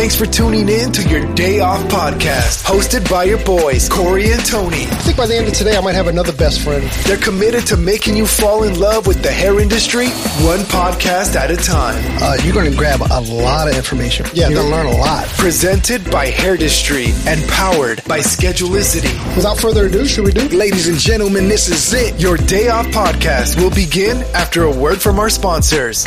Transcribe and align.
Thanks 0.00 0.16
for 0.16 0.24
tuning 0.24 0.66
in 0.70 0.92
to 0.92 1.06
your 1.10 1.30
Day 1.34 1.60
Off 1.60 1.82
podcast, 1.90 2.64
hosted 2.64 3.06
by 3.10 3.24
your 3.24 3.44
boys, 3.44 3.86
Corey 3.86 4.32
and 4.32 4.42
Tony. 4.46 4.84
I 4.84 4.94
think 5.04 5.18
by 5.18 5.26
the 5.26 5.36
end 5.36 5.46
of 5.46 5.52
today, 5.52 5.76
I 5.76 5.82
might 5.82 5.94
have 5.94 6.06
another 6.06 6.32
best 6.32 6.62
friend. 6.62 6.82
They're 7.04 7.18
committed 7.18 7.66
to 7.66 7.76
making 7.76 8.16
you 8.16 8.26
fall 8.26 8.62
in 8.62 8.80
love 8.80 9.06
with 9.06 9.22
the 9.22 9.30
hair 9.30 9.60
industry, 9.60 10.06
one 10.40 10.60
podcast 10.60 11.36
at 11.36 11.50
a 11.50 11.56
time. 11.58 12.02
Uh, 12.22 12.38
you're 12.42 12.54
going 12.54 12.70
to 12.70 12.74
grab 12.78 13.02
a 13.02 13.20
lot 13.20 13.68
of 13.68 13.76
information. 13.76 14.24
Yeah, 14.32 14.48
you're 14.48 14.62
going 14.62 14.70
to 14.70 14.74
learn 14.74 14.86
a 14.86 14.96
lot. 14.96 15.26
Presented 15.36 16.10
by 16.10 16.30
Hairdustry 16.30 17.12
and 17.26 17.46
powered 17.50 18.02
by 18.04 18.20
Schedulicity. 18.20 19.12
Without 19.36 19.58
further 19.58 19.84
ado, 19.84 20.06
should 20.06 20.24
we 20.24 20.32
do? 20.32 20.48
Ladies 20.48 20.88
and 20.88 20.96
gentlemen, 20.96 21.46
this 21.46 21.68
is 21.68 21.92
it. 21.92 22.18
Your 22.18 22.38
Day 22.38 22.70
Off 22.70 22.86
podcast 22.86 23.62
will 23.62 23.70
begin 23.70 24.22
after 24.34 24.64
a 24.64 24.74
word 24.74 24.98
from 24.98 25.18
our 25.18 25.28
sponsors. 25.28 26.06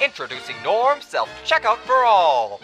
Introducing 0.00 0.56
Norm 0.64 1.02
Self 1.02 1.28
Checkout 1.44 1.76
for 1.84 2.06
All. 2.06 2.58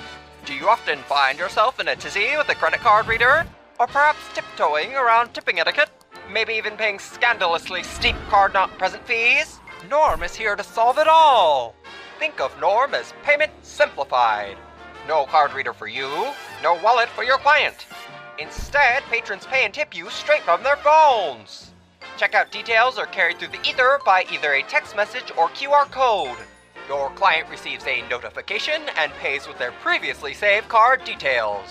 Do 0.47 0.55
you 0.55 0.71
often 0.71 1.01
find 1.01 1.39
yourself 1.39 1.79
in 1.79 1.89
a 1.89 1.95
tizzy 1.95 2.35
with 2.35 2.49
a 2.49 2.55
credit 2.55 2.81
card 2.81 3.07
reader? 3.07 3.47
Or 3.79 3.87
perhaps 3.87 4.21
tiptoeing 4.33 4.95
around 4.95 5.35
tipping 5.35 5.61
etiquette? 5.61 5.91
Maybe 6.33 6.55
even 6.55 6.79
paying 6.79 6.99
scandalously 6.99 7.83
steep 7.83 8.17
card 8.31 8.55
not 8.55 8.79
present 8.79 9.07
fees? 9.07 9.61
Norm 9.91 10.23
is 10.23 10.35
here 10.35 10.57
to 10.57 10.65
solve 10.65 10.97
it 10.97 11.09
all. 11.09 11.75
Think 12.19 12.41
of 12.41 12.59
Norm 12.59 12.95
as 12.95 13.13
payment 13.23 13.53
simplified. 13.61 14.57
No 15.07 15.27
card 15.27 15.53
reader 15.53 15.75
for 15.75 15.89
you, 15.89 16.09
no 16.63 16.81
wallet 16.83 17.11
for 17.11 17.23
your 17.23 17.37
client. 17.37 17.87
Instead, 18.39 19.03
patrons 19.11 19.45
pay 19.45 19.67
and 19.67 19.75
tip 19.75 19.95
you 19.95 20.09
straight 20.09 20.43
from 20.43 20.63
their 20.63 20.77
phones. 20.77 21.73
Checkout 22.17 22.51
details 22.51 22.97
are 22.97 23.05
carried 23.05 23.39
through 23.39 23.49
the 23.49 23.69
ether 23.69 24.01
by 24.07 24.25
either 24.33 24.55
a 24.55 24.63
text 24.63 24.97
message 24.97 25.31
or 25.37 25.49
QR 25.49 25.85
code. 25.91 26.39
Your 26.89 27.11
client 27.11 27.49
receives 27.51 27.85
a 27.87 28.09
notification 28.09 28.83
and 28.97 29.13
pays 29.15 29.49
with 29.49 29.59
their 29.59 29.73
previously 29.73 30.35
saved 30.35 30.69
card 30.69 31.05
details. 31.05 31.69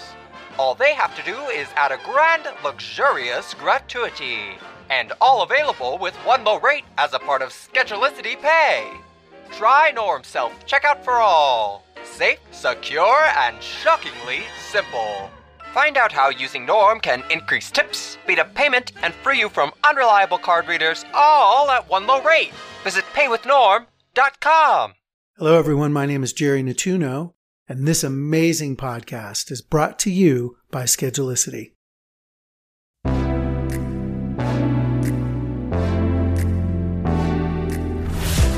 All 0.59 0.75
they 0.75 0.93
have 0.93 1.15
to 1.15 1.23
do 1.23 1.37
is 1.47 1.67
add 1.75 1.91
a 1.91 1.99
grand, 2.03 2.47
luxurious 2.63 3.53
gratuity. 3.53 4.57
And 4.89 5.13
all 5.21 5.41
available 5.43 5.97
with 5.97 6.15
one 6.17 6.43
low 6.43 6.59
rate 6.59 6.83
as 6.97 7.13
a 7.13 7.19
part 7.19 7.41
of 7.41 7.49
Schedulicity 7.49 8.39
Pay. 8.41 8.89
Try 9.51 9.91
Norm 9.91 10.23
Self 10.23 10.65
Checkout 10.65 11.03
for 11.03 11.13
All. 11.13 11.85
Safe, 12.03 12.39
secure, 12.51 13.23
and 13.37 13.61
shockingly 13.61 14.43
simple. 14.69 15.29
Find 15.73 15.97
out 15.97 16.11
how 16.11 16.29
using 16.29 16.65
Norm 16.65 16.99
can 16.99 17.23
increase 17.29 17.71
tips, 17.71 18.17
speed 18.23 18.39
up 18.39 18.53
payment, 18.53 18.91
and 19.01 19.13
free 19.13 19.39
you 19.39 19.49
from 19.49 19.71
unreliable 19.83 20.37
card 20.37 20.67
readers 20.67 21.03
all 21.13 21.69
at 21.71 21.89
one 21.89 22.05
low 22.07 22.21
rate. 22.21 22.53
Visit 22.83 23.03
paywithnorm.com. 23.13 24.93
Hello, 25.37 25.59
everyone. 25.59 25.91
My 25.91 26.05
name 26.05 26.23
is 26.23 26.31
Jerry 26.31 26.63
Natuno, 26.63 27.33
and 27.67 27.85
this 27.85 28.05
amazing 28.05 28.77
podcast 28.77 29.51
is 29.51 29.61
brought 29.61 29.99
to 29.99 30.09
you 30.09 30.55
by 30.71 30.83
Schedulicity. 30.83 31.74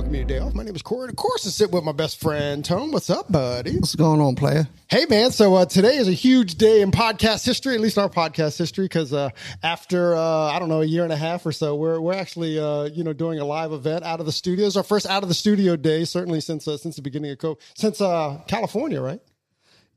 welcome 0.00 0.12
to 0.14 0.18
your 0.18 0.26
day 0.26 0.38
off. 0.38 0.54
My 0.54 0.62
name 0.62 0.74
is 0.74 0.80
Corey. 0.80 1.10
Of 1.10 1.16
course, 1.16 1.46
I 1.46 1.50
sit 1.50 1.70
with 1.72 1.84
my 1.84 1.92
best 1.92 2.22
friend, 2.22 2.64
Tone. 2.64 2.90
What's 2.90 3.10
up, 3.10 3.30
buddy? 3.30 3.74
What's 3.74 3.94
going 3.94 4.18
on, 4.22 4.34
player? 4.34 4.66
Hey, 4.88 5.04
man. 5.04 5.30
So 5.30 5.54
uh, 5.56 5.66
today 5.66 5.96
is 5.96 6.08
a 6.08 6.12
huge 6.12 6.54
day 6.54 6.80
in 6.80 6.90
podcast 6.90 7.44
history, 7.44 7.74
at 7.74 7.82
least 7.82 7.98
our 7.98 8.08
podcast 8.08 8.56
history, 8.56 8.86
because 8.86 9.12
uh, 9.12 9.28
after 9.62 10.14
uh, 10.14 10.22
I 10.22 10.58
don't 10.58 10.70
know 10.70 10.80
a 10.80 10.86
year 10.86 11.04
and 11.04 11.12
a 11.12 11.18
half 11.18 11.44
or 11.44 11.52
so, 11.52 11.76
we're 11.76 12.00
we're 12.00 12.14
actually 12.14 12.58
uh, 12.58 12.84
you 12.84 13.04
know 13.04 13.12
doing 13.12 13.40
a 13.40 13.44
live 13.44 13.72
event 13.72 14.02
out 14.02 14.20
of 14.20 14.26
the 14.26 14.32
studios. 14.32 14.74
Our 14.74 14.82
first 14.82 15.04
out 15.04 15.22
of 15.22 15.28
the 15.28 15.34
studio 15.34 15.76
day, 15.76 16.06
certainly 16.06 16.40
since 16.40 16.66
uh, 16.66 16.78
since 16.78 16.96
the 16.96 17.02
beginning 17.02 17.32
of 17.32 17.36
COVID, 17.36 17.60
since 17.74 18.00
uh, 18.00 18.40
California, 18.48 19.02
right? 19.02 19.20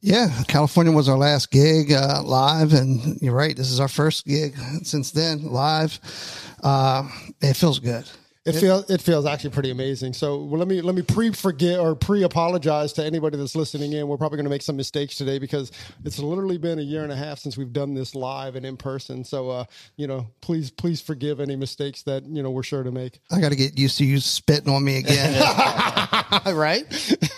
Yeah, 0.02 0.28
California 0.50 0.91
was 0.91 1.08
our 1.08 1.18
last 1.18 1.50
gig 1.50 1.94
uh, 1.94 2.22
live, 2.25 2.74
and 2.74 3.22
you're 3.22 3.34
right. 3.34 3.56
This 3.56 3.72
is 3.72 3.80
our 3.80 3.88
first 3.88 4.25
gig 4.25 4.58
since 4.84 5.12
then 5.12 5.46
live. 5.46 5.97
Uh, 6.62 7.08
it 7.40 7.53
feels 7.53 7.80
good. 7.80 8.03
It 8.46 8.56
feels 8.56 8.90
it 8.90 9.02
feels 9.02 9.26
actually 9.26 9.52
pretty 9.52 9.72
amazing. 9.72 10.12
So 10.12 10.44
well, 10.44 10.59
let 10.59 10.68
me 10.68 10.81
let 10.81 10.96
me 10.96 11.02
pre 11.02 11.31
forget 11.31 11.80
or 11.80 11.96
pre 11.96 12.24
apologize 12.24 12.92
to 12.94 13.06
anybody 13.06 13.38
that's 13.38 13.56
listening 13.56 13.94
in. 13.94 14.06
We're 14.09 14.18
probably 14.18 14.36
going 14.36 14.44
to 14.46 14.50
make 14.50 14.62
some 14.62 14.76
mistakes 14.76 15.16
today 15.16 15.40
because 15.40 15.72
it's 16.04 16.20
literally 16.20 16.58
been 16.58 16.78
a 16.78 16.82
year 16.82 17.03
and 17.03 17.12
a 17.12 17.16
half 17.16 17.40
since 17.40 17.56
we've 17.56 17.72
done 17.72 17.94
this 17.94 18.16
live 18.16 18.58
and 18.58 18.66
in 18.66 18.76
person. 18.76 19.24
So 19.24 19.50
uh, 19.50 19.64
you 19.96 20.08
know, 20.08 20.28
please 20.42 20.72
please 20.72 21.00
forgive 21.00 21.40
any 21.40 21.56
mistakes 21.56 22.03
that 22.03 22.26
you 22.26 22.44
know 22.44 22.52
we're 22.52 22.64
sure 22.64 22.84
to 22.84 22.92
make. 22.92 23.22
I 23.32 23.40
got 23.40 23.50
to 23.50 23.56
get 23.56 23.80
used 23.80 23.98
to 24.00 24.06
you 24.06 24.20
spitting 24.20 24.74
on 24.74 24.84
me 24.84 24.98
again. 24.98 25.42
right, 26.53 26.84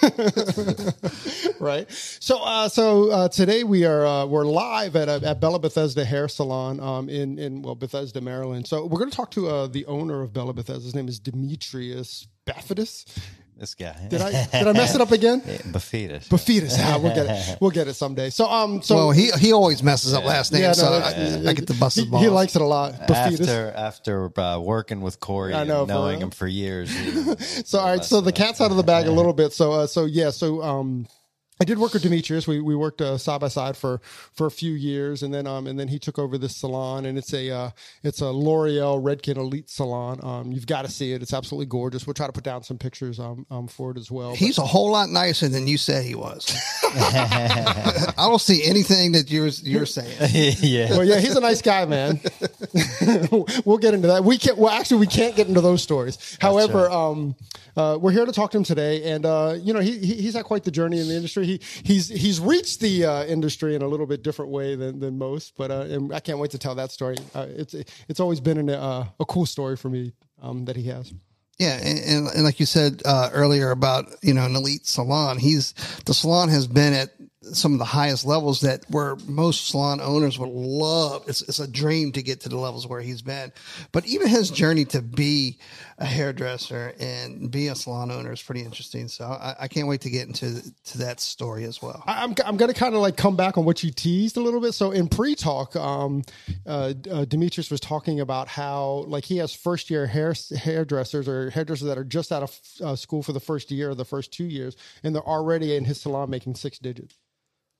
right. 1.59 1.91
So 1.91 2.39
uh, 2.41 2.67
so 2.67 3.11
uh, 3.11 3.27
today 3.29 3.63
we 3.63 3.85
are 3.85 4.05
uh, 4.05 4.25
we're 4.25 4.45
live 4.45 4.95
at 4.95 5.07
at 5.07 5.39
Bella 5.39 5.59
Bethesda 5.59 6.03
Hair 6.03 6.29
Salon 6.29 6.79
um, 6.79 7.09
in 7.09 7.37
in 7.37 7.61
well 7.61 7.75
Bethesda, 7.75 8.21
Maryland. 8.21 8.65
So 8.67 8.85
we're 8.87 8.97
going 8.97 9.11
to 9.11 9.15
talk 9.15 9.29
to 9.31 9.47
uh, 9.47 9.67
the 9.67 9.85
owner 9.85 10.23
of 10.23 10.33
Bella 10.33 10.53
Bethesda. 10.53 10.94
His 10.95 11.01
name 11.01 11.09
is 11.09 11.19
Demetrius 11.19 12.25
Bafidus. 12.47 13.03
This 13.57 13.75
guy. 13.75 13.93
Did 14.09 14.21
I 14.21 14.45
did 14.45 14.65
I 14.65 14.71
mess 14.71 14.95
it 14.95 15.01
up 15.01 15.11
again? 15.11 15.41
Bafidus. 15.73 16.29
Bafidus. 16.29 16.77
Ah, 16.79 16.97
we'll 17.03 17.13
get 17.13 17.25
it. 17.25 17.57
We'll 17.61 17.71
get 17.71 17.89
it 17.89 17.95
someday. 17.95 18.29
So 18.29 18.45
um 18.49 18.81
so 18.81 18.95
well, 18.95 19.11
he 19.11 19.29
he 19.31 19.51
always 19.51 19.83
messes 19.83 20.13
up 20.13 20.23
last 20.23 20.53
name, 20.53 20.61
Yeah, 20.61 20.67
no, 20.69 20.73
so 20.73 20.89
that's- 20.99 21.45
I, 21.45 21.49
I 21.49 21.53
get 21.53 21.67
the 21.67 21.73
bus 21.73 21.95
he, 21.95 22.01
his 22.03 22.09
balls. 22.09 22.23
he 22.23 22.29
likes 22.29 22.55
it 22.55 22.61
a 22.61 22.65
lot. 22.65 22.93
Bafidus. 23.09 23.41
After 23.41 23.73
after 23.75 24.39
uh, 24.39 24.59
working 24.59 25.01
with 25.01 25.19
Corey 25.19 25.53
I 25.53 25.65
know, 25.65 25.81
and 25.81 25.89
for 25.89 25.93
knowing 25.93 26.15
real. 26.19 26.27
him 26.27 26.31
for 26.31 26.47
years. 26.47 26.89
So 27.67 27.79
all 27.79 27.89
right, 27.89 28.03
so 28.05 28.21
the 28.21 28.31
cat's 28.31 28.61
out 28.61 28.71
of 28.71 28.77
the 28.77 28.83
bag 28.83 29.05
a 29.07 29.11
little 29.11 29.33
bit. 29.33 29.51
So 29.51 29.73
uh, 29.73 29.87
so 29.87 30.05
yeah, 30.05 30.29
so 30.29 30.61
um 30.63 31.07
I 31.59 31.63
did 31.63 31.77
work 31.77 31.93
with 31.93 32.03
Demetrius. 32.03 32.47
We 32.47 32.59
we 32.59 32.75
worked 32.75 33.01
uh, 33.01 33.17
side 33.17 33.39
by 33.39 33.47
side 33.47 33.77
for 33.77 34.01
for 34.33 34.45
a 34.45 34.51
few 34.51 34.73
years, 34.73 35.23
and 35.23 35.33
then 35.33 35.47
um 35.47 35.67
and 35.67 35.79
then 35.79 35.87
he 35.87 35.99
took 35.99 36.19
over 36.19 36.37
this 36.37 36.57
salon, 36.57 37.05
and 37.05 37.17
it's 37.17 37.33
a 37.33 37.49
uh, 37.49 37.69
it's 38.03 38.19
a 38.19 38.29
L'Oreal 38.29 39.01
Redken 39.01 39.37
Elite 39.37 39.69
salon. 39.69 40.19
Um, 40.21 40.51
you've 40.51 40.67
got 40.67 40.83
to 40.83 40.91
see 40.91 41.13
it; 41.13 41.21
it's 41.21 41.33
absolutely 41.33 41.67
gorgeous. 41.67 42.05
We'll 42.05 42.13
try 42.13 42.27
to 42.27 42.33
put 42.33 42.43
down 42.43 42.63
some 42.63 42.77
pictures 42.77 43.19
um, 43.19 43.45
um 43.49 43.67
for 43.67 43.91
it 43.91 43.97
as 43.97 44.11
well. 44.11 44.31
But- 44.31 44.39
He's 44.39 44.57
a 44.57 44.65
whole 44.65 44.91
lot 44.91 45.09
nicer 45.09 45.47
than 45.47 45.65
you 45.67 45.77
said 45.77 46.03
he 46.03 46.15
was. 46.15 46.45
I 46.97 48.13
don't 48.17 48.41
see 48.41 48.63
anything 48.65 49.13
that 49.13 49.31
you're 49.31 49.47
you're 49.47 49.85
saying. 49.85 50.17
yeah. 50.59 50.89
well, 50.89 51.05
yeah, 51.05 51.19
he's 51.19 51.35
a 51.35 51.41
nice 51.41 51.61
guy, 51.61 51.85
man. 51.85 52.19
we'll 53.63 53.77
get 53.77 53.93
into 53.93 54.07
that. 54.07 54.23
We 54.25 54.37
can't. 54.37 54.57
Well, 54.57 54.71
actually, 54.71 54.99
we 54.99 55.07
can't 55.07 55.35
get 55.35 55.47
into 55.47 55.61
those 55.61 55.81
stories. 55.81 56.37
However, 56.41 56.89
um, 56.89 57.35
uh, 57.77 57.97
we're 57.99 58.11
here 58.11 58.25
to 58.25 58.31
talk 58.31 58.51
to 58.51 58.57
him 58.57 58.63
today, 58.63 59.11
and 59.11 59.25
uh, 59.25 59.55
you 59.57 59.73
know, 59.73 59.79
he, 59.79 59.97
he 59.99 60.15
he's 60.15 60.33
had 60.35 60.45
quite 60.45 60.63
the 60.63 60.71
journey 60.71 60.99
in 60.99 61.07
the 61.07 61.15
industry. 61.15 61.44
He 61.45 61.61
he's 61.83 62.09
he's 62.09 62.39
reached 62.39 62.79
the 62.79 63.05
uh, 63.05 63.25
industry 63.25 63.75
in 63.75 63.81
a 63.81 63.87
little 63.87 64.05
bit 64.05 64.23
different 64.23 64.51
way 64.51 64.75
than 64.75 64.99
than 64.99 65.17
most, 65.17 65.53
but 65.57 65.71
uh, 65.71 65.99
I 66.13 66.19
can't 66.19 66.39
wait 66.39 66.51
to 66.51 66.57
tell 66.57 66.75
that 66.75 66.91
story. 66.91 67.15
Uh, 67.33 67.47
it's 67.49 67.73
it's 68.07 68.19
always 68.19 68.39
been 68.39 68.57
an, 68.57 68.69
uh, 68.69 69.05
a 69.19 69.25
cool 69.25 69.45
story 69.45 69.77
for 69.77 69.89
me 69.89 70.13
um, 70.41 70.65
that 70.65 70.75
he 70.75 70.83
has. 70.83 71.13
Yeah, 71.57 71.77
and, 71.81 71.99
and, 71.99 72.27
and 72.27 72.43
like 72.43 72.59
you 72.59 72.65
said 72.65 73.01
uh, 73.05 73.29
earlier 73.31 73.71
about 73.71 74.07
you 74.21 74.33
know 74.33 74.45
an 74.45 74.55
elite 74.55 74.85
salon, 74.85 75.37
he's 75.37 75.73
the 76.05 76.13
salon 76.13 76.49
has 76.49 76.67
been 76.67 76.93
at 76.93 77.11
some 77.53 77.73
of 77.73 77.79
the 77.79 77.85
highest 77.85 78.25
levels 78.25 78.61
that 78.61 78.83
where 78.89 79.15
most 79.27 79.67
salon 79.67 80.01
owners 80.01 80.39
would 80.39 80.49
love. 80.49 81.23
It's, 81.27 81.41
it's 81.43 81.59
a 81.59 81.67
dream 81.67 82.11
to 82.13 82.23
get 82.23 82.41
to 82.41 82.49
the 82.49 82.57
levels 82.57 82.87
where 82.87 83.01
he's 83.01 83.21
been. 83.21 83.51
But 83.91 84.05
even 84.05 84.27
his 84.27 84.49
journey 84.49 84.85
to 84.85 85.01
be 85.01 85.59
a 85.97 86.05
hairdresser 86.05 86.93
and 86.99 87.49
be 87.49 87.67
a 87.69 87.75
salon 87.75 88.11
owner 88.11 88.33
is 88.33 88.41
pretty 88.41 88.61
interesting. 88.61 89.07
So 89.07 89.25
I, 89.25 89.55
I 89.61 89.67
can't 89.69 89.87
wait 89.87 90.01
to 90.01 90.09
get 90.09 90.27
into 90.27 90.61
to 90.85 90.97
that 90.97 91.21
story 91.21 91.63
as 91.63 91.81
well. 91.81 92.03
I- 92.05 92.23
I'm, 92.23 92.35
I'm 92.45 92.57
going 92.57 92.71
to 92.71 92.77
kind 92.77 92.95
of 92.95 93.01
like 93.01 93.15
come 93.15 93.35
back 93.37 93.57
on 93.57 93.63
what 93.63 93.81
you 93.83 93.91
teased 93.91 94.35
a 94.35 94.41
little 94.41 94.59
bit. 94.59 94.73
So 94.73 94.91
in 94.91 95.07
pre-talk, 95.07 95.75
um, 95.75 96.23
uh, 96.65 96.93
uh, 97.09 97.23
Demetrius 97.25 97.71
was 97.71 97.79
talking 97.79 98.19
about 98.19 98.47
how 98.49 99.05
like 99.07 99.23
he 99.23 99.37
has 99.37 99.53
first 99.53 99.89
year 99.89 100.05
hair 100.05 100.33
hairdressers 100.57 101.29
or 101.29 101.49
hairdressers 101.49 101.87
that 101.87 101.97
are 101.97 102.03
just 102.03 102.31
out 102.31 102.43
of 102.43 102.59
uh, 102.83 102.95
school 102.95 103.23
for 103.23 103.31
the 103.31 103.39
first 103.39 103.71
year 103.71 103.91
or 103.91 103.95
the 103.95 104.03
first 104.05 104.33
two 104.33 104.45
years, 104.45 104.75
and 105.03 105.15
they're 105.15 105.23
already 105.23 105.75
in 105.75 105.85
his 105.85 106.01
salon 106.01 106.29
making 106.29 106.55
six 106.55 106.77
digits. 106.77 107.17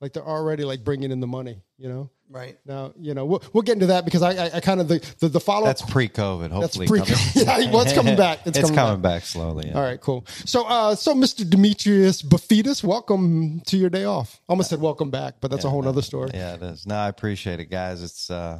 Like 0.01 0.13
they're 0.13 0.27
already 0.27 0.63
like 0.65 0.83
bringing 0.83 1.11
in 1.11 1.19
the 1.19 1.27
money, 1.27 1.61
you 1.77 1.87
know. 1.89 2.09
Right. 2.29 2.57
Now, 2.65 2.91
you 2.99 3.13
know, 3.13 3.25
we'll, 3.25 3.43
we'll 3.53 3.61
get 3.61 3.73
into 3.73 3.85
that 3.87 4.03
because 4.03 4.21
I, 4.23 4.31
I, 4.45 4.49
I 4.55 4.59
kind 4.59 4.81
of 4.81 4.87
the 4.87 4.99
the, 5.19 5.29
the 5.29 5.39
follow 5.39 5.67
up. 5.67 5.77
That's 5.77 5.89
pre-COVID. 5.89 6.49
Hopefully, 6.51 6.87
pre- 6.87 6.99
coming- 6.99 7.15
Yeah, 7.35 7.71
well, 7.71 7.81
it's 7.81 7.93
coming 7.93 8.15
back. 8.15 8.39
It's 8.45 8.57
It's, 8.57 8.61
coming 8.69 8.75
coming, 8.75 9.01
back. 9.01 9.23
slowly. 9.23 9.67
yeah. 9.67 9.75
All 9.75 9.83
right, 9.83 10.01
cool. 10.01 10.25
So, 10.27 10.65
uh, 10.65 10.95
so 10.95 11.13
Mr. 11.13 11.47
Demetrius 11.49 12.21
Bafidis, 12.23 12.83
welcome 12.83 13.61
to 13.67 13.77
your 13.77 13.89
day 13.91 14.05
off. 14.05 14.41
Almost 14.49 14.71
said 14.71 14.81
welcome 14.81 15.11
back, 15.11 15.35
but 15.39 15.51
that's 15.51 15.65
a 15.65 15.69
whole 15.69 15.87
other 15.87 16.01
story. 16.01 16.31
Yeah, 16.33 16.55
it 16.55 16.63
is. 16.63 16.85
No, 16.87 16.95
I 16.95 17.07
appreciate 17.09 17.59
it, 17.59 17.69
guys. 17.69 18.01
It's 18.03 18.29
uh, 18.31 18.59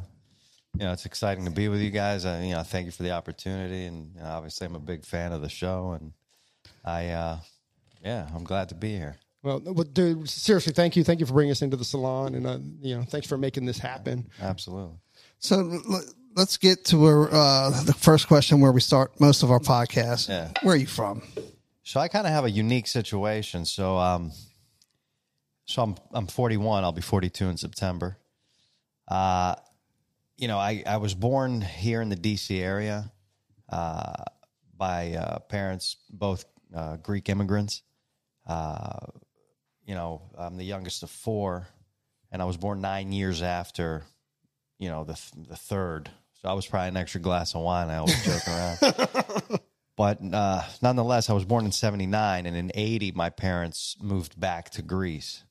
you 0.78 0.84
know, 0.84 0.92
it's 0.92 1.06
exciting 1.06 1.44
to 1.46 1.50
be 1.50 1.68
with 1.68 1.80
you 1.80 1.90
guys. 1.90 2.24
I, 2.24 2.44
you 2.44 2.54
know, 2.54 2.62
thank 2.62 2.86
you 2.86 2.92
for 2.92 3.02
the 3.02 3.10
opportunity, 3.12 3.84
and 3.86 4.14
you 4.14 4.20
know, 4.20 4.26
obviously, 4.28 4.66
I'm 4.68 4.76
a 4.76 4.80
big 4.80 5.04
fan 5.04 5.32
of 5.32 5.42
the 5.42 5.48
show, 5.48 5.90
and 6.00 6.12
I, 6.84 7.08
uh, 7.08 7.38
yeah, 8.04 8.28
I'm 8.34 8.44
glad 8.44 8.68
to 8.70 8.74
be 8.76 8.90
here. 8.96 9.16
Well, 9.42 9.60
well, 9.64 9.84
dude, 9.84 10.28
seriously, 10.28 10.72
thank 10.72 10.96
you, 10.96 11.04
thank 11.04 11.20
you 11.20 11.26
for 11.26 11.32
bringing 11.34 11.52
us 11.52 11.62
into 11.62 11.76
the 11.76 11.84
salon, 11.84 12.34
and 12.34 12.46
uh, 12.46 12.58
you 12.80 12.96
know, 12.96 13.04
thanks 13.04 13.26
for 13.28 13.38
making 13.38 13.64
this 13.64 13.78
happen. 13.78 14.28
Absolutely. 14.40 14.96
So 15.38 15.60
l- 15.88 16.02
let's 16.34 16.56
get 16.56 16.84
to 16.86 16.98
where, 16.98 17.32
uh, 17.32 17.70
the 17.84 17.92
first 17.94 18.26
question 18.26 18.60
where 18.60 18.72
we 18.72 18.80
start 18.80 19.20
most 19.20 19.42
of 19.42 19.50
our 19.50 19.60
podcast. 19.60 20.28
Yeah. 20.28 20.50
Where 20.62 20.74
are 20.74 20.78
you 20.78 20.86
from? 20.86 21.22
So 21.84 22.00
I 22.00 22.08
kind 22.08 22.26
of 22.26 22.32
have 22.32 22.44
a 22.44 22.50
unique 22.50 22.88
situation. 22.88 23.64
So, 23.64 23.96
um, 23.98 24.32
so 25.66 25.82
I'm 25.82 25.94
I'm 26.12 26.26
41. 26.26 26.82
I'll 26.82 26.90
be 26.92 27.00
42 27.02 27.46
in 27.48 27.56
September. 27.56 28.18
Uh, 29.06 29.54
you 30.36 30.48
know, 30.48 30.58
I 30.58 30.82
I 30.86 30.96
was 30.96 31.14
born 31.14 31.60
here 31.60 32.02
in 32.02 32.08
the 32.08 32.16
D.C. 32.16 32.60
area, 32.60 33.12
uh, 33.70 34.12
by 34.76 35.12
uh, 35.12 35.38
parents 35.40 35.96
both 36.10 36.44
uh, 36.74 36.96
Greek 36.96 37.28
immigrants. 37.28 37.82
Uh, 38.46 39.06
you 39.86 39.94
know, 39.94 40.22
I'm 40.36 40.56
the 40.56 40.64
youngest 40.64 41.02
of 41.02 41.10
four, 41.10 41.66
and 42.30 42.42
I 42.42 42.44
was 42.44 42.56
born 42.56 42.80
nine 42.80 43.12
years 43.12 43.40
after, 43.40 44.02
you 44.78 44.88
know, 44.88 45.04
the 45.04 45.14
th- 45.14 45.48
the 45.48 45.56
third. 45.56 46.10
So 46.42 46.48
I 46.48 46.52
was 46.52 46.66
probably 46.66 46.88
an 46.88 46.96
extra 46.96 47.20
glass 47.20 47.54
of 47.54 47.62
wine. 47.62 47.88
I 47.88 47.96
always 47.96 48.22
joke 48.24 48.46
around. 48.46 49.60
But 49.96 50.18
uh, 50.32 50.62
nonetheless, 50.82 51.30
I 51.30 51.32
was 51.32 51.46
born 51.46 51.64
in 51.64 51.72
79, 51.72 52.44
and 52.46 52.56
in 52.56 52.70
80, 52.74 53.12
my 53.12 53.30
parents 53.30 53.96
moved 54.00 54.38
back 54.38 54.70
to 54.70 54.82
Greece. 54.82 55.42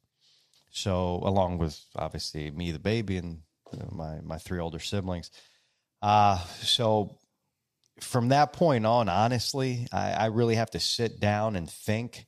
So, 0.72 1.22
along 1.24 1.58
with 1.58 1.84
obviously 1.96 2.52
me, 2.52 2.72
the 2.72 2.80
baby, 2.80 3.18
and 3.18 3.42
you 3.74 3.80
know, 3.80 3.90
my, 3.92 4.22
my 4.22 4.38
three 4.38 4.60
older 4.60 4.80
siblings. 4.80 5.32
Uh, 6.02 6.38
so, 6.62 7.18
from 8.02 8.30
that 8.30 8.54
point 8.54 8.86
on, 8.86 9.10
honestly, 9.10 9.88
I, 9.92 10.12
I 10.12 10.26
really 10.28 10.56
have 10.56 10.70
to 10.72 10.80
sit 10.80 11.20
down 11.20 11.56
and 11.56 11.70
think. 11.70 12.28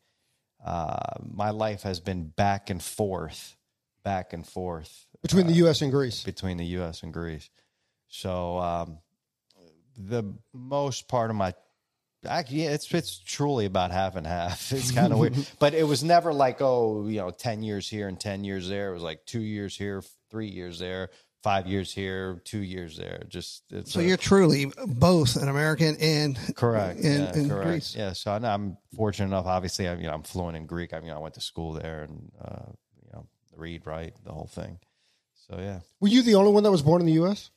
Uh, 0.67 1.21
my 1.23 1.51
life 1.51 1.83
has 1.83 2.01
been 2.01 2.25
back 2.25 2.69
and 2.69 2.83
forth, 2.83 3.55
back 4.03 4.33
and 4.33 4.45
forth 4.45 5.05
Between 5.21 5.47
the 5.47 5.53
U.S. 5.53 5.81
and 5.81 5.93
Greece, 5.93 6.25
between 6.25 6.57
the 6.57 6.65
U.S. 6.65 7.03
and 7.03 7.13
Greece. 7.13 7.49
So 8.09 8.57
um, 8.57 8.97
the 9.97 10.23
most 10.53 11.07
part 11.07 11.29
of 11.29 11.37
my 11.37 11.53
actually, 12.27 12.63
yeah, 12.63 12.71
it's 12.71 12.93
it's 12.93 13.17
truly 13.17 13.65
about 13.65 13.91
half 13.91 14.17
and 14.17 14.27
half. 14.27 14.71
It's 14.73 14.91
kind 14.91 15.13
of 15.13 15.19
weird, 15.19 15.35
but 15.59 15.73
it 15.73 15.83
was 15.83 16.03
never 16.03 16.33
like 16.33 16.61
oh, 16.61 17.07
you 17.07 17.19
know, 17.19 17.29
ten 17.29 17.63
years 17.63 17.87
here 17.87 18.09
and 18.09 18.19
ten 18.19 18.43
years 18.43 18.67
there. 18.67 18.89
It 18.89 18.93
was 18.93 19.03
like 19.03 19.25
two 19.25 19.39
years 19.39 19.77
here, 19.77 20.03
three 20.29 20.49
years 20.49 20.79
there, 20.79 21.11
five 21.47 21.65
years 21.65 21.93
here, 21.93 22.41
two 22.43 22.59
years 22.59 22.97
there. 22.97 23.23
Just 23.29 23.63
it's 23.69 23.93
So 23.93 24.01
a- 24.01 24.03
you're 24.03 24.17
truly 24.17 24.69
both 24.85 25.37
an 25.37 25.47
American 25.47 25.95
and 26.01 26.37
Correct. 26.57 26.99
in, 26.99 27.21
yeah, 27.21 27.35
in 27.35 27.49
correct. 27.49 27.67
Greece. 27.69 27.95
Yeah. 27.95 28.11
So 28.11 28.31
I 28.31 28.39
know 28.39 28.49
I'm 28.49 28.77
fortunate 28.95 29.27
enough. 29.27 29.45
Obviously, 29.45 29.87
I, 29.87 29.95
you 29.95 30.03
know, 30.07 30.13
I'm 30.13 30.23
fluent 30.23 30.57
in 30.57 30.65
Greek. 30.65 30.93
I 30.93 30.99
mean, 30.99 31.11
I 31.11 31.19
went 31.19 31.35
to 31.35 31.41
school 31.41 31.71
there, 31.71 32.03
and 32.03 32.31
uh, 32.43 32.65
you 33.01 33.11
know, 33.13 33.27
read, 33.55 33.87
write, 33.87 34.15
the 34.25 34.33
whole 34.33 34.47
thing. 34.47 34.79
So 35.47 35.57
yeah. 35.57 35.79
were 36.01 36.09
you 36.09 36.21
the 36.21 36.35
only 36.35 36.51
one 36.51 36.63
that 36.63 36.71
was 36.71 36.81
born 36.81 36.99
in 37.01 37.05
the 37.07 37.13
U.S.? 37.13 37.49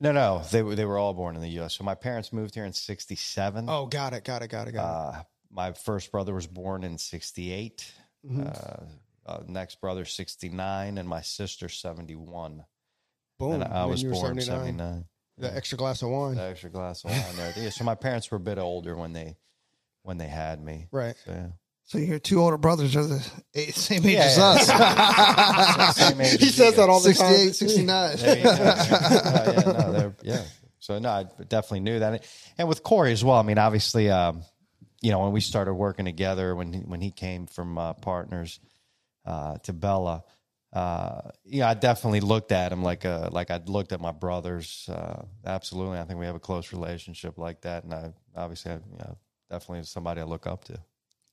No, 0.00 0.12
no, 0.12 0.42
they 0.52 0.62
were 0.62 0.74
they 0.74 0.84
were 0.84 0.98
all 0.98 1.14
born 1.14 1.34
in 1.34 1.40
the 1.40 1.48
U.S. 1.60 1.74
So 1.74 1.84
my 1.84 1.94
parents 1.94 2.32
moved 2.32 2.54
here 2.54 2.66
in 2.66 2.74
'67. 2.74 3.64
Oh, 3.66 3.86
got 3.86 4.12
it, 4.12 4.24
got 4.24 4.42
it, 4.42 4.48
got 4.48 4.68
it, 4.68 4.72
got 4.72 4.84
it. 4.84 5.16
Uh, 5.16 5.22
my 5.50 5.72
first 5.72 6.12
brother 6.12 6.34
was 6.34 6.46
born 6.46 6.84
in 6.84 6.98
'68. 6.98 7.92
Mm-hmm. 8.26 8.46
Uh, 8.46 9.32
uh, 9.32 9.42
next 9.48 9.80
brother 9.80 10.04
'69, 10.04 10.98
and 10.98 11.08
my 11.08 11.22
sister 11.22 11.68
'71. 11.68 12.64
Boom. 13.38 13.54
and 13.54 13.64
I 13.64 13.84
was 13.86 14.02
you 14.02 14.08
were 14.08 14.14
born 14.14 14.40
79. 14.40 14.76
'79. 14.78 15.04
The 15.38 15.54
extra 15.56 15.78
glass 15.78 16.02
of 16.02 16.08
wine. 16.10 16.34
The 16.34 16.42
extra 16.42 16.70
glass 16.70 17.04
of 17.04 17.10
wine 17.10 17.22
there. 17.36 17.52
Yeah, 17.56 17.70
so 17.70 17.84
my 17.84 17.94
parents 17.94 18.30
were 18.30 18.36
a 18.36 18.40
bit 18.40 18.58
older 18.58 18.96
when 18.96 19.12
they 19.12 19.36
when 20.02 20.18
they 20.18 20.26
had 20.26 20.62
me. 20.62 20.88
Right. 20.90 21.14
So, 21.24 21.30
yeah. 21.32 21.46
So 21.84 21.98
your 21.98 22.18
two 22.18 22.40
older 22.42 22.58
brothers 22.58 22.94
are 22.96 23.04
the 23.04 23.20
same 23.72 24.04
age 24.04 24.12
Yeah, 24.14 24.24
as 24.24 24.36
yeah. 24.36 24.44
us. 24.44 25.96
Same 26.08 26.20
age 26.20 26.38
he 26.40 26.48
as 26.48 26.54
says 26.54 26.70
you 26.72 26.76
that 26.76 26.90
all 26.90 27.00
the 27.00 27.14
68, 27.14 27.36
time. 27.36 27.52
69. 27.54 28.16
There 28.16 28.36
you 28.36 28.42
go. 28.44 28.50
yeah, 28.50 29.52
yeah, 29.56 29.90
no, 29.90 30.14
yeah. 30.22 30.42
So 30.80 30.98
no, 30.98 31.08
I 31.08 31.24
definitely 31.44 31.80
knew 31.80 31.98
that, 32.00 32.24
and 32.58 32.68
with 32.68 32.82
Corey 32.82 33.12
as 33.12 33.24
well. 33.24 33.36
I 33.36 33.42
mean, 33.42 33.56
obviously, 33.58 34.10
um, 34.10 34.42
you 35.00 35.10
know, 35.12 35.20
when 35.20 35.32
we 35.32 35.40
started 35.40 35.72
working 35.74 36.04
together, 36.04 36.54
when 36.54 36.72
he, 36.72 36.80
when 36.80 37.00
he 37.00 37.10
came 37.10 37.46
from 37.46 37.78
uh, 37.78 37.94
partners 37.94 38.60
uh, 39.24 39.56
to 39.62 39.72
Bella, 39.72 40.24
uh, 40.72 41.30
yeah, 41.44 41.68
I 41.68 41.74
definitely 41.74 42.20
looked 42.20 42.52
at 42.52 42.72
him 42.72 42.82
like 42.82 43.04
a 43.04 43.30
like 43.32 43.50
I 43.50 43.60
looked 43.66 43.92
at 43.92 44.00
my 44.00 44.12
brothers. 44.12 44.88
Uh, 44.92 45.22
absolutely, 45.46 45.98
I 45.98 46.04
think 46.04 46.18
we 46.18 46.26
have 46.26 46.36
a 46.36 46.40
close 46.40 46.72
relationship 46.72 47.38
like 47.38 47.62
that, 47.62 47.84
and 47.84 47.94
I 47.94 48.12
obviously, 48.36 48.72
I, 48.72 48.74
you 48.74 48.98
know, 48.98 49.16
definitely 49.50 49.84
somebody 49.84 50.20
I 50.20 50.24
look 50.24 50.46
up 50.46 50.64
to. 50.64 50.78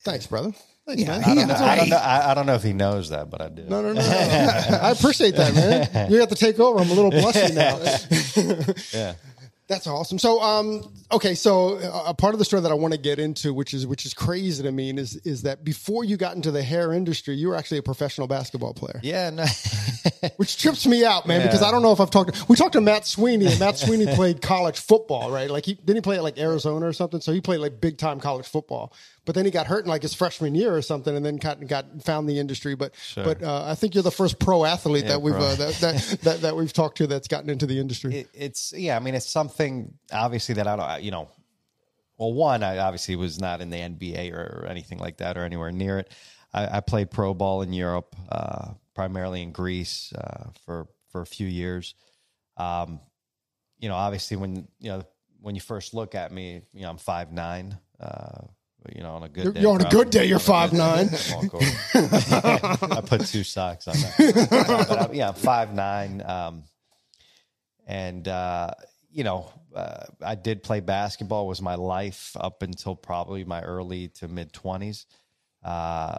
Thanks, 0.03 0.27
brother. 0.27 0.53
Thanks, 0.85 1.01
Yeah, 1.01 1.17
man. 1.17 1.23
I 1.23 1.35
don't, 1.35 1.47
know, 1.47 1.55
I, 1.55 1.75
don't 1.77 1.89
know, 1.89 1.97
I, 1.97 2.31
I 2.31 2.33
don't 2.35 2.45
know 2.45 2.53
if 2.53 2.63
he 2.63 2.73
knows 2.73 3.09
that, 3.09 3.29
but 3.29 3.41
I 3.41 3.49
do. 3.49 3.63
No, 3.63 3.81
no, 3.81 3.93
no. 3.93 4.01
no. 4.01 4.07
I 4.81 4.91
appreciate 4.91 5.35
that, 5.35 5.53
man. 5.55 6.11
You 6.11 6.19
have 6.19 6.29
to 6.29 6.35
take 6.35 6.59
over. 6.59 6.79
I'm 6.79 6.89
a 6.89 6.93
little 6.93 7.11
blushy 7.11 7.53
now. 7.53 8.73
Yeah. 8.93 9.15
That's 9.67 9.88
awesome. 9.88 10.19
So, 10.19 10.41
um, 10.41 10.94
okay, 11.12 11.33
so 11.33 11.77
uh, 11.77 12.03
a 12.07 12.13
part 12.13 12.35
of 12.35 12.39
the 12.39 12.45
story 12.45 12.62
that 12.62 12.71
I 12.71 12.75
want 12.75 12.94
to 12.94 13.00
get 13.00 13.17
into, 13.17 13.51
which 13.51 13.73
is 13.73 13.88
which 13.88 14.06
is 14.06 14.13
crazy 14.13 14.62
to 14.62 14.72
me, 14.72 14.91
is 14.91 15.15
is 15.25 15.41
that 15.41 15.63
before 15.63 16.03
you 16.03 16.17
got 16.17 16.36
into 16.36 16.51
the 16.51 16.62
hair 16.62 16.93
industry, 16.93 17.34
you 17.34 17.48
were 17.48 17.55
actually 17.55 17.79
a 17.79 17.84
professional 17.84 18.27
basketball 18.27 18.75
player, 18.75 19.00
Yeah, 19.01 19.31
no. 19.31 19.45
which 20.38 20.62
trips 20.62 20.86
me 20.86 21.03
out, 21.03 21.25
man. 21.25 21.41
Because 21.41 21.63
I 21.63 21.72
don't 21.72 21.81
know 21.81 21.91
if 21.91 22.00
I've 22.00 22.12
talked. 22.12 22.36
To, 22.36 22.45
We 22.48 22.55
talked 22.55 22.74
to 22.74 22.81
Matt 22.81 23.07
Sweeney, 23.07 23.48
and 23.48 23.60
Matt 23.60 23.79
Sweeney 23.79 24.05
played 24.15 24.39
college 24.39 24.77
football, 24.77 25.31
right? 25.31 25.50
Like 25.50 25.65
he 25.65 25.74
didn't 25.74 25.95
he 25.95 26.01
play 26.01 26.17
at 26.17 26.24
like 26.24 26.38
Arizona 26.38 26.86
or 26.86 26.93
something, 26.93 27.19
so 27.19 27.31
he 27.34 27.41
played 27.41 27.60
like 27.60 27.81
big 27.81 27.98
time 27.98 28.19
college 28.19 28.48
football. 28.48 28.93
But 29.25 29.34
then 29.34 29.46
he 29.46 29.51
got 29.51 29.65
hurt 29.67 29.84
in 29.84 29.89
like 29.89 30.03
his 30.03 30.13
freshman 30.13 30.53
year 30.53 30.75
or 30.75 30.82
something, 30.82 31.15
and 31.15 31.25
then 31.25 31.38
got, 31.38 31.65
got 31.67 32.03
found 32.03 32.29
the 32.29 32.39
industry. 32.39 32.75
But 32.75 32.94
but 33.15 33.41
uh, 33.41 33.65
I 33.65 33.75
think 33.75 33.96
you're 33.96 34.03
the 34.03 34.12
first 34.12 34.39
pro 34.39 34.65
athlete 34.65 35.03
Yeah, 35.03 35.12
that 35.12 35.22
we've 35.22 35.34
uh, 35.34 35.55
that, 35.55 35.74
that, 35.75 36.20
that 36.24 36.41
that 36.41 36.55
we've 36.55 36.72
talked 36.72 36.98
to 36.98 37.08
that's 37.08 37.27
gotten 37.27 37.50
into 37.50 37.65
the 37.65 37.79
industry. 37.79 38.15
it, 38.15 38.29
it's 38.34 38.74
yeah. 38.75 38.96
I 38.96 39.00
mean, 39.00 39.15
it's 39.15 39.29
something 39.29 39.94
obviously 40.13 40.55
that 40.55 40.67
I 40.67 40.75
don't. 40.75 41.03
You 41.03 41.12
know, 41.12 41.29
well, 42.17 42.34
one, 42.34 42.63
I 42.63 42.77
obviously 42.77 43.15
was 43.15 43.39
not 43.39 43.62
in 43.62 43.70
the 43.70 43.77
NBA 43.77 44.32
or, 44.34 44.62
or 44.62 44.67
anything 44.67 45.00
like 45.00 45.17
that 45.17 45.38
or 45.38 45.44
anywhere 45.44 45.72
near 45.72 46.00
it. 46.00 46.12
I, 46.53 46.77
I 46.77 46.79
played 46.79 47.12
pro 47.12 47.34
ball 47.34 47.63
in 47.63 47.74
Europe, 47.74 48.15
uh, 48.29 48.74
primarily 48.94 49.41
in 49.41 49.51
Greece, 49.51 50.13
uh, 50.13 50.51
for 50.65 50.88
for 51.10 51.22
a 51.22 51.25
few 51.25 51.48
years. 51.48 51.96
Um, 52.58 53.00
you 53.79 53.89
know, 53.89 53.96
obviously 53.96 54.38
when 54.38 54.67
you 54.79 54.89
know 54.89 55.03
when 55.41 55.55
you 55.55 55.62
first 55.62 55.94
look 55.94 56.15
at 56.15 56.32
me, 56.32 56.62
you 56.74 56.82
know, 56.82 56.89
I'm 56.89 56.98
five 56.98 57.32
nine. 57.32 57.77
Uh, 58.00 58.48
you 58.94 59.01
know, 59.01 59.13
on 59.15 59.24
a 59.24 59.30
good 59.30 59.44
You're- 59.46 59.54
day, 59.54 59.62
you're 59.62 59.72
on 59.74 59.82
a 59.82 59.89
good 59.89 60.10
day, 60.10 60.25
you're 60.25 60.39
on 60.50 60.68
a 60.68 60.70
good 60.72 60.80
5'9". 60.80 61.12
day. 61.12 61.18
Come 61.30 61.39
on, 61.39 61.50
Corey. 61.50 62.92
I 62.98 63.01
put 63.01 63.25
two 63.25 63.44
socks 63.44 63.88
on 63.88 63.96
that. 63.96 64.86
but, 64.89 65.00
uh, 65.00 65.08
yeah, 65.13 65.30
I'm 65.30 65.34
five 65.36 65.74
nine. 65.74 66.22
Um, 66.25 66.63
and 67.88 68.27
uh, 68.27 68.72
you 69.12 69.24
know, 69.24 69.51
uh, 69.75 70.06
I 70.22 70.36
did 70.36 70.63
play 70.63 70.80
basketball 70.80 71.48
was 71.48 71.62
my 71.62 71.75
life 71.75 72.36
up 72.39 72.62
until 72.63 72.96
probably 72.96 73.44
my 73.44 73.62
early 73.62 74.10
to 74.20 74.27
mid 74.27 74.51
twenties. 74.54 75.06
Uh, 75.63 76.18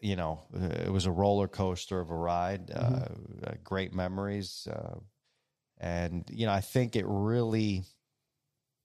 you 0.00 0.14
know, 0.16 0.42
it 0.84 0.92
was 0.92 1.06
a 1.06 1.10
roller 1.10 1.48
coaster 1.48 1.98
of 2.00 2.10
a 2.10 2.14
ride. 2.14 2.70
Uh, 2.70 3.06
uh, 3.46 3.52
great 3.64 3.92
memories, 3.92 4.68
uh, 4.70 4.98
and 5.78 6.24
you 6.30 6.46
know, 6.46 6.52
I 6.52 6.60
think 6.60 6.94
it 6.96 7.04
really. 7.06 7.82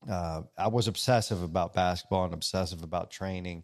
Uh, 0.10 0.44
I 0.58 0.68
was 0.68 0.88
obsessive 0.88 1.42
about 1.42 1.74
basketball 1.74 2.26
and 2.26 2.34
obsessive 2.34 2.84
about 2.84 3.12
training, 3.12 3.64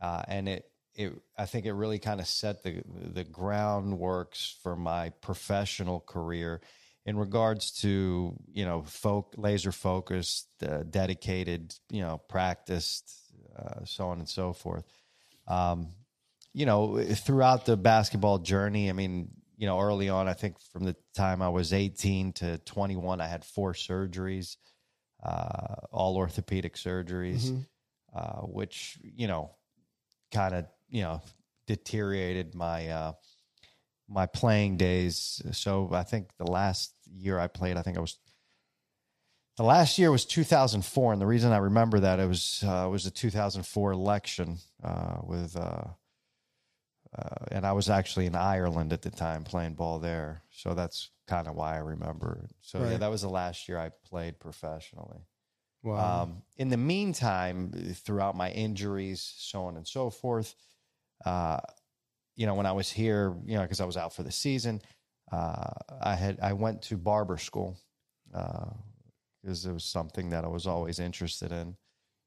uh, 0.00 0.22
and 0.26 0.48
it 0.48 0.70
it 0.94 1.12
I 1.36 1.46
think 1.46 1.66
it 1.66 1.72
really 1.72 1.98
kind 1.98 2.20
of 2.20 2.26
set 2.26 2.62
the 2.62 2.82
the 2.86 3.24
groundworks 3.24 4.54
for 4.62 4.76
my 4.76 5.10
professional 5.20 6.00
career 6.00 6.60
in 7.06 7.16
regards 7.16 7.70
to 7.70 8.34
you 8.52 8.64
know 8.64 8.82
folk 8.82 9.34
laser 9.36 9.72
focused, 9.72 10.48
uh, 10.62 10.82
dedicated, 10.90 11.74
you 11.90 12.02
know, 12.02 12.20
practiced, 12.28 13.10
uh, 13.56 13.84
so 13.84 14.08
on 14.08 14.18
and 14.18 14.28
so 14.28 14.52
forth. 14.52 14.84
Um, 15.46 15.94
you 16.52 16.66
know, 16.66 17.02
throughout 17.02 17.64
the 17.64 17.76
basketball 17.76 18.38
journey, 18.38 18.90
I 18.90 18.92
mean, 18.92 19.30
you 19.56 19.66
know, 19.66 19.80
early 19.80 20.08
on, 20.08 20.28
I 20.28 20.34
think 20.34 20.60
from 20.72 20.84
the 20.84 20.96
time 21.14 21.40
I 21.40 21.48
was 21.48 21.72
18 21.72 22.32
to 22.34 22.58
21, 22.58 23.20
I 23.20 23.26
had 23.26 23.44
four 23.44 23.72
surgeries, 23.72 24.56
uh, 25.22 25.74
all 25.90 26.16
orthopedic 26.16 26.74
surgeries, 26.74 27.50
uh, 28.14 28.40
which, 28.42 28.98
you 29.02 29.26
know, 29.26 29.50
kind 30.32 30.54
of, 30.54 30.66
you 30.88 31.02
know, 31.02 31.20
deteriorated 31.66 32.54
my, 32.54 32.88
uh, 32.88 33.12
my 34.08 34.26
playing 34.26 34.76
days. 34.76 35.42
So 35.52 35.90
I 35.92 36.02
think 36.02 36.30
the 36.38 36.50
last 36.50 36.94
year 37.16 37.38
I 37.38 37.46
played, 37.46 37.76
I 37.76 37.82
think 37.82 37.98
I 37.98 38.00
was, 38.00 38.18
the 39.56 39.64
last 39.64 39.98
year 39.98 40.10
was 40.10 40.24
2004. 40.24 41.12
And 41.12 41.20
the 41.20 41.26
reason 41.26 41.52
I 41.52 41.58
remember 41.58 42.00
that 42.00 42.20
it 42.20 42.28
was, 42.28 42.62
uh, 42.66 42.86
it 42.86 42.90
was 42.90 43.04
the 43.04 43.10
2004 43.10 43.92
election, 43.92 44.58
uh, 44.82 45.16
with, 45.22 45.56
uh, 47.18 47.28
uh, 47.28 47.44
and 47.50 47.66
I 47.66 47.72
was 47.72 47.88
actually 47.88 48.26
in 48.26 48.34
Ireland 48.34 48.92
at 48.92 49.02
the 49.02 49.10
time 49.10 49.44
playing 49.44 49.74
ball 49.74 49.98
there, 49.98 50.42
so 50.50 50.74
that's 50.74 51.10
kind 51.26 51.48
of 51.48 51.54
why 51.54 51.74
I 51.74 51.78
remember. 51.78 52.40
it. 52.44 52.50
So 52.60 52.80
yeah, 52.80 52.96
that 52.96 53.10
was 53.10 53.22
the 53.22 53.28
last 53.28 53.68
year 53.68 53.78
I 53.78 53.90
played 54.04 54.38
professionally. 54.38 55.20
Wow. 55.82 56.22
Um, 56.22 56.42
in 56.56 56.68
the 56.68 56.76
meantime, 56.76 57.72
throughout 57.94 58.36
my 58.36 58.50
injuries, 58.50 59.32
so 59.38 59.64
on 59.64 59.76
and 59.76 59.86
so 59.86 60.10
forth, 60.10 60.54
uh, 61.24 61.60
you 62.34 62.46
know, 62.46 62.54
when 62.54 62.66
I 62.66 62.72
was 62.72 62.90
here, 62.90 63.36
you 63.44 63.56
know, 63.56 63.62
because 63.62 63.80
I 63.80 63.84
was 63.84 63.96
out 63.96 64.14
for 64.14 64.22
the 64.22 64.32
season, 64.32 64.80
uh, 65.32 65.70
I 66.00 66.14
had 66.14 66.38
I 66.40 66.52
went 66.52 66.82
to 66.82 66.96
barber 66.96 67.38
school 67.38 67.78
because 68.30 69.66
it 69.66 69.72
was 69.72 69.84
something 69.84 70.30
that 70.30 70.44
I 70.44 70.48
was 70.48 70.66
always 70.66 70.98
interested 70.98 71.52
in, 71.52 71.76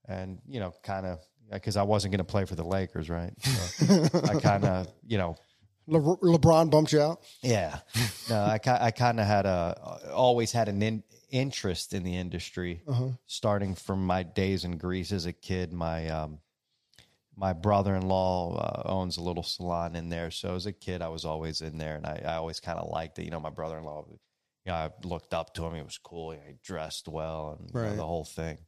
and 0.08 0.40
you 0.48 0.60
know, 0.60 0.74
kind 0.84 1.06
of 1.06 1.20
because 1.52 1.78
I 1.78 1.84
wasn't 1.84 2.12
going 2.12 2.20
to 2.20 2.24
play 2.32 2.46
for 2.46 2.56
the 2.56 2.64
Lakers, 2.64 3.10
right? 3.10 3.34
So 3.42 4.10
I 4.24 4.40
kind 4.40 4.66
of, 4.66 4.88
you 5.06 5.18
know, 5.18 5.36
Le- 5.88 6.18
LeBron 6.18 6.70
bumped 6.70 6.94
you 6.94 7.02
out. 7.02 7.22
yeah. 7.42 7.80
No, 8.30 8.40
I 8.40 8.60
I 8.66 8.92
kind 8.92 9.20
of 9.20 9.26
had 9.26 9.46
a 9.46 10.00
always 10.14 10.52
had 10.52 10.70
an 10.70 10.82
in, 10.82 11.04
interest 11.32 11.94
in 11.94 12.04
the 12.04 12.16
industry, 12.16 12.82
starting 13.26 13.76
from 13.76 14.06
my 14.06 14.24
days 14.24 14.64
in 14.64 14.78
Greece 14.78 15.12
as 15.12 15.26
a 15.26 15.34
kid. 15.34 15.74
My 15.74 16.08
um, 16.10 16.40
my 17.36 17.54
brother 17.54 17.96
in 17.96 18.08
law 18.08 18.56
uh, 18.58 18.84
owns 18.86 19.18
a 19.18 19.24
little 19.24 19.44
salon 19.44 19.96
in 19.96 20.10
there, 20.10 20.30
so 20.32 20.56
as 20.56 20.66
a 20.66 20.72
kid, 20.72 21.02
I 21.02 21.08
was 21.08 21.26
always 21.26 21.62
in 21.62 21.78
there, 21.78 21.96
and 21.96 22.06
I, 22.06 22.22
I 22.26 22.36
always 22.36 22.60
kind 22.60 22.78
of 22.78 22.90
liked 22.90 23.18
it. 23.20 23.26
You 23.26 23.32
know, 23.32 23.40
my 23.40 23.50
brother 23.50 23.78
in 23.78 23.84
law, 23.84 24.06
you 24.10 24.18
know, 24.68 24.74
I 24.74 24.92
looked 25.04 25.34
up 25.34 25.54
to 25.56 25.66
him. 25.66 25.74
He 25.76 25.82
was 25.82 25.98
cool. 25.98 26.32
He 26.32 26.38
dressed 26.64 27.08
well, 27.08 27.58
and 27.60 27.72
you 27.74 27.80
know, 27.90 27.96
the 27.96 28.06
whole 28.08 28.26
thing. 28.26 28.60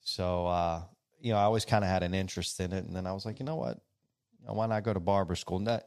So, 0.00 0.46
uh, 0.46 0.82
you 1.22 1.32
know, 1.32 1.38
I 1.38 1.42
always 1.44 1.64
kind 1.64 1.84
of 1.84 1.88
had 1.90 2.02
an 2.02 2.12
interest 2.14 2.60
in 2.60 2.72
it, 2.72 2.84
and 2.84 2.94
then 2.94 3.06
I 3.06 3.12
was 3.12 3.24
like, 3.24 3.38
you 3.38 3.46
know 3.46 3.56
what, 3.56 3.78
why 4.44 4.66
not 4.66 4.82
go 4.84 4.92
to 4.92 5.00
barber 5.00 5.34
school? 5.36 5.58
And 5.58 5.66
that, 5.68 5.86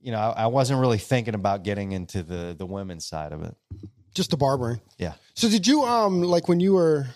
you 0.00 0.12
know, 0.12 0.18
I, 0.18 0.44
I 0.44 0.46
wasn't 0.48 0.80
really 0.80 0.98
thinking 0.98 1.34
about 1.34 1.62
getting 1.62 1.92
into 1.92 2.22
the 2.22 2.54
the 2.58 2.66
women's 2.66 3.06
side 3.06 3.32
of 3.32 3.42
it. 3.42 3.54
Just 4.14 4.30
the 4.30 4.36
barbering. 4.36 4.80
Yeah. 4.98 5.14
So 5.34 5.48
did 5.48 5.66
you 5.66 5.82
um 5.84 6.22
like 6.22 6.48
when 6.48 6.60
you 6.60 6.74
were 6.74 7.06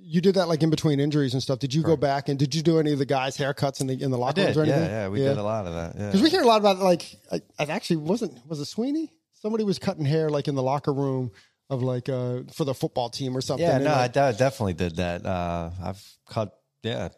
you 0.00 0.20
did 0.22 0.36
that 0.36 0.48
like 0.48 0.62
in 0.62 0.70
between 0.70 1.00
injuries 1.00 1.34
and 1.34 1.42
stuff? 1.42 1.58
Did 1.58 1.74
you 1.74 1.82
go 1.82 1.96
back 1.96 2.28
and 2.30 2.38
did 2.38 2.54
you 2.54 2.62
do 2.62 2.78
any 2.78 2.92
of 2.92 2.98
the 2.98 3.04
guys' 3.06 3.36
haircuts 3.36 3.80
in 3.82 3.86
the 3.86 4.02
in 4.02 4.10
the 4.10 4.18
locker 4.18 4.42
rooms 4.42 4.56
or 4.56 4.64
Yeah, 4.64 4.72
anything? 4.74 4.90
yeah, 4.90 5.08
we 5.08 5.18
did 5.18 5.36
a 5.38 5.42
lot 5.42 5.66
of 5.66 5.74
that. 5.74 5.94
Yeah. 5.98 6.06
Because 6.06 6.22
we 6.22 6.30
hear 6.30 6.42
a 6.42 6.46
lot 6.46 6.60
about 6.60 6.78
like 6.78 7.16
I, 7.30 7.42
I 7.58 7.64
actually 7.64 7.96
wasn't 7.96 8.46
was 8.46 8.60
it 8.60 8.64
Sweeney? 8.66 9.12
Somebody 9.34 9.64
was 9.64 9.78
cutting 9.78 10.04
hair 10.06 10.30
like 10.30 10.48
in 10.48 10.54
the 10.54 10.62
locker 10.62 10.92
room 10.92 11.30
of 11.70 11.82
like 11.82 12.08
uh 12.08 12.40
for 12.52 12.64
the 12.64 12.74
football 12.74 13.10
team 13.10 13.36
or 13.36 13.40
something. 13.42 13.66
Yeah, 13.66 13.78
no, 13.78 13.90
I 13.92 14.02
like, 14.02 14.12
de- 14.14 14.32
definitely 14.38 14.72
did 14.74 14.96
that. 14.96 15.24
Uh, 15.26 15.70
I've 15.84 16.02
cut, 16.28 16.58
yeah, 16.82 17.08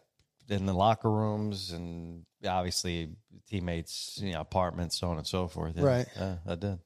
in 0.48 0.66
the 0.66 0.74
locker 0.74 1.10
rooms 1.10 1.70
and 1.72 2.24
obviously 2.46 3.10
teammates, 3.48 4.18
you 4.22 4.32
know, 4.32 4.40
apartments, 4.40 4.98
so 4.98 5.08
on 5.08 5.18
and 5.18 5.26
so 5.26 5.46
forth. 5.48 5.74
Yeah, 5.76 5.84
Right. 5.84 6.06
Yeah, 6.16 6.36
I 6.46 6.54
did. 6.54 6.78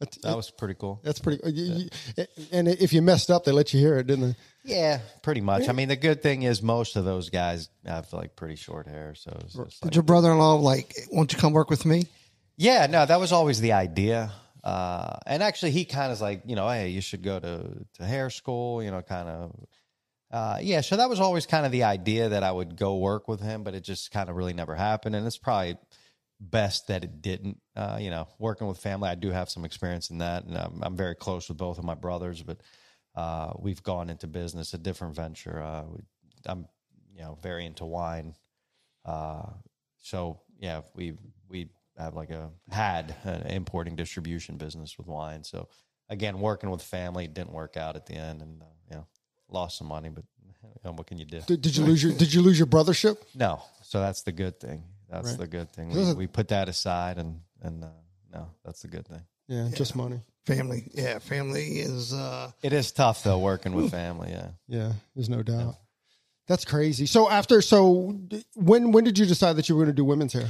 that's, 0.00 0.16
That 0.18 0.36
was 0.36 0.50
pretty 0.50 0.74
cool. 0.74 1.00
that's 1.04 1.18
pretty. 1.20 1.40
you- 1.50 1.88
you- 2.16 2.26
and 2.52 2.68
if 2.68 2.92
you 2.92 3.02
messed 3.02 3.30
up, 3.30 3.44
they 3.44 3.52
let 3.52 3.72
you 3.72 3.80
hear 3.80 3.96
it, 3.98 4.06
didn't 4.06 4.30
they? 4.30 4.36
Yeah, 4.64 5.00
pretty 5.22 5.40
much. 5.40 5.68
I 5.68 5.72
mean, 5.72 5.88
the 5.88 5.96
good 5.96 6.22
thing 6.22 6.42
is 6.42 6.62
most 6.62 6.96
of 6.96 7.04
those 7.04 7.30
guys 7.30 7.68
have 7.84 8.12
like 8.12 8.36
pretty 8.36 8.56
short 8.56 8.86
hair, 8.86 9.14
so 9.14 9.36
just 9.42 9.56
like, 9.56 9.70
Did 9.82 9.94
your 9.96 10.02
brother-in-law 10.04 10.54
like, 10.56 10.94
won't 11.10 11.32
you 11.32 11.38
come 11.38 11.52
work 11.52 11.70
with 11.70 11.84
me? 11.84 12.04
Yeah, 12.56 12.86
no, 12.86 13.04
that 13.06 13.18
was 13.18 13.32
always 13.32 13.60
the 13.60 13.72
idea. 13.72 14.32
Uh, 14.62 15.16
and 15.26 15.42
actually, 15.42 15.72
he 15.72 15.84
kind 15.84 16.12
of 16.12 16.20
like, 16.20 16.42
you 16.46 16.54
know, 16.54 16.68
hey, 16.68 16.90
you 16.90 17.00
should 17.00 17.22
go 17.24 17.40
to, 17.40 17.84
to 17.94 18.04
hair 18.04 18.30
school, 18.30 18.80
you 18.82 18.90
know, 18.92 19.02
kind 19.02 19.28
of. 19.28 19.52
Uh, 20.32 20.58
yeah, 20.62 20.80
so 20.80 20.96
that 20.96 21.10
was 21.10 21.20
always 21.20 21.44
kind 21.44 21.66
of 21.66 21.72
the 21.72 21.84
idea 21.84 22.30
that 22.30 22.42
I 22.42 22.50
would 22.50 22.76
go 22.76 22.96
work 22.96 23.28
with 23.28 23.40
him, 23.40 23.62
but 23.62 23.74
it 23.74 23.84
just 23.84 24.10
kind 24.10 24.30
of 24.30 24.36
really 24.36 24.54
never 24.54 24.74
happened. 24.74 25.14
And 25.14 25.26
it's 25.26 25.36
probably 25.36 25.76
best 26.40 26.88
that 26.88 27.04
it 27.04 27.20
didn't. 27.20 27.60
Uh, 27.76 27.98
you 28.00 28.10
know, 28.10 28.26
working 28.38 28.66
with 28.66 28.78
family, 28.78 29.10
I 29.10 29.14
do 29.14 29.30
have 29.30 29.50
some 29.50 29.64
experience 29.64 30.10
in 30.10 30.18
that, 30.18 30.44
and 30.44 30.56
I'm, 30.56 30.80
I'm 30.82 30.96
very 30.96 31.14
close 31.14 31.48
with 31.48 31.58
both 31.58 31.78
of 31.78 31.84
my 31.84 31.94
brothers. 31.94 32.42
But 32.42 32.60
uh, 33.14 33.52
we've 33.58 33.82
gone 33.82 34.08
into 34.08 34.26
business, 34.26 34.72
a 34.72 34.78
different 34.78 35.14
venture. 35.14 35.62
Uh, 35.62 35.84
we, 35.90 36.00
I'm, 36.46 36.66
you 37.14 37.20
know, 37.20 37.38
very 37.42 37.66
into 37.66 37.84
wine. 37.84 38.34
Uh, 39.04 39.50
so 39.98 40.40
yeah, 40.58 40.80
we 40.94 41.14
we 41.48 41.68
have 41.98 42.14
like 42.14 42.30
a 42.30 42.50
had 42.70 43.14
an 43.24 43.46
importing 43.48 43.96
distribution 43.96 44.56
business 44.56 44.96
with 44.96 45.06
wine. 45.06 45.44
So 45.44 45.68
again, 46.08 46.40
working 46.40 46.70
with 46.70 46.82
family 46.82 47.26
didn't 47.26 47.52
work 47.52 47.76
out 47.76 47.96
at 47.96 48.06
the 48.06 48.14
end, 48.14 48.40
and 48.40 48.62
uh, 48.62 48.66
you 48.90 48.96
know, 48.96 49.06
lost 49.52 49.78
some 49.78 49.88
money. 49.88 50.08
But 50.08 50.24
you 50.44 50.70
know, 50.84 50.92
what 50.92 51.06
can 51.06 51.18
you 51.18 51.24
do? 51.24 51.40
Did, 51.40 51.62
did 51.62 51.76
you 51.76 51.84
lose 51.84 52.02
your 52.02 52.12
Did 52.12 52.32
you 52.32 52.42
lose 52.42 52.58
your 52.58 52.66
brothership? 52.68 53.18
No, 53.34 53.62
so 53.82 54.00
that's 54.00 54.22
the 54.22 54.32
good 54.32 54.58
thing. 54.60 54.84
That's 55.10 55.30
Right. 55.30 55.38
the 55.40 55.46
good 55.46 55.72
thing. 55.72 55.90
We, 55.90 56.14
we 56.14 56.26
put 56.26 56.48
that 56.48 56.68
aside, 56.68 57.18
and 57.18 57.40
and 57.60 57.84
uh, 57.84 57.88
no, 58.32 58.48
that's 58.64 58.80
the 58.82 58.88
good 58.88 59.06
thing. 59.06 59.22
Yeah, 59.48 59.68
just 59.74 59.94
money. 59.94 60.20
Family. 60.46 60.90
Yeah, 60.94 61.18
family 61.18 61.78
is 61.80 62.12
uh 62.12 62.50
It 62.62 62.72
is 62.72 62.90
tough 62.92 63.22
though 63.22 63.38
working 63.38 63.74
with 63.74 63.90
family. 63.90 64.30
Yeah. 64.30 64.48
Yeah, 64.66 64.92
there's 65.14 65.28
no 65.28 65.42
doubt. 65.42 65.76
That's 66.48 66.64
crazy. 66.64 67.06
So 67.06 67.30
after, 67.30 67.62
so 67.62 68.18
when 68.56 68.90
when 68.90 69.04
did 69.04 69.18
you 69.18 69.26
decide 69.26 69.54
that 69.56 69.68
you 69.68 69.76
were 69.76 69.84
going 69.84 69.94
to 69.94 70.00
do 70.02 70.04
women's 70.04 70.32
hair? 70.32 70.48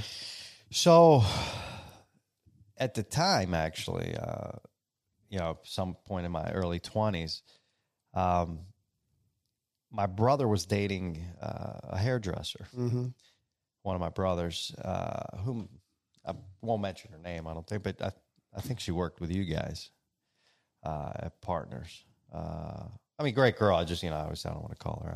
So 0.71 1.23
at 2.79 2.95
the 2.95 3.03
time, 3.03 3.53
actually, 3.55 4.17
uh, 4.17 4.53
you 5.29 5.39
know, 5.39 5.59
some 5.65 5.97
point 6.07 6.25
in 6.27 6.33
my 6.33 6.51
early 6.53 6.81
twenties, 6.81 7.43
um, 8.15 8.61
my 9.93 10.07
brother 10.07 10.49
was 10.49 10.67
dating 10.67 11.25
uh, 11.41 11.79
a 11.91 11.99
hairdresser. 11.99 12.67
Mm-hmm. 12.77 13.09
One 13.83 13.95
of 13.95 14.01
my 14.01 14.09
brothers, 14.09 14.75
uh, 14.83 15.37
whom 15.39 15.69
I 16.27 16.33
won't 16.63 16.83
mention 16.83 17.13
her 17.13 17.19
name, 17.19 17.47
I 17.47 17.55
don't 17.55 17.67
think, 17.67 17.83
but 17.83 18.01
I, 18.01 18.13
I 18.57 18.61
think 18.61 18.81
she 18.81 18.91
worked 18.91 19.21
with 19.21 19.31
you 19.31 19.45
guys 19.45 19.91
uh, 20.85 21.13
at 21.15 21.41
Partners. 21.41 22.05
Uh, 22.33 22.85
I 23.19 23.23
mean, 23.23 23.35
great 23.35 23.57
girl. 23.57 23.77
I 23.77 23.85
just, 23.85 24.03
you 24.03 24.11
know, 24.11 24.17
I 24.17 24.23
always 24.23 24.45
I 24.47 24.51
don't 24.51 24.63
want 24.63 24.73
to 24.73 24.79
call 24.79 25.03
her 25.05 25.15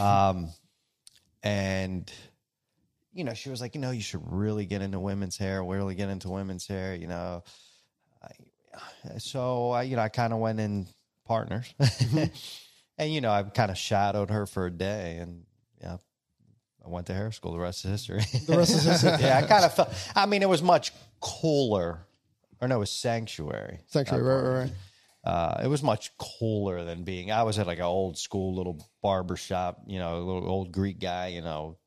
out. 0.00 0.28
Um, 0.28 0.48
and 1.42 2.10
you 3.12 3.24
know, 3.24 3.34
she 3.34 3.50
was 3.50 3.60
like, 3.60 3.74
you 3.74 3.80
know, 3.80 3.90
you 3.90 4.00
should 4.00 4.22
really 4.24 4.64
get 4.64 4.82
into 4.82 4.98
women's 4.98 5.36
hair, 5.36 5.62
really 5.62 5.94
get 5.94 6.08
into 6.08 6.30
women's 6.30 6.66
hair, 6.66 6.94
you 6.94 7.06
know. 7.06 7.44
I, 8.22 9.18
so 9.18 9.70
I, 9.70 9.82
you 9.82 9.96
know, 9.96 10.02
I 10.02 10.08
kind 10.08 10.32
of 10.32 10.38
went 10.38 10.60
in 10.60 10.86
partners, 11.26 11.74
and 12.98 13.12
you 13.12 13.20
know, 13.20 13.30
I 13.30 13.42
kind 13.42 13.70
of 13.70 13.78
shadowed 13.78 14.30
her 14.30 14.46
for 14.46 14.66
a 14.66 14.70
day, 14.70 15.16
and 15.16 15.44
yeah, 15.80 15.96
I 16.84 16.88
went 16.88 17.06
to 17.06 17.14
hair 17.14 17.32
school. 17.32 17.52
The 17.52 17.58
rest 17.58 17.84
is 17.84 17.90
history. 17.90 18.22
The 18.46 18.56
rest 18.56 18.70
is 18.70 18.84
history. 18.84 19.10
yeah, 19.20 19.38
I 19.38 19.42
kind 19.42 19.64
of 19.64 19.74
felt. 19.74 19.90
I 20.14 20.26
mean, 20.26 20.42
it 20.42 20.48
was 20.48 20.62
much 20.62 20.92
cooler, 21.20 22.06
or 22.60 22.68
no, 22.68 22.76
it 22.76 22.80
was 22.80 22.90
sanctuary. 22.90 23.80
Sanctuary, 23.86 24.22
right, 24.22 24.42
right, 24.42 24.58
right. 24.64 24.72
Uh, 25.24 25.60
it 25.62 25.68
was 25.68 25.82
much 25.82 26.10
cooler 26.18 26.84
than 26.84 27.04
being. 27.04 27.30
I 27.30 27.44
was 27.44 27.58
at 27.58 27.66
like 27.66 27.78
an 27.78 27.84
old 27.84 28.18
school 28.18 28.56
little 28.56 28.84
barber 29.02 29.36
shop, 29.36 29.82
you 29.86 29.98
know, 30.00 30.16
a 30.16 30.18
little 30.18 30.48
old 30.48 30.72
Greek 30.72 30.98
guy, 30.98 31.28
you 31.28 31.42
know, 31.42 31.78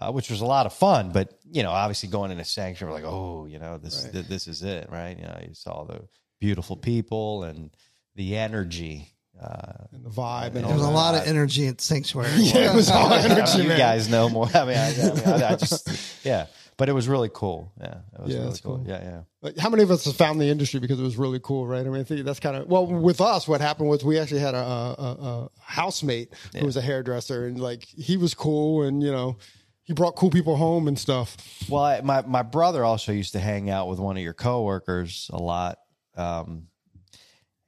uh, 0.00 0.10
which 0.10 0.30
was 0.30 0.40
a 0.40 0.46
lot 0.46 0.66
of 0.66 0.72
fun. 0.72 1.12
But 1.12 1.32
you 1.48 1.62
know, 1.62 1.70
obviously 1.70 2.08
going 2.08 2.32
into 2.32 2.44
sanctuary, 2.44 2.92
like, 2.92 3.04
oh, 3.04 3.46
you 3.46 3.60
know, 3.60 3.78
this 3.78 4.08
th- 4.10 4.26
this 4.26 4.48
is 4.48 4.64
it, 4.64 4.88
right? 4.90 5.16
You 5.16 5.24
know, 5.24 5.38
you 5.46 5.54
saw 5.54 5.84
the 5.84 6.08
beautiful 6.40 6.76
people 6.76 7.44
and 7.44 7.70
the 8.16 8.36
energy. 8.36 9.12
Uh, 9.40 9.84
And 9.92 10.04
the 10.04 10.10
vibe 10.10 10.46
and 10.46 10.56
there 10.56 10.64
all 10.66 10.72
was 10.74 10.82
a 10.82 10.90
lot 10.90 11.14
of 11.14 11.26
energy 11.26 11.66
at 11.66 11.80
Sanctuary. 11.80 12.30
Yeah, 12.36 12.72
it 12.72 12.74
was 12.74 12.90
all 12.90 13.12
energy, 13.12 13.62
you 13.62 13.68
man. 13.68 13.78
guys 13.78 14.08
know 14.08 14.28
more. 14.28 14.48
I 14.54 14.64
mean, 14.64 14.76
I, 14.78 14.88
I, 14.88 15.14
mean, 15.14 15.42
I, 15.42 15.56
just 15.56 16.24
yeah, 16.24 16.46
but 16.78 16.88
it 16.88 16.92
was 16.92 17.06
really 17.06 17.30
cool. 17.32 17.70
Yeah, 17.78 17.98
it 18.14 18.20
was 18.22 18.32
Yeah, 18.34 18.40
really 18.40 18.58
cool. 18.62 18.76
cool. 18.78 18.86
Yeah, 18.88 19.02
yeah. 19.02 19.20
Like, 19.42 19.58
how 19.58 19.68
many 19.68 19.82
of 19.82 19.90
us 19.90 20.04
have 20.06 20.16
found 20.16 20.40
the 20.40 20.46
industry 20.48 20.80
because 20.80 20.98
it 20.98 21.02
was 21.02 21.16
really 21.18 21.38
cool, 21.42 21.66
right? 21.66 21.86
I 21.86 21.88
mean, 21.90 22.00
I 22.00 22.04
think 22.04 22.24
that's 22.24 22.40
kind 22.40 22.56
of 22.56 22.66
well 22.66 22.86
with 22.86 23.20
us. 23.20 23.46
What 23.46 23.60
happened 23.60 23.88
was 23.90 24.02
we 24.04 24.18
actually 24.18 24.40
had 24.40 24.54
a, 24.54 24.58
a, 24.58 25.16
a, 25.20 25.50
housemate 25.60 26.32
who 26.58 26.64
was 26.64 26.76
a 26.78 26.82
hairdresser, 26.82 27.46
and 27.46 27.60
like 27.60 27.84
he 27.84 28.16
was 28.16 28.32
cool, 28.34 28.82
and 28.84 29.02
you 29.02 29.12
know, 29.12 29.36
he 29.82 29.92
brought 29.92 30.16
cool 30.16 30.30
people 30.30 30.56
home 30.56 30.88
and 30.88 30.98
stuff. 30.98 31.36
Well, 31.68 31.82
I, 31.84 32.00
my 32.00 32.22
my 32.22 32.42
brother 32.42 32.84
also 32.84 33.12
used 33.12 33.32
to 33.32 33.40
hang 33.40 33.68
out 33.68 33.86
with 33.88 33.98
one 33.98 34.16
of 34.16 34.22
your 34.22 34.34
coworkers 34.34 35.30
a 35.32 35.38
lot, 35.38 35.78
um, 36.16 36.68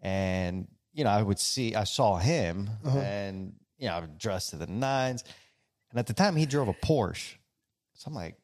and 0.01 0.67
you 0.99 1.05
know 1.05 1.11
I 1.11 1.23
would 1.23 1.39
see 1.39 1.77
I 1.77 1.85
saw 1.85 2.17
him, 2.17 2.69
and 2.85 3.55
you 3.79 3.87
know 3.87 3.95
I 3.95 4.01
was 4.01 4.11
dressed 4.19 4.51
to 4.51 4.57
the 4.57 4.67
nines, 4.67 5.23
and 5.91 5.99
at 5.99 6.09
the 6.09 6.13
time 6.13 6.35
he 6.35 6.45
drove 6.45 6.67
a 6.67 6.75
Porsche, 6.75 7.37
so 7.95 8.09
I'm 8.09 8.15
like, 8.15 8.37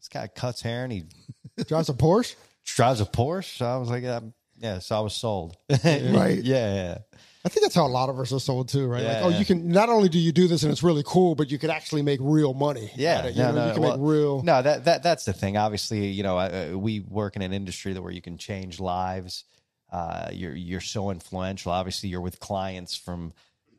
this 0.00 0.08
guy 0.08 0.26
cuts 0.26 0.62
hair 0.62 0.82
and 0.82 0.92
he 0.92 1.04
Drives 1.66 1.88
a 1.88 1.94
Porsche. 1.94 2.34
drives 2.64 3.00
a 3.00 3.04
Porsche. 3.04 3.58
So 3.58 3.66
I 3.66 3.76
was 3.76 3.88
like, 3.88 4.02
yeah, 4.02 4.20
yeah 4.58 4.80
so 4.80 4.96
I 4.96 5.00
was 5.00 5.14
sold. 5.14 5.56
Right. 5.70 6.42
yeah, 6.42 6.74
yeah. 6.74 6.98
I 7.44 7.48
think 7.48 7.62
that's 7.64 7.74
how 7.74 7.86
a 7.86 7.88
lot 7.88 8.08
of 8.08 8.18
us 8.20 8.32
are 8.32 8.38
sold 8.38 8.68
too, 8.68 8.86
right? 8.86 9.02
like, 9.02 9.16
oh, 9.22 9.28
yeah. 9.28 9.38
you 9.38 9.44
can 9.44 9.68
not 9.68 9.88
only 9.88 10.08
do 10.08 10.18
you 10.18 10.30
do 10.30 10.46
this 10.46 10.62
and 10.62 10.70
it's 10.70 10.82
really 10.82 11.02
cool, 11.04 11.34
but 11.34 11.50
you 11.50 11.58
can 11.58 11.70
actually 11.70 12.02
make 12.02 12.20
real 12.22 12.54
money. 12.54 12.90
Yeah, 12.94 13.26
you 13.26 13.42
no, 13.42 13.50
know? 13.50 13.54
no, 13.54 13.66
you 13.66 13.72
can 13.74 13.82
well, 13.82 13.98
make 13.98 14.08
real. 14.08 14.42
No, 14.42 14.62
that 14.62 14.84
that 14.84 15.02
that's 15.02 15.24
the 15.24 15.32
thing. 15.32 15.56
Obviously, 15.56 16.06
you 16.06 16.22
know, 16.22 16.38
uh, 16.38 16.70
we 16.76 17.00
work 17.00 17.34
in 17.34 17.42
an 17.42 17.52
industry 17.52 17.92
that 17.92 18.02
where 18.02 18.12
you 18.12 18.22
can 18.22 18.38
change 18.38 18.78
lives. 18.78 19.44
Uh, 19.92 20.30
you're 20.32 20.54
you're 20.54 20.80
so 20.80 21.10
influential. 21.10 21.70
Obviously, 21.70 22.08
you're 22.08 22.22
with 22.22 22.40
clients 22.40 22.96
from, 22.96 23.34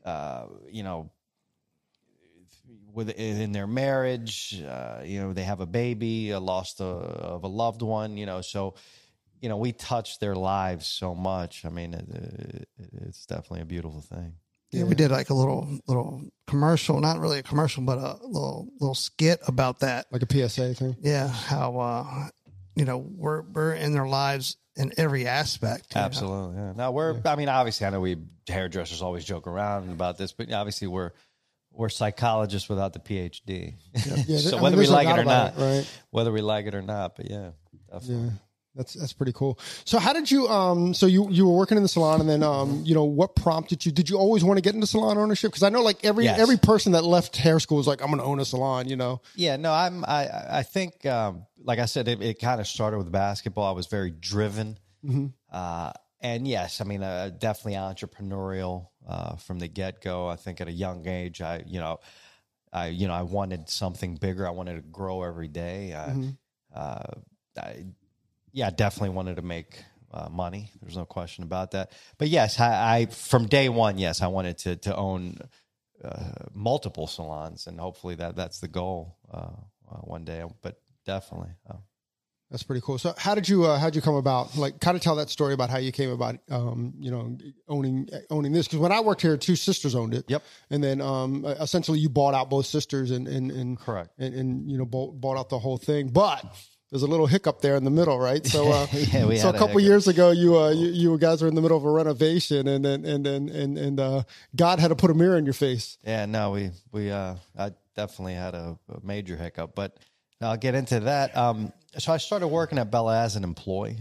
uh, 0.05 0.45
you 0.69 0.83
know, 0.83 1.09
with 2.93 3.09
in 3.09 3.51
their 3.51 3.65
marriage. 3.65 4.61
Uh, 4.63 5.01
you 5.03 5.19
know, 5.19 5.33
they 5.33 5.43
have 5.43 5.59
a 5.59 5.65
baby, 5.65 6.29
a 6.29 6.39
lost 6.39 6.79
a, 6.79 6.85
of 6.85 7.43
a 7.43 7.47
loved 7.47 7.81
one. 7.81 8.15
You 8.15 8.27
know, 8.27 8.41
so 8.41 8.75
you 9.41 9.49
know 9.49 9.57
we 9.57 9.71
touch 9.71 10.19
their 10.19 10.35
lives 10.35 10.85
so 10.85 11.15
much. 11.15 11.65
I 11.65 11.69
mean, 11.69 11.95
it, 11.95 12.07
it, 12.09 12.89
it's 13.07 13.25
definitely 13.25 13.61
a 13.61 13.65
beautiful 13.65 14.01
thing. 14.01 14.35
Yeah, 14.71 14.83
we 14.85 14.95
did 14.95 15.09
like 15.11 15.31
a 15.31 15.33
little 15.33 15.79
little 15.87 16.21
commercial, 16.47 16.99
not 16.99 17.19
really 17.19 17.39
a 17.39 17.43
commercial, 17.43 17.83
but 17.83 17.97
a 17.97 18.17
little 18.25 18.69
little 18.79 18.95
skit 18.95 19.39
about 19.47 19.79
that. 19.79 20.05
Like 20.11 20.21
a 20.21 20.49
PSA 20.49 20.75
thing. 20.75 20.95
Yeah, 21.01 21.27
how 21.27 21.79
uh, 21.79 22.29
you 22.75 22.85
know 22.85 22.99
we're 22.99 23.41
we're 23.41 23.73
in 23.73 23.93
their 23.93 24.07
lives 24.07 24.57
in 24.75 24.91
every 24.97 25.27
aspect. 25.27 25.95
know. 25.95 26.01
Absolutely. 26.01 26.57
Yeah. 26.57 26.73
Now 26.75 26.91
we're. 26.91 27.19
I 27.25 27.35
mean, 27.35 27.49
obviously, 27.49 27.87
I 27.87 27.89
know 27.89 28.01
we 28.01 28.17
hairdressers 28.47 29.01
always 29.01 29.25
joke 29.25 29.47
around 29.47 29.89
about 29.89 30.17
this, 30.17 30.31
but 30.31 30.51
obviously, 30.51 30.87
we're 30.87 31.11
we're 31.71 31.89
psychologists 31.89 32.69
without 32.69 32.93
the 32.93 32.99
PhD. 32.99 33.75
Yeah, 34.27 34.37
so 34.37 34.49
I 34.49 34.51
mean, 34.53 34.61
whether 34.63 34.77
we 34.77 34.87
like 34.87 35.07
it 35.07 35.19
or 35.19 35.23
not, 35.23 35.57
it, 35.57 35.61
right? 35.61 36.01
whether 36.11 36.31
we 36.31 36.41
like 36.41 36.65
it 36.65 36.75
or 36.75 36.81
not, 36.81 37.15
but 37.15 37.29
yeah, 37.29 37.51
definitely. 37.91 38.25
Yeah. 38.25 38.31
That's 38.75 38.93
that's 38.93 39.13
pretty 39.13 39.33
cool. 39.33 39.59
So 39.85 39.99
how 39.99 40.13
did 40.13 40.31
you 40.31 40.47
um 40.47 40.93
so 40.95 41.05
you 41.05 41.29
you 41.29 41.45
were 41.47 41.55
working 41.55 41.77
in 41.77 41.83
the 41.83 41.89
salon 41.89 42.21
and 42.21 42.27
then 42.29 42.41
um 42.41 42.81
you 42.83 42.95
know 42.95 43.03
what 43.03 43.35
prompted 43.35 43.85
you 43.85 43.91
did 43.91 44.09
you 44.09 44.17
always 44.17 44.43
want 44.43 44.57
to 44.57 44.61
get 44.61 44.73
into 44.73 44.87
salon 44.87 45.17
ownership 45.19 45.51
because 45.51 45.61
I 45.61 45.69
know 45.69 45.83
like 45.83 46.03
every 46.03 46.23
Yes. 46.25 46.39
every 46.39 46.57
person 46.57 46.93
that 46.93 47.03
left 47.03 47.37
hair 47.37 47.59
school 47.59 47.77
was 47.77 47.85
like 47.85 48.01
I'm 48.01 48.07
going 48.07 48.17
to 48.19 48.25
own 48.25 48.39
a 48.39 48.45
salon, 48.45 48.89
you 48.89 48.95
know. 48.95 49.21
Yeah, 49.35 49.57
no, 49.57 49.71
I'm. 49.71 50.03
I 50.05 50.59
I 50.59 50.63
think, 50.63 51.05
um, 51.05 51.45
like 51.63 51.77
I 51.77 51.85
said, 51.85 52.07
it, 52.07 52.21
it 52.21 52.39
kind 52.39 52.59
of 52.59 52.65
started 52.67 52.97
with 52.97 53.11
basketball. 53.11 53.65
I 53.65 53.75
was 53.75 53.85
very 53.87 54.09
driven, 54.11 54.77
uh, 55.51 55.91
and 56.21 56.47
yes, 56.47 56.81
I 56.81 56.85
mean, 56.85 57.03
uh, 57.03 57.29
definitely 57.37 57.73
entrepreneurial 57.73 58.87
uh, 59.07 59.35
from 59.35 59.59
the 59.59 59.67
get 59.67 60.01
go. 60.01 60.27
I 60.27 60.35
think 60.35 60.61
at 60.61 60.67
a 60.67 60.71
young 60.71 61.07
age, 61.07 61.41
I 61.41 61.63
you 61.67 61.79
know, 61.79 61.99
I 62.71 62.87
you 62.87 63.07
know, 63.07 63.13
I 63.13 63.21
wanted 63.23 63.69
something 63.69 64.15
bigger. 64.15 64.47
I 64.47 64.51
wanted 64.51 64.75
to 64.75 64.81
grow 64.81 65.21
every 65.23 65.47
day. 65.47 65.93
I, 65.93 66.33
uh, 66.75 67.03
I, 67.61 67.85
yeah, 68.53 68.69
definitely 68.69 69.09
wanted 69.09 69.35
to 69.35 69.41
make. 69.41 69.83
Uh, 70.15 70.29
money. 70.29 70.69
There's 70.79 70.95
no 70.95 71.05
question 71.05 71.43
about 71.43 71.71
that. 71.71 71.91
But 72.19 72.27
yes, 72.27 72.59
I, 72.59 72.97
I 72.97 73.05
from 73.07 73.47
day 73.47 73.67
one, 73.67 73.97
yes, 73.97 74.21
I 74.21 74.27
wanted 74.27 74.59
to 74.59 74.75
to 74.75 74.95
own 74.95 75.39
uh, 76.05 76.33
multiple 76.53 77.07
salons, 77.07 77.65
and 77.65 77.79
hopefully 77.79 78.13
that 78.17 78.35
that's 78.35 78.59
the 78.59 78.67
goal 78.67 79.17
uh, 79.33 79.37
uh, 79.91 80.01
one 80.01 80.23
day. 80.23 80.43
But 80.61 80.79
definitely, 81.03 81.55
uh, 81.67 81.77
That's 82.51 82.61
pretty 82.61 82.81
cool. 82.81 82.99
So 82.99 83.15
how 83.17 83.33
did 83.33 83.49
you 83.49 83.65
uh, 83.65 83.79
how 83.79 83.87
did 83.87 83.95
you 83.95 84.03
come 84.03 84.13
about 84.13 84.55
like 84.55 84.79
kind 84.79 84.95
of 84.95 85.01
tell 85.01 85.15
that 85.15 85.31
story 85.31 85.55
about 85.55 85.71
how 85.71 85.79
you 85.79 85.91
came 85.91 86.11
about 86.11 86.35
um 86.51 86.93
you 86.99 87.09
know 87.09 87.35
owning 87.67 88.07
owning 88.29 88.51
this 88.51 88.67
because 88.67 88.77
when 88.77 88.91
I 88.91 88.99
worked 88.99 89.23
here 89.23 89.35
two 89.35 89.55
sisters 89.55 89.95
owned 89.95 90.13
it. 90.13 90.25
Yep. 90.27 90.43
And 90.69 90.83
then 90.83 91.01
um 91.01 91.43
essentially 91.45 91.97
you 91.97 92.09
bought 92.09 92.35
out 92.35 92.51
both 92.51 92.67
sisters 92.67 93.09
and 93.09 93.27
and, 93.27 93.49
and 93.49 93.79
Correct. 93.79 94.11
and, 94.19 94.35
and 94.35 94.69
you 94.69 94.77
know 94.77 94.85
bought, 94.85 95.19
bought 95.19 95.37
out 95.37 95.49
the 95.49 95.57
whole 95.57 95.77
thing, 95.77 96.09
but 96.09 96.45
there's 96.93 97.01
a 97.01 97.07
little 97.07 97.25
hiccup 97.25 97.59
there 97.59 97.75
in 97.75 97.83
the 97.83 97.89
middle, 97.89 98.19
right? 98.19 98.45
So, 98.45 98.71
uh, 98.71 98.85
Yeah, 98.93 99.07
so 99.07 99.29
a 99.29 99.35
had 99.37 99.55
a 99.55 99.57
couple 99.57 99.79
years 99.79 100.07
ago, 100.07 100.29
you, 100.29 100.59
uh, 100.59 100.69
you 100.69 100.89
you 100.89 101.17
guys 101.17 101.41
were 101.41 101.47
in 101.47 101.55
the 101.55 101.61
middle 101.61 101.75
of 101.75 101.83
a 101.85 101.89
renovation, 101.89 102.67
and 102.67 102.85
then 102.85 103.03
and 103.03 103.25
then 103.25 103.49
and 103.49 103.79
and 103.79 103.99
uh, 103.99 104.21
God 104.55 104.79
had 104.79 104.89
to 104.89 104.95
put 104.95 105.09
a 105.09 105.15
mirror 105.15 105.35
in 105.39 105.43
your 105.43 105.55
face. 105.55 105.97
yeah, 106.03 106.27
no, 106.27 106.51
we 106.51 106.69
we 106.91 107.09
uh, 107.09 107.33
I 107.57 107.71
definitely 107.95 108.35
had 108.35 108.53
a, 108.53 108.77
a 108.89 109.03
major 109.03 109.35
hiccup, 109.35 109.73
but 109.73 109.97
I'll 110.39 110.55
get 110.55 110.75
into 110.75 110.99
that. 110.99 111.35
Um, 111.35 111.73
so 111.97 112.13
I 112.13 112.17
started 112.17 112.49
working 112.49 112.77
at 112.77 112.91
Bella 112.91 113.23
as 113.23 113.35
an 113.35 113.43
employee. 113.43 113.97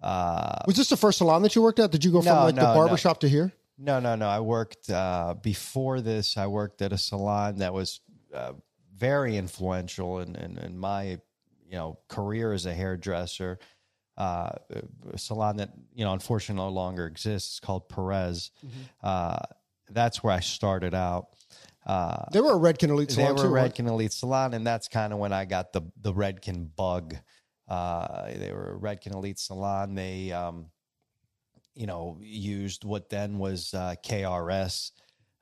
Uh, 0.00 0.60
Was 0.66 0.76
this 0.76 0.88
the 0.88 0.96
first 0.96 1.18
salon 1.18 1.42
that 1.42 1.54
you 1.54 1.60
worked 1.60 1.80
at? 1.80 1.90
Did 1.90 2.02
you 2.02 2.12
go 2.12 2.22
from 2.22 2.34
No, 2.34 2.44
like 2.44 2.54
the 2.54 2.62
barbershop 2.62 3.18
no. 3.18 3.20
to 3.20 3.28
here? 3.28 3.52
No, 3.76 4.00
no, 4.00 4.14
no. 4.14 4.26
I 4.26 4.40
worked 4.40 4.88
uh, 4.88 5.34
before 5.42 6.00
this. 6.00 6.38
I 6.38 6.46
worked 6.46 6.80
at 6.80 6.94
a 6.94 6.98
salon 6.98 7.58
that 7.58 7.74
was 7.74 8.00
uh, 8.32 8.52
very 8.94 9.36
influential 9.36 10.20
in, 10.20 10.34
in, 10.36 10.56
in 10.58 10.78
my, 10.78 11.18
you 11.68 11.76
know, 11.76 11.98
career 12.08 12.52
as 12.52 12.66
a 12.66 12.72
hairdresser. 12.74 13.58
Uh, 14.16 14.50
a 15.12 15.18
salon 15.18 15.58
that 15.58 15.70
you 15.94 16.02
know 16.04 16.12
unfortunately 16.14 16.64
no 16.64 16.70
longer 16.70 17.06
exists 17.06 17.60
called 17.60 17.86
Perez. 17.88 18.50
Uh, 19.02 19.38
that's 19.90 20.22
where 20.22 20.32
I 20.32 20.40
started 20.40 20.94
out. 20.94 21.28
Uh, 21.84 22.24
They 22.32 22.40
were 22.40 22.54
a 22.54 22.58
Redken 22.58 22.88
Elite 22.88 23.10
they 23.10 23.14
salon 23.16 23.36
were 23.36 23.42
too. 23.42 23.48
right? 23.50 23.72
Redken 23.72 23.86
Elite 23.88 24.12
Salon, 24.12 24.54
and 24.54 24.66
that's 24.66 24.88
kind 24.88 25.12
of 25.12 25.18
when 25.18 25.32
I 25.34 25.44
got 25.44 25.72
the 25.72 25.82
the 26.00 26.12
Redken 26.14 26.70
bug. 26.74 27.14
Uh, 27.68 28.32
they 28.34 28.52
were 28.52 28.74
a 28.74 28.78
Redken 28.78 29.12
Elite 29.12 29.38
Salon. 29.38 29.94
They, 29.94 30.32
um, 30.32 30.66
you 31.74 31.86
know, 31.86 32.16
used 32.20 32.84
what 32.84 33.10
then 33.10 33.38
was 33.38 33.74
uh, 33.74 33.96
KRS, 34.02 34.92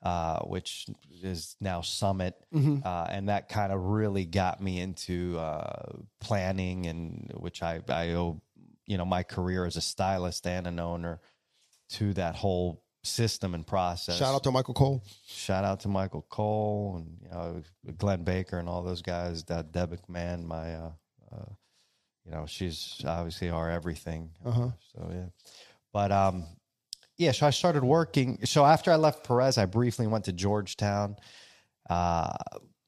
uh, 0.05 0.41
which 0.41 0.87
is 1.23 1.57
now 1.61 1.81
Summit, 1.81 2.35
Mm-hmm. 2.55 2.87
uh, 2.87 3.07
and 3.11 3.29
that 3.29 3.49
kind 3.49 3.73
of 3.73 3.81
really 3.81 4.25
got 4.27 4.61
me 4.61 4.81
into 4.81 5.37
uh, 5.39 5.93
planning, 6.21 6.87
and 6.87 7.33
which 7.37 7.63
I 7.63 7.81
I 7.89 8.11
owe, 8.11 8.41
you 8.87 8.97
know, 8.99 9.05
my 9.07 9.23
career 9.23 9.65
as 9.65 9.77
a 9.77 9.81
stylist 9.81 10.47
and 10.47 10.67
an 10.67 10.79
owner 10.79 11.21
to 11.91 12.13
that 12.15 12.37
whole 12.37 12.83
system 13.03 13.55
and 13.55 13.67
process 13.67 14.17
Shout 14.17 14.35
out 14.35 14.43
to 14.45 14.51
Michael 14.51 14.73
Cole. 14.73 15.03
shout 15.27 15.63
out 15.65 15.81
to 15.81 15.89
Michael 15.89 16.25
Cole 16.31 16.95
and 16.97 17.19
you 17.23 17.29
know 17.29 17.63
Glenn 17.99 18.25
Baker 18.25 18.59
and 18.59 18.69
all 18.69 18.83
those 18.83 19.03
guys. 19.03 19.45
That 19.45 19.73
Deb 19.73 19.91
McMahon, 19.95 20.45
my, 20.45 20.75
uh, 20.75 20.91
uh, 21.31 21.45
you 22.25 22.31
know, 22.31 22.47
she's 22.47 23.03
obviously 23.07 23.51
our 23.51 23.71
everything. 23.71 24.31
Uh-huh. 24.45 24.71
So 24.95 25.11
yeah, 25.13 25.27
but 25.93 26.11
um, 26.13 26.45
yeah. 27.17 27.33
So 27.33 27.47
I 27.47 27.51
started 27.51 27.85
working. 27.85 28.45
So 28.45 28.65
after 28.65 28.91
I 28.91 28.97
left 28.97 29.27
Perez, 29.27 29.59
I 29.59 29.67
briefly 29.67 30.07
went 30.07 30.25
to 30.27 30.33
Georgetown. 30.33 31.17
Uh, 31.89 32.33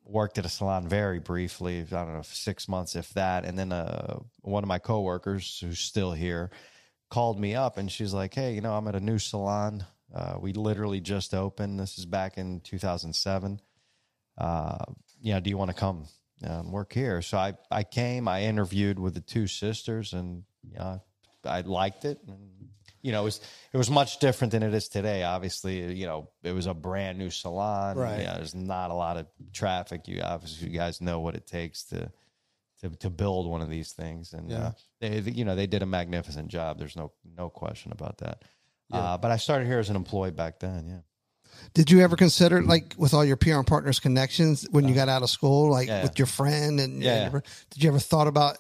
worked 0.05 0.39
at 0.39 0.47
a 0.47 0.49
salon 0.49 0.89
very 0.89 1.19
briefly. 1.19 1.81
I 1.81 1.85
don't 1.85 2.15
know, 2.15 2.23
six 2.23 2.69
months 2.69 2.97
if 2.97 3.11
that. 3.15 3.45
And 3.45 3.59
then 3.59 3.73
uh, 3.73 4.21
one 4.43 4.63
of 4.63 4.69
my 4.69 4.79
coworkers, 4.79 5.59
who's 5.61 5.81
still 5.81 6.13
here, 6.13 6.51
called 7.11 7.39
me 7.39 7.55
up 7.55 7.79
and 7.79 7.91
she's 7.91 8.15
like, 8.15 8.35
"Hey, 8.35 8.55
you 8.55 8.61
know, 8.61 8.75
I'm 8.75 8.89
at 8.89 8.95
a 8.95 9.01
new 9.01 9.19
salon. 9.19 9.85
Uh, 10.15 10.37
we 10.41 10.53
literally 10.53 11.01
just 11.01 11.35
opened. 11.35 11.79
This 11.79 11.99
is 11.99 12.07
back 12.07 12.39
in 12.39 12.61
2007. 12.61 13.61
Uh, 14.39 14.79
you 15.21 15.35
know, 15.35 15.41
do 15.41 15.51
you 15.51 15.57
want 15.59 15.71
to 15.71 15.77
come 15.77 16.07
and 16.43 16.73
work 16.73 16.93
here?" 16.93 17.23
So 17.23 17.39
I 17.39 17.55
I 17.71 17.83
came. 17.85 18.29
I 18.29 18.43
interviewed 18.43 18.99
with 18.99 19.15
the 19.15 19.21
two 19.21 19.47
sisters, 19.47 20.13
and 20.13 20.45
you 20.63 20.79
know, 20.79 21.03
I 21.45 21.61
liked 21.63 22.05
it. 22.05 22.21
And 22.27 22.51
you 23.07 23.13
know, 23.13 23.21
it 23.21 23.25
was 23.25 23.41
it 23.73 23.77
was 23.77 23.89
much 23.89 24.19
different 24.19 24.51
than 24.51 24.65
it 24.65 24.75
is 24.75 24.89
today. 24.89 25.23
Obviously, 25.23 25.95
you 25.95 26.07
know, 26.07 26.29
it 26.43 26.51
was 26.51 26.67
a 26.67 26.75
brand 26.75 27.19
new 27.19 27.31
salon. 27.31 27.97
Right. 27.97 28.19
You 28.19 28.25
know, 28.25 28.35
there's 28.35 28.55
not 28.55 28.91
a 28.91 28.95
lot 28.95 29.17
of 29.17 29.27
traffic. 29.53 30.09
You 30.09 30.23
obviously 30.23 30.69
you 30.69 30.77
guys 30.77 31.01
know 31.01 31.21
what 31.21 31.37
it 31.37 31.47
takes 31.47 31.85
to 31.85 32.11
to, 32.81 32.91
to 32.97 33.09
build 33.09 33.49
one 33.49 33.61
of 33.63 33.71
these 33.71 33.93
things. 33.93 34.33
And 34.33 34.53
uh, 34.53 34.73
they 35.01 35.21
you 35.21 35.45
know 35.45 35.55
they 35.55 35.69
did 35.69 35.83
a 35.83 35.87
magnificent 35.87 36.49
job. 36.49 36.81
There's 36.81 36.97
no 36.97 37.13
no 37.39 37.49
question 37.49 37.93
about 37.93 38.19
that. 38.19 38.43
Uh, 38.93 39.19
but 39.19 39.33
i 39.33 39.37
started 39.37 39.67
here 39.67 39.81
as 39.81 39.91
an 39.91 39.97
employee 39.97 40.31
back 40.31 40.61
then 40.61 40.87
yeah. 40.89 40.99
Did 41.75 41.91
you 41.91 42.03
ever 42.03 42.17
consider, 42.17 42.63
like, 42.63 42.95
with 42.99 43.15
all 43.15 43.25
your 43.25 43.37
PR 43.37 43.55
and 43.55 43.67
partners 43.67 43.99
connections 43.99 44.67
when 44.71 44.87
you 44.87 44.95
got 44.95 45.09
out 45.09 45.23
of 45.23 45.31
school, 45.31 45.71
like 45.71 45.89
yeah, 45.89 46.03
with 46.03 46.19
your 46.19 46.27
friend, 46.27 46.79
and, 46.79 47.03
Yeah, 47.03 47.31
and- 47.31 47.43
did 47.71 47.83
you 47.83 47.89
ever 47.89 47.99
thought 47.99 48.27
about 48.27 48.59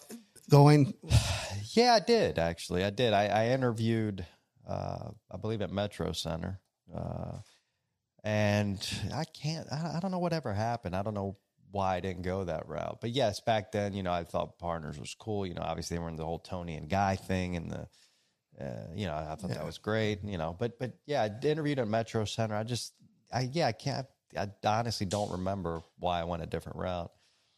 going? 0.49 0.95
yeah 1.77 1.95
i 1.95 2.01
did 2.01 2.39
actually. 2.39 2.83
I 2.85 2.91
did. 2.91 3.13
I, 3.13 3.27
I 3.27 3.49
interviewed 3.49 4.27
uh, 4.67 5.11
i 5.31 5.37
believe 5.37 5.63
at 5.63 5.71
metro 5.71 6.13
center 6.13 6.61
uh, 6.95 7.39
and 8.25 8.89
i 9.15 9.25
can't 9.25 9.67
I, 9.73 9.97
I 9.97 10.01
don't 10.01 10.11
know 10.11 10.19
whatever 10.19 10.53
happened 10.53 10.97
i 10.97 11.03
don't 11.03 11.15
know 11.15 11.37
why 11.71 11.97
i 11.97 12.01
didn't 12.01 12.23
go 12.23 12.45
that 12.45 12.69
route 12.69 12.99
but 13.01 13.11
yes 13.11 13.41
back 13.41 13.73
then 13.73 13.93
you 13.93 14.03
know 14.03 14.13
i 14.13 14.25
thought 14.25 14.59
partners 14.59 14.99
was 14.99 15.15
cool 15.19 15.47
you 15.47 15.55
know 15.55 15.63
obviously 15.63 15.97
they 15.97 16.03
were 16.03 16.09
in 16.09 16.17
the 16.17 16.25
whole 16.25 16.39
Toni 16.39 16.77
and 16.77 16.89
Guy 16.89 17.17
thing 17.17 17.57
and 17.57 17.71
the 17.71 17.89
uh, 18.61 18.65
you 18.95 19.07
know, 19.07 19.15
I 19.15 19.35
thought 19.35 19.51
that 19.51 19.67
was 19.67 19.79
great, 19.79 20.25
you 20.25 20.39
know, 20.39 20.57
but, 20.59 20.79
but 20.79 20.93
yeah, 21.05 21.23
I 21.23 21.47
interviewed 21.47 21.79
at 21.79 21.89
Metro 21.89 22.25
Center. 22.25 22.55
I 22.55 22.63
just, 22.63 22.95
I, 23.33 23.51
yeah, 23.53 23.67
I 23.67 23.73
can't, 23.73 24.07
I 24.37 24.49
honestly 24.65 25.07
don't 25.07 25.31
remember 25.31 25.83
why 25.99 26.21
I 26.21 26.25
went 26.25 26.43
a 26.43 26.47
different 26.47 26.79
route. 26.79 27.11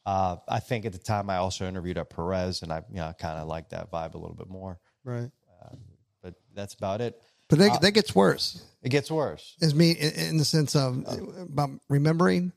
Uh, 0.07 0.37
I 0.49 0.59
think 0.59 0.87
at 0.87 0.93
the 0.93 0.99
time 0.99 1.29
I 1.31 1.37
also 1.37 1.69
interviewed 1.69 1.99
at 1.99 2.09
Perez, 2.09 2.63
and 2.63 2.73
I 2.73 2.83
you 2.89 2.97
know 2.97 3.13
kind 3.19 3.39
of 3.39 3.47
liked 3.47 3.71
that 3.71 3.91
vibe 3.93 4.15
a 4.15 4.19
little 4.19 4.35
bit 4.35 4.49
more. 4.49 4.81
Right. 5.05 5.31
But 6.29 6.35
that's 6.55 6.75
about 6.75 7.01
it. 7.01 7.21
But 7.49 7.59
that, 7.61 7.81
that 7.81 7.93
gets 7.93 8.15
worse. 8.15 8.63
It 8.83 8.91
gets 8.91 9.11
worse. 9.11 9.57
Is 9.61 9.75
me 9.75 9.93
in, 9.93 10.13
in 10.13 10.37
the 10.37 10.45
sense 10.45 10.77
of 10.77 11.05
about 11.41 11.71
remembering. 11.89 12.53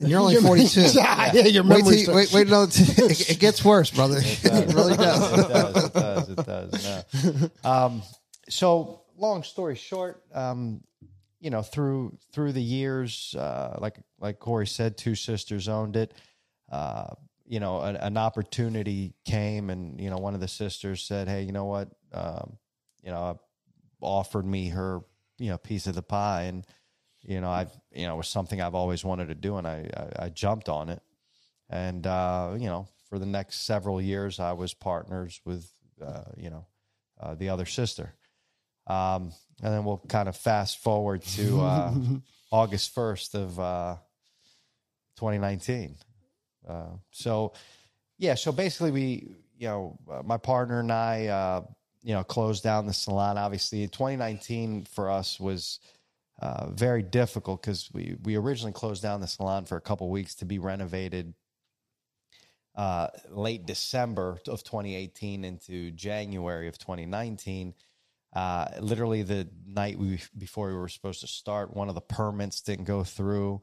And 0.00 0.08
you're 0.08 0.20
only 0.20 0.36
42. 0.36 0.80
yeah, 0.94 1.32
your 1.34 1.62
Wait, 1.62 1.68
memory. 1.84 2.04
till 2.04 2.14
wait, 2.14 2.32
wait, 2.32 2.48
no, 2.48 2.62
it, 2.62 3.30
it 3.30 3.38
gets 3.38 3.62
worse, 3.62 3.90
brother. 3.90 4.16
It, 4.18 4.42
really 4.74 4.96
does. 4.96 5.32
it 5.38 5.48
does. 5.48 5.84
It 5.84 5.92
does. 5.92 6.28
It 6.30 6.36
does. 6.46 7.50
No. 7.64 7.70
Um, 7.70 8.02
so, 8.48 9.02
long 9.18 9.42
story 9.42 9.76
short, 9.76 10.22
um, 10.32 10.82
you 11.40 11.50
know, 11.50 11.60
through 11.62 12.16
through 12.32 12.52
the 12.52 12.62
years, 12.62 13.34
uh, 13.38 13.76
like 13.80 13.98
like 14.18 14.38
Corey 14.38 14.66
said, 14.66 14.96
two 14.96 15.14
sisters 15.14 15.68
owned 15.68 15.96
it. 15.96 16.14
Uh, 16.72 17.14
you 17.46 17.60
know, 17.60 17.80
an, 17.80 17.96
an 17.96 18.16
opportunity 18.16 19.12
came, 19.26 19.68
and 19.70 20.00
you 20.00 20.08
know, 20.08 20.16
one 20.18 20.34
of 20.34 20.40
the 20.40 20.48
sisters 20.48 21.02
said, 21.02 21.28
"Hey, 21.28 21.42
you 21.42 21.52
know 21.52 21.64
what? 21.66 21.88
Um, 22.12 22.56
you 23.02 23.10
know, 23.10 23.40
offered 24.00 24.44
me 24.44 24.68
her, 24.68 25.00
you 25.38 25.50
know, 25.50 25.58
piece 25.58 25.86
of 25.86 25.94
the 25.94 26.02
pie, 26.02 26.42
and 26.42 26.66
you 27.22 27.40
know, 27.40 27.48
I, 27.48 27.66
you 27.92 28.06
know, 28.06 28.14
it 28.14 28.18
was 28.18 28.28
something 28.28 28.60
I've 28.60 28.74
always 28.74 29.04
wanted 29.04 29.28
to 29.28 29.34
do, 29.34 29.56
and 29.56 29.66
I, 29.66 29.90
I, 29.96 30.24
I 30.26 30.28
jumped 30.28 30.68
on 30.68 30.88
it, 30.88 31.02
and 31.68 32.06
uh, 32.06 32.54
you 32.58 32.66
know, 32.66 32.88
for 33.08 33.18
the 33.18 33.26
next 33.26 33.66
several 33.66 34.00
years, 34.00 34.40
I 34.40 34.52
was 34.52 34.72
partners 34.74 35.40
with, 35.44 35.68
uh, 36.04 36.24
you 36.36 36.50
know, 36.50 36.66
uh, 37.20 37.34
the 37.34 37.48
other 37.48 37.66
sister, 37.66 38.14
um, 38.86 39.32
and 39.62 39.74
then 39.74 39.84
we'll 39.84 40.02
kind 40.08 40.28
of 40.28 40.36
fast 40.36 40.82
forward 40.82 41.22
to 41.22 41.60
uh, 41.60 41.92
August 42.52 42.94
first 42.94 43.34
of 43.34 43.58
uh, 43.60 43.96
2019. 45.16 45.96
Uh, 46.66 46.84
so, 47.10 47.52
yeah, 48.18 48.34
so 48.34 48.52
basically, 48.52 48.90
we, 48.90 49.34
you 49.58 49.68
know, 49.68 49.98
uh, 50.10 50.22
my 50.22 50.36
partner 50.36 50.80
and 50.80 50.92
I, 50.92 51.26
uh, 51.26 51.62
you 52.02 52.14
know, 52.14 52.24
closed 52.24 52.62
down 52.62 52.86
the 52.86 52.92
salon. 52.92 53.38
Obviously, 53.38 53.86
2019 53.86 54.84
for 54.84 55.10
us 55.10 55.38
was 55.38 55.80
uh, 56.40 56.70
very 56.70 57.02
difficult 57.02 57.62
because 57.62 57.90
we 57.92 58.16
we 58.22 58.36
originally 58.36 58.72
closed 58.72 59.02
down 59.02 59.20
the 59.20 59.26
salon 59.26 59.64
for 59.64 59.76
a 59.76 59.80
couple 59.80 60.08
weeks 60.10 60.34
to 60.36 60.44
be 60.44 60.58
renovated 60.58 61.34
uh, 62.76 63.08
late 63.28 63.66
December 63.66 64.38
of 64.48 64.64
2018 64.64 65.44
into 65.44 65.90
January 65.90 66.68
of 66.68 66.78
2019. 66.78 67.74
Uh, 68.32 68.66
literally 68.80 69.22
the 69.22 69.48
night 69.66 69.98
we 69.98 70.20
before 70.38 70.68
we 70.68 70.74
were 70.74 70.88
supposed 70.88 71.20
to 71.20 71.26
start, 71.26 71.76
one 71.76 71.88
of 71.88 71.94
the 71.94 72.00
permits 72.00 72.60
didn't 72.60 72.84
go 72.84 73.02
through, 73.02 73.60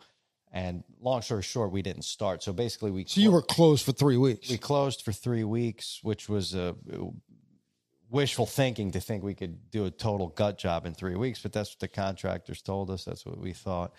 and 0.52 0.84
long 1.00 1.22
story 1.22 1.42
short, 1.42 1.72
we 1.72 1.82
didn't 1.82 2.04
start. 2.04 2.44
So 2.44 2.52
basically, 2.52 2.92
we 2.92 3.06
So 3.06 3.22
you 3.22 3.32
were 3.32 3.42
closed 3.42 3.86
for 3.86 3.94
three 3.94 4.18
weeks. 4.18 4.50
we 4.50 4.58
closed 4.58 5.04
for 5.04 5.14
three 5.14 5.46
weeks, 5.46 6.00
which 6.04 6.28
was 6.28 6.54
a 6.54 6.76
wishful 8.10 8.46
thinking 8.46 8.92
to 8.92 9.00
think 9.00 9.24
we 9.24 9.34
could 9.34 9.70
do 9.70 9.86
a 9.86 9.92
total 9.92 10.28
gut 10.28 10.58
job 10.58 10.86
in 10.86 10.94
three 10.94 11.16
weeks, 11.16 11.42
but 11.42 11.52
that's 11.52 11.72
what 11.72 11.80
the 11.80 11.88
contractors 11.88 12.62
told 12.62 12.90
us. 12.90 13.04
That's 13.06 13.26
what 13.26 13.38
we 13.38 13.54
thought. 13.54 13.94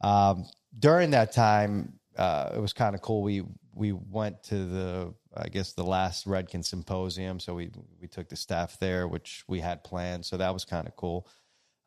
Um, 0.00 0.44
during 0.78 1.10
that 1.10 1.32
time, 1.32 1.98
uh, 2.16 2.50
it 2.54 2.60
was 2.60 2.72
kind 2.72 2.94
of 2.94 3.02
cool. 3.02 3.22
We 3.22 3.42
we 3.74 3.92
went 3.92 4.42
to 4.44 4.64
the 4.64 5.14
I 5.36 5.48
guess 5.48 5.72
the 5.72 5.84
last 5.84 6.26
Redken 6.26 6.64
symposium, 6.64 7.40
so 7.40 7.54
we 7.54 7.70
we 8.00 8.08
took 8.08 8.28
the 8.28 8.36
staff 8.36 8.78
there, 8.78 9.06
which 9.06 9.44
we 9.46 9.60
had 9.60 9.84
planned. 9.84 10.24
So 10.24 10.36
that 10.38 10.52
was 10.52 10.64
kind 10.64 10.86
of 10.86 10.96
cool. 10.96 11.28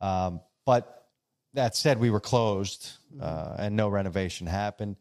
Um, 0.01 0.41
but 0.65 1.07
that 1.53 1.75
said, 1.75 1.99
we 1.99 2.11
were 2.11 2.19
closed 2.19 2.91
uh, 3.19 3.55
and 3.57 3.75
no 3.75 3.89
renovation 3.89 4.47
happened. 4.47 4.97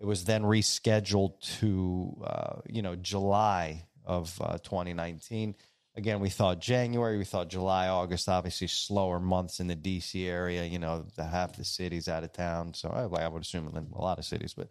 It 0.00 0.06
was 0.06 0.24
then 0.24 0.42
rescheduled 0.42 1.40
to 1.60 2.22
uh, 2.24 2.60
you 2.68 2.82
know 2.82 2.96
July 2.96 3.86
of 4.04 4.36
uh, 4.40 4.58
2019. 4.58 5.54
Again, 5.94 6.20
we 6.20 6.30
thought 6.30 6.58
January, 6.58 7.18
we 7.18 7.24
thought 7.24 7.48
July, 7.48 7.88
August. 7.88 8.28
Obviously, 8.28 8.66
slower 8.66 9.20
months 9.20 9.60
in 9.60 9.66
the 9.66 9.76
DC 9.76 10.26
area. 10.26 10.64
You 10.64 10.78
know, 10.78 11.04
the 11.16 11.24
half 11.24 11.56
the 11.56 11.64
cities 11.64 12.08
out 12.08 12.24
of 12.24 12.32
town. 12.32 12.72
So 12.72 12.88
I, 12.88 13.24
I 13.24 13.28
would 13.28 13.42
assume 13.42 13.68
in 13.68 13.88
a 13.94 14.00
lot 14.00 14.18
of 14.18 14.24
cities, 14.24 14.54
but 14.54 14.70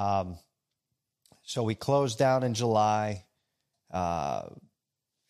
um, 0.00 0.38
so 1.42 1.62
we 1.62 1.74
closed 1.74 2.18
down 2.18 2.42
in 2.42 2.54
July, 2.54 3.24
uh, 3.90 4.44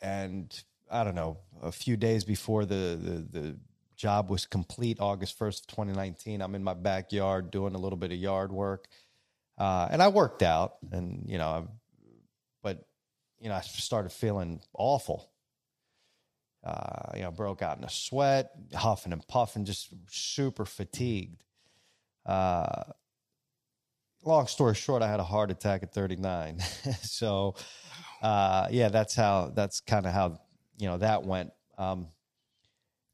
and 0.00 0.62
I 0.90 1.04
don't 1.04 1.14
know, 1.14 1.38
a 1.62 1.72
few 1.72 1.96
days 1.96 2.24
before 2.24 2.64
the, 2.64 2.98
the 3.00 3.40
the 3.40 3.56
job 3.96 4.30
was 4.30 4.46
complete, 4.46 5.00
August 5.00 5.38
first 5.38 5.62
of 5.62 5.74
twenty 5.74 5.92
nineteen. 5.92 6.42
I'm 6.42 6.54
in 6.54 6.62
my 6.62 6.74
backyard 6.74 7.50
doing 7.50 7.74
a 7.74 7.78
little 7.78 7.98
bit 7.98 8.12
of 8.12 8.18
yard 8.18 8.52
work, 8.52 8.86
uh, 9.58 9.88
and 9.90 10.02
I 10.02 10.08
worked 10.08 10.42
out, 10.42 10.76
and 10.92 11.24
you 11.26 11.38
know, 11.38 11.48
I, 11.48 11.62
but 11.62 11.83
you 13.44 13.50
know, 13.50 13.56
I 13.56 13.60
started 13.60 14.10
feeling 14.10 14.58
awful. 14.72 15.30
Uh, 16.64 17.10
you 17.14 17.20
know, 17.20 17.30
broke 17.30 17.60
out 17.60 17.76
in 17.76 17.84
a 17.84 17.90
sweat, 17.90 18.52
huffing 18.72 19.12
and 19.12 19.24
puffing, 19.28 19.66
just 19.66 19.92
super 20.08 20.64
fatigued. 20.64 21.44
Uh, 22.24 22.84
long 24.24 24.46
story 24.46 24.74
short, 24.74 25.02
I 25.02 25.08
had 25.08 25.20
a 25.20 25.24
heart 25.24 25.50
attack 25.50 25.82
at 25.82 25.92
39. 25.92 26.58
so, 27.02 27.54
uh, 28.22 28.68
yeah, 28.70 28.88
that's 28.88 29.14
how, 29.14 29.52
that's 29.54 29.80
kind 29.80 30.06
of 30.06 30.14
how, 30.14 30.40
you 30.78 30.86
know, 30.86 30.96
that 30.96 31.24
went. 31.24 31.52
Um, 31.76 32.08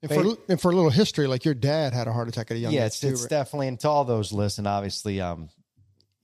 and, 0.00 0.12
for, 0.12 0.36
and 0.48 0.60
for 0.60 0.70
a 0.70 0.76
little 0.76 0.90
history, 0.90 1.26
like 1.26 1.44
your 1.44 1.54
dad 1.54 1.92
had 1.92 2.06
a 2.06 2.12
heart 2.12 2.28
attack 2.28 2.52
at 2.52 2.56
a 2.56 2.60
young 2.60 2.72
yeah, 2.72 2.82
age 2.82 2.86
it's, 2.86 3.00
too. 3.00 3.08
it's 3.08 3.22
right? 3.22 3.30
definitely 3.30 3.66
into 3.66 3.88
all 3.88 4.04
those 4.04 4.32
lists. 4.32 4.58
And 4.58 4.68
obviously, 4.68 5.20
um, 5.20 5.48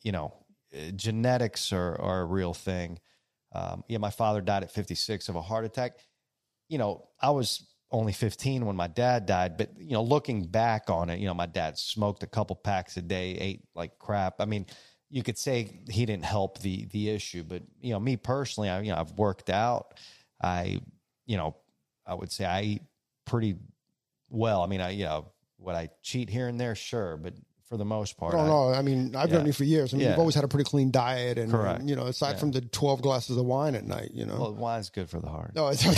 you 0.05 0.13
know, 0.13 0.33
uh, 0.73 0.93
genetics 0.93 1.73
are, 1.73 2.01
are 2.01 2.21
a 2.21 2.25
real 2.25 2.55
thing. 2.55 3.01
Um, 3.57 3.85
yeah, 3.89 3.99
my 3.99 4.11
father 4.11 4.43
died 4.43 4.63
at 4.65 4.71
56 4.71 5.31
of 5.31 5.37
a 5.37 5.41
heart 5.41 5.65
attack. 5.65 5.93
You 6.69 6.77
know, 6.77 7.09
I 7.21 7.31
was 7.31 7.67
only 7.91 8.13
15 8.13 8.67
when 8.67 8.77
my 8.77 8.87
dad 8.87 9.25
died, 9.25 9.57
but 9.57 9.71
you 9.79 9.93
know, 9.93 10.03
looking 10.03 10.45
back 10.45 10.91
on 10.91 11.09
it, 11.09 11.21
you 11.21 11.27
know, 11.27 11.33
my 11.33 11.47
dad 11.47 11.79
smoked 11.79 12.23
a 12.23 12.27
couple 12.27 12.55
packs 12.57 12.97
a 12.99 13.03
day, 13.03 13.33
ate 13.33 13.63
like 13.75 13.99
crap. 13.99 14.41
I 14.41 14.45
mean, 14.45 14.67
you 15.09 15.23
could 15.23 15.39
say 15.39 15.81
he 15.89 16.05
didn't 16.05 16.25
help 16.25 16.59
the 16.59 16.87
the 16.87 17.09
issue, 17.09 17.45
but 17.45 17.63
you 17.81 17.93
know, 17.93 18.01
me 18.01 18.17
personally, 18.17 18.69
I 18.69 18.81
you 18.83 18.91
know, 18.91 18.99
I've 18.99 19.13
worked 19.13 19.49
out. 19.49 19.95
I, 20.43 20.81
you 21.25 21.39
know, 21.39 21.57
I 22.05 22.15
would 22.15 22.31
say 22.31 22.45
I 22.45 22.63
eat 22.63 22.83
pretty 23.25 23.57
well. 24.29 24.63
I 24.63 24.67
mean, 24.67 24.81
I 24.83 24.91
you 24.91 25.05
know, 25.05 25.33
would 25.59 25.77
I 25.77 25.89
cheat 26.03 26.29
here 26.29 26.49
and 26.49 26.61
there? 26.61 26.75
Sure, 26.75 27.17
but 27.17 27.33
for 27.69 27.77
the 27.77 27.85
most 27.85 28.17
part, 28.17 28.35
I 28.35 28.37
don't 28.39 28.47
I- 28.47 28.49
know. 28.49 28.69
I 28.73 28.83
mean, 28.83 29.17
I've 29.17 29.29
Yeah. 29.31 29.39
known 29.39 29.47
you 29.47 29.53
for 29.53 29.65
years. 29.65 29.93
I 29.93 29.97
mean, 29.97 30.05
Yeah. 30.05 30.11
you've 30.13 30.21
always 30.21 30.35
had 30.37 30.45
a 30.45 30.49
pretty 30.49 30.69
clean 30.69 30.91
diet, 30.93 31.37
and, 31.37 31.51
Correct. 31.51 31.83
you 31.85 31.97
know, 31.97 32.07
aside 32.07 32.33
Yeah. 32.33 32.37
from 32.39 32.53
the 32.53 32.61
twelve 32.61 33.03
glasses 33.03 33.37
of 33.37 33.45
wine 33.45 33.75
at 33.75 33.85
night, 33.85 34.13
you 34.15 34.25
know. 34.25 34.39
well, 34.39 34.55
wine's 34.55 34.89
good 34.91 35.11
for 35.11 35.19
the 35.21 35.29
heart. 35.29 35.53
no, 35.55 35.67
it's, 35.69 35.85
It 35.85 35.97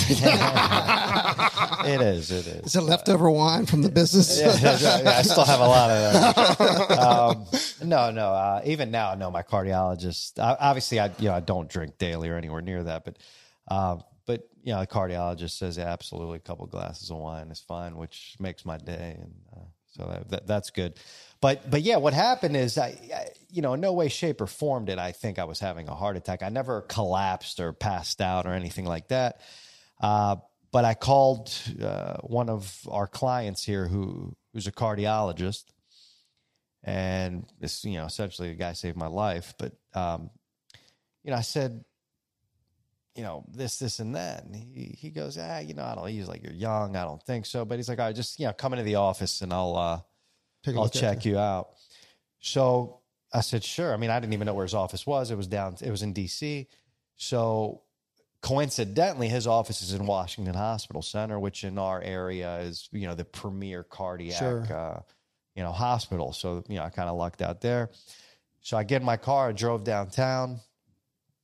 is. 2.01 2.31
It 2.31 2.47
is. 2.47 2.67
Is 2.67 2.77
it 2.77 2.81
leftover 2.83 3.31
wine 3.31 3.67
from 3.67 3.83
the 3.83 3.91
business? 3.91 4.41
yeah, 4.41 4.57
yeah, 5.03 5.11
I 5.19 5.23
still 5.23 5.45
have 5.45 5.61
a 5.61 5.69
lot 5.69 5.91
of 5.91 6.13
that. 6.13 6.99
Um, 6.99 7.47
no, 7.89 8.11
no. 8.11 8.29
Uh, 8.33 8.61
even 8.65 8.91
now, 8.91 9.15
no. 9.15 9.31
My 9.31 9.43
cardiologist. 9.43 10.39
Uh, 10.39 10.57
obviously, 10.59 11.01
I 11.01 11.07
you 11.19 11.29
know 11.29 11.35
I 11.35 11.41
don't 11.41 11.69
drink 11.69 11.99
daily 11.99 12.29
or 12.29 12.37
anywhere 12.37 12.63
near 12.63 12.83
that, 12.85 13.05
but 13.05 13.17
uh, 13.69 13.97
but 14.27 14.49
you 14.63 14.73
know, 14.73 14.81
the 14.81 14.87
cardiologist 14.87 15.53
says 15.59 15.79
absolutely 15.79 16.37
a 16.37 16.41
couple 16.41 16.67
glasses 16.67 17.11
of 17.11 17.19
wine 17.19 17.51
is 17.51 17.61
fine, 17.61 17.97
which 17.97 18.37
makes 18.41 18.65
my 18.65 18.79
day, 18.79 19.17
and 19.21 19.35
uh, 19.55 19.61
so 19.97 20.07
that, 20.07 20.29
that 20.31 20.47
that's 20.47 20.71
good. 20.71 20.99
But 21.41 21.71
but 21.71 21.83
yeah, 21.83 21.97
what 21.97 22.15
happened 22.15 22.57
is 22.57 22.79
I, 22.79 22.99
I 23.15 23.29
you 23.51 23.63
know 23.63 23.75
in 23.75 23.81
no 23.81 23.93
way, 23.93 24.09
shape, 24.09 24.41
or 24.41 24.47
form 24.47 24.87
did 24.87 24.99
I 24.99 25.13
think 25.13 25.39
I 25.39 25.45
was 25.45 25.61
having 25.61 25.89
a 25.89 25.95
heart 25.95 26.17
attack. 26.17 26.43
I 26.43 26.49
never 26.49 26.83
collapsed 26.83 27.61
or 27.61 27.73
passed 27.73 28.21
out 28.21 28.47
or 28.47 28.53
anything 28.53 28.85
like 28.85 29.09
that. 29.09 29.41
Uh, 30.01 30.37
but 30.73 30.85
I 30.85 30.95
called 30.95 31.53
uh, 31.83 32.17
one 32.19 32.49
of 32.51 32.81
our 32.91 33.07
clients 33.07 33.65
here 33.65 33.87
who 33.87 34.37
who's 34.53 34.67
a 34.67 34.73
cardiologist, 34.73 35.65
and 36.83 37.47
this 37.61 37.85
you 37.85 37.99
know 37.99 38.07
essentially 38.07 38.49
the 38.49 38.57
guy 38.57 38.73
saved 38.73 38.97
my 38.97 39.07
life. 39.07 39.55
But 39.59 39.75
um, 39.95 40.31
you 41.23 41.31
know, 41.31 41.37
I 41.37 41.43
said, 41.43 41.85
you 43.15 43.23
know, 43.23 43.45
this, 43.49 43.79
this, 43.79 43.99
and 43.99 44.15
that, 44.17 44.45
and 44.45 44.55
he 44.57 44.97
he 44.99 45.11
goes, 45.11 45.39
ah, 45.39 45.59
you 45.59 45.75
know, 45.75 45.85
I 45.85 45.95
don't. 45.95 46.09
He's 46.09 46.29
like, 46.29 46.43
you're 46.43 46.53
young, 46.53 46.97
I 46.97 47.05
don't 47.05 47.23
think 47.23 47.47
so. 47.47 47.65
But 47.65 47.79
he's 47.79 47.89
like, 47.89 47.99
all 47.99 48.07
right, 48.07 48.17
just 48.17 48.41
you 48.41 48.47
know, 48.47 48.53
come 48.53 48.73
into 48.73 48.85
the 48.85 48.97
office 48.97 49.43
and 49.43 49.53
I'll 49.53 49.77
uh, 49.77 50.01
I'll 50.67 50.89
check 50.89 51.25
you 51.25 51.39
out. 51.39 51.71
So 52.41 53.01
I 53.33 53.41
said, 53.41 53.63
sure. 53.65 53.93
I 53.93 53.97
mean, 53.97 54.11
I 54.11 54.21
didn't 54.21 54.33
even 54.33 54.47
know 54.47 54.55
where 54.55 54.65
his 54.65 54.75
office 54.75 55.07
was. 55.07 55.31
It 55.31 55.37
was 55.37 55.47
down. 55.47 55.77
It 55.83 55.91
was 55.91 56.03
in 56.03 56.13
D.C. 56.13 56.67
So 57.17 57.83
coincidentally, 58.41 59.29
his 59.29 59.47
office 59.47 59.83
is 59.83 59.93
in 59.93 60.07
Washington 60.07 60.55
Hospital 60.55 61.03
Center, 61.03 61.39
which 61.39 61.65
in 61.65 61.79
our 61.79 62.01
area 62.01 62.59
is 62.61 62.89
you 62.93 63.07
know 63.07 63.15
the 63.15 63.25
premier 63.25 63.83
cardiac 63.83 64.39
Sure. 64.39 64.63
uh, 64.73 65.01
you 65.55 65.63
know 65.63 65.73
hospital. 65.73 66.33
So 66.33 66.63
you 66.69 66.77
know, 66.77 66.85
I 66.85 66.91
kind 66.91 67.09
of 67.09 67.17
lucked 67.17 67.43
out 67.43 67.61
there. 67.61 67.91
So 68.61 68.77
I 68.77 68.85
get 68.85 69.01
in 69.03 69.07
my 69.07 69.17
car, 69.17 69.49
I 69.49 69.53
drove 69.53 69.85
downtown. 69.85 70.61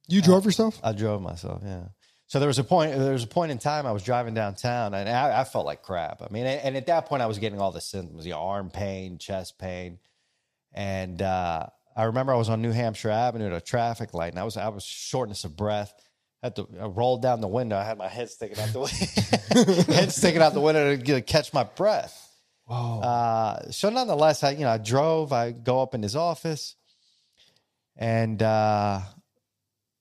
You 0.09 0.21
drove 0.21 0.45
yourself? 0.45 0.79
I 0.83 0.93
drove 0.93 1.23
myself, 1.23 1.63
yeah. 1.65 1.85
So 2.27 2.39
there 2.41 2.49
was 2.49 2.59
a 2.59 2.65
point. 2.65 2.97
There 2.97 3.13
was 3.13 3.25
a 3.25 3.29
point 3.29 3.53
in 3.53 3.59
time 3.59 3.87
I 3.87 3.93
was 3.93 4.03
driving 4.03 4.35
downtown, 4.35 4.95
and 4.95 5.09
I, 5.09 5.41
I 5.41 5.45
felt 5.45 5.67
like 5.67 5.83
crap. 5.83 6.23
I 6.23 6.29
mean, 6.31 6.47
and 6.47 6.77
at 6.77 6.87
that 6.87 7.07
point, 7.07 7.23
I 7.23 7.27
was 7.27 7.39
getting 7.39 7.61
all 7.61 7.71
the 7.71 7.81
symptoms: 7.81 8.25
you 8.27 8.33
know, 8.33 8.39
arm 8.39 8.71
pain, 8.71 9.19
chest 9.19 9.59
pain, 9.59 9.99
and 10.73 11.21
uh, 11.21 11.67
I 11.97 12.05
remember 12.05 12.33
I 12.33 12.37
was 12.37 12.49
on 12.49 12.63
New 12.63 12.73
Hampshire 12.73 13.11
Avenue 13.11 13.47
at 13.47 13.53
a 13.53 13.61
traffic 13.61 14.15
light, 14.15 14.33
and 14.33 14.39
I 14.39 14.45
was 14.45 14.57
I 14.57 14.69
was 14.69 14.83
shortness 14.85 15.45
of 15.45 15.57
breath. 15.57 15.93
I 16.43 16.47
Had 16.47 16.57
to 16.57 16.69
I 16.81 16.87
rolled 16.87 17.23
down 17.23 17.41
the 17.41 17.49
window. 17.49 17.77
I 17.77 17.85
had 17.85 17.99
my 17.99 18.09
head 18.09 18.31
sticking 18.31 18.59
out 18.59 18.73
the 18.73 18.81
window, 18.81 19.93
head 19.93 20.11
sticking 20.11 20.41
out 20.43 20.55
the 20.55 20.61
window 20.61 20.97
to 20.97 21.03
get- 21.03 21.27
catch 21.27 21.53
my 21.53 21.65
breath. 21.65 22.21
Wow. 22.67 23.01
Uh, 23.01 23.71
so 23.71 23.91
nonetheless, 23.91 24.43
I 24.43 24.53
you 24.53 24.61
know 24.61 24.71
I 24.71 24.79
drove. 24.79 25.31
I 25.33 25.53
go 25.53 25.83
up 25.83 25.95
in 25.95 26.03
his 26.03 26.17
office, 26.17 26.75
and 27.97 28.43
uh, 28.43 29.01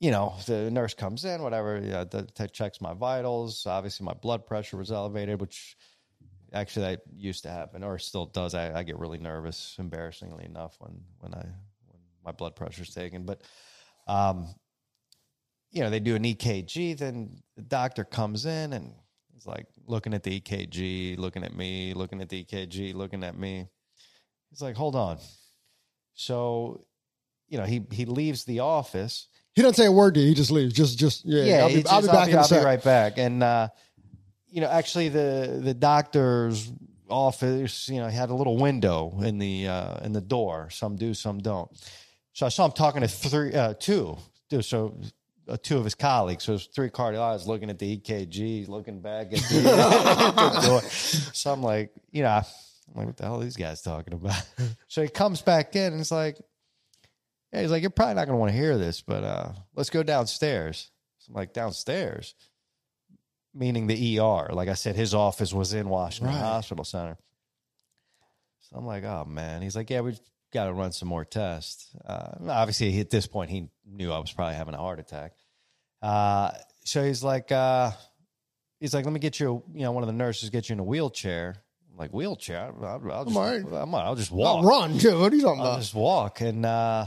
you 0.04 0.12
know 0.12 0.36
the 0.48 0.70
nurse 0.70 0.94
comes 0.94 1.24
in, 1.24 1.42
whatever. 1.42 1.80
You 1.80 1.92
know, 1.92 2.04
the, 2.04 2.24
t- 2.24 2.48
checks 2.48 2.82
my 2.82 2.94
vitals. 2.94 3.66
Obviously, 3.66 4.04
my 4.06 4.13
blood 4.13 4.46
pressure 4.46 4.76
was 4.76 4.92
elevated, 4.92 5.39
which 5.39 5.78
actually 6.52 6.88
that 6.88 7.04
used 7.16 7.44
to 7.44 7.50
happen, 7.50 7.86
or 7.86 7.98
still 7.98 8.26
does. 8.26 8.54
I, 8.54 8.80
I 8.80 8.84
get 8.84 9.00
really 9.00 9.18
nervous, 9.18 9.78
embarrassingly 9.80 10.44
enough, 10.44 10.76
when 10.80 11.00
when 11.20 11.34
I 11.34 11.46
when 11.88 12.02
my 12.26 12.34
blood 12.34 12.54
pressure's 12.54 12.94
taken. 12.94 13.24
But 13.24 13.44
um, 14.06 14.54
you 15.72 15.82
know, 15.82 15.89
they 15.89 16.02
do 16.02 16.16
an 16.16 16.24
EKG. 16.24 16.98
Then 16.98 17.38
the 17.56 17.62
doctor 17.62 18.04
comes 18.04 18.46
in 18.46 18.74
and 18.74 18.92
he's 19.34 19.46
like 19.48 19.68
looking 19.88 20.13
at 20.13 20.24
the 20.24 20.42
EKG, 20.42 21.18
looking 21.18 21.46
at 21.46 21.56
me, 21.56 21.94
looking 21.94 22.22
at 22.22 22.28
the 22.28 22.44
EKG, 22.44 22.94
looking 22.94 23.24
at 23.24 23.38
me. 23.38 23.70
He's 24.50 24.62
like, 24.62 24.76
"Hold 24.76 24.98
on." 24.98 25.18
So, 26.13 26.84
you 27.48 27.58
know, 27.58 27.63
he 27.63 27.86
he 27.89 28.04
leaves 28.04 28.44
the 28.44 28.60
office. 28.60 29.30
He 29.56 29.62
doesn't 29.62 29.76
say 29.76 29.86
a 29.86 29.92
word 29.92 30.13
to 30.16 30.20
you. 30.20 30.28
He 30.30 30.34
just 30.34 30.52
leaves. 30.52 30.74
Just, 30.74 30.98
just 30.98 31.26
yeah. 31.26 31.44
Yeah, 31.44 31.62
I'll, 31.63 31.68
be, 31.70 31.86
I'll 31.88 32.02
be 32.02 32.08
just- 32.08 32.12
back 32.12 32.28
in 32.30 32.36
a 32.36 32.42
I'll 32.42 32.50
be 32.50 32.66
right 32.66 32.84
back. 32.84 33.18
And 33.18 33.44
uh, 33.44 33.68
you 34.50 34.62
know, 34.62 34.68
actually, 34.68 35.10
the 35.10 35.60
the 35.63 35.74
doctor's 35.74 36.72
office, 37.10 37.89
you 37.89 38.00
know, 38.00 38.08
had 38.08 38.30
a 38.30 38.34
little 38.34 38.58
window 38.58 39.20
in 39.22 39.38
the 39.38 39.68
uh, 39.68 39.98
in 40.04 40.13
the 40.13 40.22
door. 40.22 40.70
Some 40.72 40.96
do, 40.96 41.13
some 41.13 41.39
don't. 41.39 41.70
So 42.34 42.46
I 42.46 42.50
saw 42.50 42.66
him 42.66 42.72
talking 42.72 43.02
to 43.02 43.08
three, 43.08 43.54
uh, 43.54 43.76
two, 43.80 44.18
two, 44.50 44.63
so 44.63 45.00
uh, 45.48 45.58
two 45.62 45.78
of 45.78 45.84
his 45.84 45.94
colleagues. 45.94 46.44
So 46.46 46.54
it 46.54 46.56
was 46.56 46.66
three 46.66 46.89
cardiologists 46.89 47.46
looking 47.46 47.70
at 47.70 47.78
the 47.78 47.98
EKG, 47.98 48.68
looking 48.68 49.02
back 49.02 49.28
at 49.34 49.39
the, 49.39 50.36
at 50.38 50.54
the 50.62 50.68
door. 50.68 50.82
So 50.82 51.52
I'm 51.52 51.62
like, 51.62 51.92
you 52.12 52.24
know, 52.24 52.30
I'm 52.30 52.44
like, 52.96 53.06
what 53.08 53.18
the 53.18 53.24
hell 53.26 53.39
are 53.39 53.44
these 53.44 53.56
guys 53.56 53.82
talking 53.82 54.13
about? 54.13 54.42
So 54.88 55.02
he 55.02 55.10
comes 55.10 55.42
back 55.42 55.76
in 55.76 55.92
and 55.94 56.02
it's 56.02 56.12
like, 56.12 56.38
yeah, 57.54 57.62
he's 57.62 57.72
like, 57.72 57.82
you're 57.82 57.92
probably 57.92 58.16
not 58.16 58.26
going 58.26 58.36
to 58.36 58.39
want 58.39 58.52
to 58.52 58.58
hear 58.58 58.78
this, 58.78 59.02
but 59.02 59.24
uh, 59.24 59.52
let's 59.76 59.89
go 59.92 60.02
downstairs. 60.04 60.89
So 61.20 61.30
I'm 61.30 61.36
like, 61.36 61.54
downstairs, 61.54 62.34
meaning 63.54 63.88
the 63.88 64.20
ER. 64.20 64.50
Like 64.52 64.68
I 64.70 64.74
said, 64.74 64.96
his 64.96 65.13
office 65.13 65.54
was 65.54 65.74
in 65.74 65.88
Washington 65.88 66.34
Right. 66.36 66.42
Hospital 66.42 66.84
Center. 66.84 67.18
So 68.62 68.76
I'm 68.78 68.86
like, 68.86 69.04
oh 69.04 69.26
man. 69.26 69.62
He's 69.62 69.76
like, 69.76 69.89
yeah, 69.89 70.02
we've 70.02 70.20
got 70.54 70.66
to 70.66 70.74
run 70.74 70.92
some 70.92 71.08
more 71.08 71.26
tests. 71.26 71.96
Uh, 72.06 72.32
obviously, 72.50 73.00
at 73.00 73.10
this 73.10 73.28
point, 73.28 73.52
he 73.52 73.70
knew 73.86 74.12
I 74.12 74.20
was 74.20 74.32
probably 74.32 74.56
having 74.56 74.74
a 74.74 74.78
heart 74.80 75.00
attack. 75.00 75.34
Uh, 76.02 76.52
so 76.84 77.04
he's 77.04 77.24
like, 77.24 77.52
uh, 77.52 77.92
he's 78.80 78.94
like, 78.94 79.06
let 79.06 79.13
me 79.13 79.20
get 79.20 79.39
you, 79.39 79.63
you 79.74 79.82
know, 79.84 79.92
one 79.92 80.04
of 80.04 80.08
the 80.08 80.13
nurses 80.13 80.50
get 80.50 80.70
you 80.70 80.74
in 80.74 80.80
a 80.80 80.84
wheelchair. 80.84 81.56
I'm 81.92 81.98
like, 81.98 82.12
wheelchair? 82.12 82.74
I'll, 82.82 82.86
I'll, 82.86 83.12
I'll 83.12 83.26
just, 83.26 83.38
all 83.38 83.44
right. 83.44 83.63
I'm, 83.84 83.96
I'll 83.96 84.16
just 84.16 84.32
I'll 84.32 84.38
walk. 84.38 84.66
run. 84.66 84.98
Dude, 84.98 85.20
what 85.20 85.32
are 85.32 85.36
you 85.36 85.42
talking 85.44 85.62
I'll 85.62 85.68
about? 85.68 85.80
just 85.82 85.94
walk. 85.94 86.42
And 86.42 86.66
uh, 86.66 87.06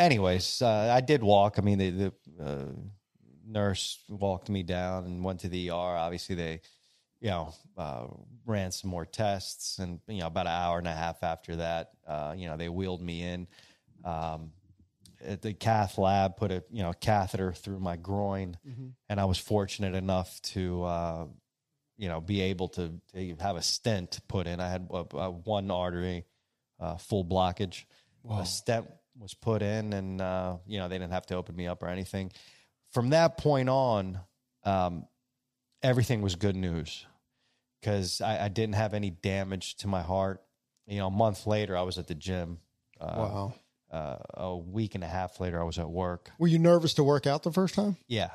anyways, 0.00 0.62
uh, 0.62 0.92
I 0.92 1.00
did 1.00 1.22
walk. 1.22 1.58
I 1.58 1.62
mean, 1.62 1.78
the, 1.78 1.90
the 1.90 2.44
uh, 2.44 2.64
nurse 3.46 3.98
walked 4.08 4.48
me 4.48 4.62
down 4.62 5.04
and 5.04 5.22
went 5.22 5.40
to 5.40 5.48
the 5.48 5.70
ER. 5.70 5.74
Obviously, 5.74 6.34
they, 6.34 6.60
you 7.20 7.28
know, 7.28 7.54
uh, 7.76 8.06
ran 8.46 8.72
some 8.72 8.90
more 8.90 9.04
tests, 9.04 9.78
and 9.78 10.00
you 10.08 10.20
know, 10.20 10.26
about 10.26 10.46
an 10.46 10.52
hour 10.52 10.78
and 10.78 10.88
a 10.88 10.92
half 10.92 11.22
after 11.22 11.56
that, 11.56 11.90
uh, 12.06 12.34
you 12.36 12.46
know, 12.46 12.56
they 12.56 12.68
wheeled 12.68 13.02
me 13.02 13.22
in. 13.22 13.46
Um, 14.04 14.52
at 15.22 15.42
the 15.42 15.52
cath 15.52 15.98
lab, 15.98 16.38
put 16.38 16.50
a 16.50 16.64
you 16.70 16.82
know 16.82 16.94
catheter 16.94 17.52
through 17.52 17.78
my 17.78 17.96
groin, 17.96 18.56
and 19.10 19.20
I 19.20 19.26
was 19.26 19.38
fortunate 19.38 19.94
enough 19.94 20.40
to. 20.42 20.84
Uh, 20.84 21.26
you 21.98 22.08
know, 22.08 22.18
be 22.18 22.40
able 22.40 22.66
to, 22.66 22.94
to 23.12 23.36
have 23.40 23.56
a 23.56 23.62
stent 23.62 24.20
put 24.26 24.46
in. 24.46 24.58
I 24.58 24.70
had 24.70 24.88
uh, 24.90 25.04
uh, 25.12 25.28
one 25.28 25.70
artery 25.70 26.24
uh, 26.80 26.96
full 26.96 27.26
blockage. 27.26 27.84
A 28.30 28.46
stent 28.46 28.86
was 29.20 29.34
put 29.34 29.62
in, 29.62 29.92
and 29.92 30.20
uh, 30.20 30.56
you 30.66 30.78
know 30.78 30.88
they 30.88 30.98
didn't 30.98 31.12
have 31.12 31.26
to 31.26 31.36
open 31.36 31.54
me 31.54 31.66
up 31.66 31.82
or 31.82 31.88
anything. 31.88 32.32
From 32.92 33.10
that 33.10 33.36
point 33.38 33.68
on, 33.68 34.18
um, 34.64 35.06
everything 35.82 36.22
was 36.22 36.34
good 36.34 36.56
news 36.56 37.06
because 37.80 38.20
I, 38.20 38.46
I 38.46 38.48
didn't 38.48 38.74
have 38.74 38.94
any 38.94 39.10
damage 39.10 39.76
to 39.76 39.86
my 39.88 40.02
heart. 40.02 40.42
You 40.86 40.98
know, 40.98 41.06
a 41.06 41.10
month 41.12 41.46
later, 41.46 41.76
I 41.76 41.82
was 41.82 41.98
at 41.98 42.06
the 42.08 42.14
gym. 42.14 42.58
Uh, 43.00 43.14
wow. 43.16 43.54
Uh, 43.90 44.16
a 44.34 44.56
week 44.56 44.94
and 44.94 45.02
a 45.02 45.06
half 45.08 45.40
later, 45.40 45.60
I 45.60 45.64
was 45.64 45.78
at 45.78 45.90
work. 45.90 46.30
Were 46.38 46.46
you 46.46 46.60
nervous 46.60 46.94
to 46.94 47.04
work 47.04 47.26
out 47.26 47.42
the 47.42 47.50
first 47.52 47.74
time? 47.74 47.96
Yeah, 48.06 48.30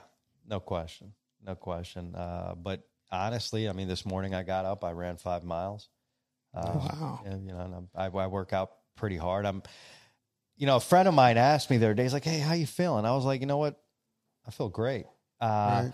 no 0.46 0.60
question, 0.60 1.14
no 1.46 1.56
question. 1.56 2.14
Uh, 2.14 2.56
but 2.56 2.82
honestly, 3.10 3.70
I 3.70 3.72
mean, 3.72 3.88
this 3.88 4.06
morning 4.06 4.36
I 4.36 4.44
got 4.44 4.66
up, 4.66 4.84
I 4.84 4.92
ran 4.92 5.16
five 5.16 5.44
miles. 5.46 5.88
Uh, 6.54 6.72
Wow. 6.76 7.22
and, 7.26 7.46
you 7.48 7.54
know, 7.54 7.88
I, 7.96 8.08
I 8.08 8.28
work 8.28 8.52
out 8.52 8.72
pretty 8.98 9.16
hard. 9.16 9.46
I'm, 9.46 9.64
you 10.58 10.66
know, 10.66 10.78
a 10.78 10.82
friend 10.82 11.08
of 11.08 11.14
mine 11.14 11.38
asked 11.38 11.70
me 11.70 11.78
the 11.78 11.86
other 11.88 11.94
day, 11.94 12.04
he's 12.04 12.14
like, 12.14 12.24
"Hey, 12.24 12.40
how 12.40 12.54
you 12.54 12.66
feeling?" 12.68 13.06
I 13.06 13.12
was 13.16 13.26
like, 13.26 13.42
"You 13.42 13.48
know 13.48 13.58
what? 13.58 13.80
I 14.48 14.52
feel 14.52 14.70
great." 14.70 15.06
Uh, 15.42 15.84
Right. 15.86 15.94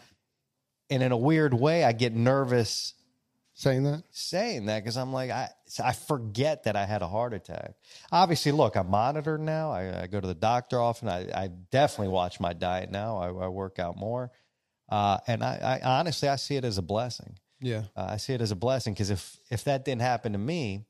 And 0.89 1.02
in 1.02 1.13
a 1.13 1.17
weird 1.17 1.54
way, 1.54 1.86
I 1.86 1.93
get 1.93 2.13
nervous 2.13 2.93
Saying 3.54 3.84
that? 3.84 4.04
saying 4.12 4.65
that 4.65 4.80
because 4.84 4.97
I'm 4.97 5.13
like, 5.13 5.30
I 5.30 5.50
I 5.84 5.93
forget 5.93 6.63
that 6.63 6.76
I 6.76 6.86
had 6.86 7.02
a 7.02 7.08
heart 7.08 7.34
attack. 7.34 7.76
Obviously, 8.12 8.52
look, 8.52 8.76
I'm 8.76 8.89
monitored 8.89 9.39
now. 9.39 9.71
I, 9.71 10.04
I 10.04 10.08
go 10.08 10.19
to 10.19 10.28
the 10.28 10.34
doctor 10.34 10.80
often. 10.82 11.08
I, 11.08 11.30
I 11.34 11.47
definitely 11.47 12.10
watch 12.10 12.39
my 12.39 12.54
diet 12.54 12.91
now. 12.91 13.17
I, 13.17 13.28
I 13.28 13.47
work 13.50 13.78
out 13.78 13.97
more, 13.97 14.32
uh, 14.89 15.19
and 15.28 15.43
I, 15.43 15.80
I 15.84 16.00
honestly 16.00 16.28
I 16.28 16.38
see 16.38 16.56
it 16.56 16.65
as 16.65 16.78
a 16.78 16.82
blessing. 16.82 17.38
Yeah. 17.62 17.84
Uh, 17.95 18.08
I 18.12 18.17
see 18.17 18.34
it 18.34 18.41
as 18.41 18.52
a 18.52 18.56
blessing 18.56 18.93
because 18.93 19.12
if 19.12 19.38
if 19.50 19.63
that 19.65 19.86
didn't 19.86 20.02
happen 20.02 20.32
to 20.32 20.39
me, 20.39 20.86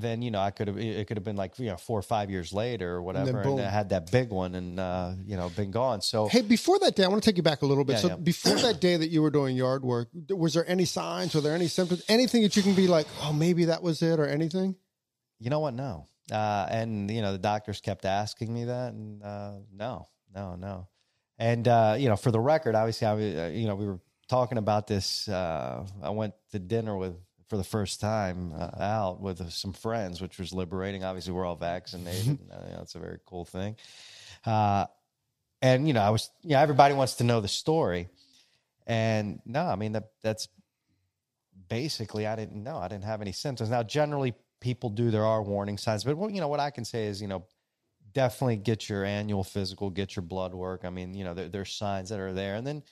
then 0.00 0.22
you 0.22 0.30
know 0.30 0.40
I 0.40 0.50
could 0.50 0.68
have 0.68 0.78
it 0.78 1.06
could 1.06 1.16
have 1.16 1.24
been 1.24 1.36
like 1.36 1.58
you 1.58 1.66
know 1.66 1.76
four 1.76 1.98
or 1.98 2.02
five 2.02 2.30
years 2.30 2.52
later 2.52 2.94
or 2.94 3.02
whatever, 3.02 3.30
and, 3.30 3.42
boom. 3.42 3.58
I 3.58 3.70
had 3.70 3.90
that 3.90 4.10
big 4.10 4.30
one 4.30 4.54
and 4.54 4.78
uh, 4.78 5.12
you 5.24 5.36
know 5.36 5.48
been 5.50 5.70
gone. 5.70 6.00
So 6.00 6.28
Hey, 6.28 6.42
before 6.42 6.78
that 6.80 6.96
day, 6.96 7.04
I 7.04 7.08
want 7.08 7.22
to 7.22 7.30
take 7.30 7.36
you 7.36 7.42
back 7.42 7.62
a 7.62 7.66
little 7.66 7.84
bit. 7.84 7.94
Yeah, 7.94 8.00
so 8.00 8.08
yeah. 8.08 8.16
before 8.16 8.56
that 8.56 8.80
day 8.80 8.96
that 8.96 9.08
you 9.08 9.22
were 9.22 9.30
doing 9.30 9.56
yard 9.56 9.84
work, 9.84 10.08
was 10.30 10.54
there 10.54 10.68
any 10.68 10.84
signs? 10.84 11.34
Were 11.34 11.40
there 11.40 11.54
any 11.54 11.68
symptoms? 11.68 12.04
Anything 12.08 12.42
that 12.42 12.56
you 12.56 12.62
can 12.62 12.74
be 12.74 12.86
like, 12.86 13.06
oh, 13.22 13.32
maybe 13.32 13.66
that 13.66 13.82
was 13.82 14.02
it, 14.02 14.18
or 14.18 14.26
anything? 14.26 14.76
You 15.38 15.50
know 15.50 15.60
what? 15.60 15.74
No. 15.74 16.08
Uh, 16.30 16.66
and 16.70 17.10
you 17.10 17.22
know 17.22 17.32
the 17.32 17.38
doctors 17.38 17.80
kept 17.80 18.04
asking 18.04 18.52
me 18.52 18.64
that, 18.64 18.92
and 18.92 19.22
uh, 19.22 19.52
no, 19.72 20.08
no, 20.34 20.56
no. 20.56 20.88
And 21.38 21.68
uh, 21.68 21.96
you 21.98 22.08
know, 22.08 22.16
for 22.16 22.30
the 22.30 22.40
record, 22.40 22.74
obviously, 22.74 23.06
I 23.06 23.14
was, 23.14 23.34
uh, 23.34 23.50
you 23.52 23.66
know 23.66 23.76
we 23.76 23.86
were 23.86 24.00
talking 24.28 24.58
about 24.58 24.86
this. 24.86 25.28
Uh, 25.28 25.86
I 26.02 26.10
went 26.10 26.34
to 26.50 26.58
dinner 26.58 26.96
with 26.96 27.14
for 27.48 27.56
the 27.56 27.64
first 27.64 28.00
time 28.00 28.52
uh, 28.52 28.70
out 28.78 29.20
with 29.20 29.50
some 29.50 29.72
friends, 29.72 30.20
which 30.20 30.38
was 30.38 30.52
liberating. 30.52 31.04
Obviously, 31.04 31.32
we're 31.32 31.44
all 31.44 31.56
vaccinated. 31.56 32.26
and, 32.26 32.50
uh, 32.52 32.74
know, 32.74 32.80
it's 32.82 32.94
a 32.94 32.98
very 32.98 33.18
cool 33.26 33.44
thing. 33.44 33.76
Uh, 34.44 34.86
and 35.62 35.86
you 35.86 35.94
know, 35.94 36.02
I 36.02 36.10
was, 36.10 36.30
you 36.42 36.50
know, 36.50 36.60
everybody 36.60 36.94
wants 36.94 37.14
to 37.14 37.24
know 37.24 37.40
the 37.40 37.48
story, 37.48 38.08
and 38.86 39.40
no, 39.44 39.64
I 39.64 39.76
mean 39.76 39.92
that 39.92 40.10
that's 40.22 40.48
basically 41.68 42.26
I 42.26 42.36
didn't 42.36 42.62
know. 42.62 42.76
I 42.76 42.88
didn't 42.88 43.04
have 43.04 43.22
any 43.22 43.32
symptoms. 43.32 43.70
Now, 43.70 43.82
generally, 43.82 44.34
people 44.60 44.90
do. 44.90 45.10
There 45.10 45.24
are 45.24 45.42
warning 45.42 45.78
signs, 45.78 46.04
but 46.04 46.16
what 46.16 46.32
you 46.32 46.40
know, 46.40 46.48
what 46.48 46.60
I 46.60 46.70
can 46.70 46.84
say 46.84 47.06
is, 47.06 47.22
you 47.22 47.28
know, 47.28 47.46
definitely 48.12 48.56
get 48.56 48.88
your 48.88 49.04
annual 49.04 49.44
physical, 49.44 49.90
get 49.90 50.16
your 50.16 50.22
blood 50.22 50.54
work. 50.54 50.84
I 50.84 50.90
mean, 50.90 51.14
you 51.14 51.24
know, 51.24 51.34
there, 51.34 51.48
there's 51.48 51.72
signs 51.72 52.10
that 52.10 52.20
are 52.20 52.32
there, 52.32 52.54
and 52.54 52.66
then, 52.66 52.82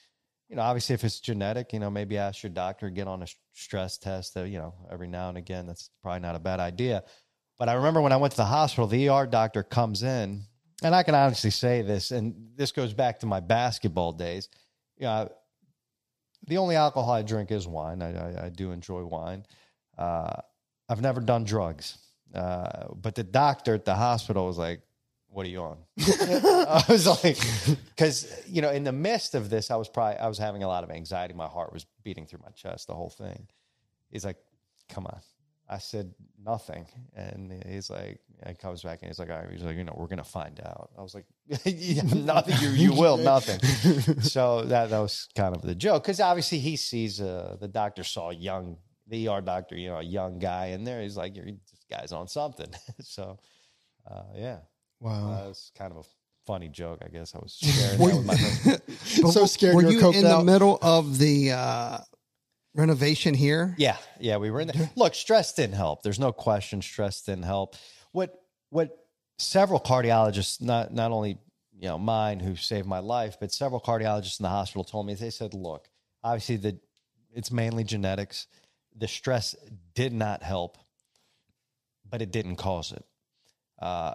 you 0.49 0.55
know, 0.55 0.61
obviously, 0.61 0.93
if 0.93 1.03
it's 1.03 1.19
genetic, 1.19 1.73
you 1.73 1.79
know, 1.79 1.89
maybe 1.89 2.17
ask 2.17 2.43
your 2.43 2.51
doctor 2.51 2.89
get 2.89 3.07
on 3.07 3.23
a 3.23 3.27
stress 3.53 3.97
test. 3.97 4.35
You 4.35 4.57
know, 4.59 4.73
every 4.91 5.07
now 5.07 5.29
and 5.29 5.37
again, 5.37 5.65
that's 5.65 5.89
probably 6.01 6.21
not 6.21 6.35
a 6.35 6.39
bad 6.39 6.59
idea. 6.59 7.03
But 7.57 7.69
I 7.69 7.73
remember 7.73 8.01
when 8.01 8.11
I 8.11 8.17
went 8.17 8.31
to 8.31 8.37
the 8.37 8.45
hospital, 8.45 8.87
the 8.87 9.09
ER 9.09 9.25
doctor 9.25 9.63
comes 9.63 10.03
in, 10.03 10.43
and 10.83 10.93
I 10.93 11.03
can 11.03 11.15
honestly 11.15 11.49
say 11.49 11.81
this, 11.81 12.11
and 12.11 12.35
this 12.55 12.71
goes 12.71 12.93
back 12.93 13.19
to 13.21 13.25
my 13.25 13.39
basketball 13.39 14.11
days. 14.11 14.49
Yeah, 14.97 15.29
the 16.47 16.57
only 16.57 16.75
alcohol 16.75 17.13
I 17.13 17.21
drink 17.21 17.51
is 17.51 17.67
wine. 17.67 18.01
I, 18.01 18.13
I, 18.13 18.45
I 18.45 18.49
do 18.49 18.71
enjoy 18.71 19.03
wine. 19.03 19.45
Uh, 19.97 20.41
I've 20.89 21.01
never 21.01 21.21
done 21.21 21.43
drugs, 21.43 21.97
uh, 22.35 22.93
but 22.93 23.15
the 23.15 23.23
doctor 23.23 23.73
at 23.73 23.85
the 23.85 23.95
hospital 23.95 24.45
was 24.45 24.57
like, 24.57 24.81
"What 25.35 25.45
are 25.45 25.49
you 25.49 25.61
on?" 25.61 25.77
I 25.99 26.83
was 26.87 27.05
like, 27.05 27.37
because 27.89 28.17
you 28.47 28.61
know, 28.61 28.71
in 28.71 28.83
the 28.83 28.91
midst 28.91 29.35
of 29.35 29.49
this, 29.49 29.69
I 29.69 29.75
was 29.75 29.89
probably 29.89 30.17
I 30.17 30.27
was 30.27 30.37
having 30.37 30.63
a 30.63 30.67
lot 30.67 30.83
of 30.83 30.89
anxiety. 30.89 31.33
My 31.33 31.47
heart 31.47 31.73
was 31.73 31.85
beating 32.03 32.25
through 32.25 32.39
my 32.43 32.51
chest, 32.51 32.87
the 32.87 32.95
whole 32.95 33.09
thing. 33.09 33.47
He's 34.09 34.25
like, 34.25 34.37
"Come 34.89 35.05
on." 35.05 35.19
I 35.67 35.79
said 35.79 36.13
nothing, 36.43 36.85
and 37.15 37.63
he's 37.67 37.89
like, 37.89 38.19
he 38.47 38.53
comes 38.53 38.83
back 38.83 38.99
and 39.01 39.09
he's 39.09 39.17
like, 39.17 39.31
all 39.31 39.37
right. 39.37 39.49
he's 39.49 39.63
like, 39.63 39.75
you 39.75 39.83
know, 39.83 39.95
we're 39.97 40.07
gonna 40.07 40.23
find 40.23 40.59
out. 40.63 40.91
I 40.97 41.01
was 41.01 41.15
like, 41.15 41.25
yeah, 41.65 42.03
nothing. 42.03 42.55
You 42.61 42.69
you 42.69 42.93
will 42.93 43.17
nothing. 43.17 43.59
so 44.21 44.61
that 44.63 44.91
that 44.91 44.99
was 44.99 45.27
kind 45.35 45.55
of 45.55 45.61
the 45.63 45.75
joke 45.75 46.03
because 46.03 46.19
obviously 46.19 46.59
he 46.59 46.75
sees 46.75 47.19
uh, 47.19 47.57
the 47.59 47.67
doctor 47.67 48.03
saw 48.03 48.29
young 48.29 48.77
the 49.07 49.27
ER 49.27 49.41
doctor, 49.41 49.75
you 49.75 49.89
know, 49.89 49.97
a 49.97 50.03
young 50.03 50.39
guy 50.39 50.67
in 50.67 50.83
there. 50.83 51.01
He's 51.01 51.17
like, 51.17 51.35
You're, 51.35 51.45
this 51.45 51.85
guy's 51.89 52.11
on 52.11 52.27
something. 52.27 52.71
so 53.01 53.39
Uh, 54.09 54.23
yeah, 54.35 54.59
Wow. 54.99 55.45
uh, 55.45 55.49
it's 55.49 55.71
kind 55.77 55.91
of 55.91 55.97
a 55.97 56.03
funny 56.45 56.69
joke, 56.69 57.01
I 57.05 57.09
guess. 57.09 57.35
I 57.35 57.39
was 57.39 57.57
sharing 57.57 57.97
that 57.97 58.15
with 58.15 58.25
my 58.25 58.35
friends. 58.35 58.81
So 59.33 59.45
scared 59.45 59.75
Were 59.75 59.89
you 59.89 60.11
in 60.11 60.23
the 60.23 60.43
middle 60.43 60.77
of 60.81 61.17
the 61.17 61.51
uh, 61.51 61.97
renovation 62.73 63.33
here? 63.33 63.75
Yeah, 63.77 63.97
yeah, 64.19 64.37
we 64.37 64.51
were 64.51 64.61
in 64.61 64.67
there. 64.67 64.89
Look, 64.95 65.15
stress 65.15 65.53
didn't 65.53 65.75
help. 65.75 66.03
There's 66.03 66.19
no 66.19 66.31
question 66.31 66.81
stress 66.81 67.21
didn't 67.21 67.43
help. 67.43 67.75
What 68.11 68.33
what 68.69 68.97
several 69.37 69.79
cardiologists, 69.79 70.61
not 70.61 70.93
not 70.93 71.11
only 71.11 71.37
you 71.77 71.87
know 71.87 71.97
mine 71.97 72.39
who 72.39 72.55
saved 72.55 72.87
my 72.87 72.99
life, 72.99 73.37
but 73.39 73.51
several 73.51 73.81
cardiologists 73.81 74.39
in 74.39 74.43
the 74.43 74.49
hospital 74.49 74.83
told 74.83 75.07
me 75.07 75.13
they 75.13 75.29
said, 75.29 75.53
look, 75.53 75.87
obviously 76.23 76.57
the 76.57 76.79
it's 77.33 77.51
mainly 77.51 77.83
genetics. 77.83 78.47
The 78.97 79.07
stress 79.07 79.55
did 79.93 80.13
not 80.13 80.41
help, 80.41 80.77
but 82.09 82.21
it 82.21 82.31
didn't 82.31 82.55
cause 82.55 82.93
it. 82.93 83.03
Uh, 83.77 84.13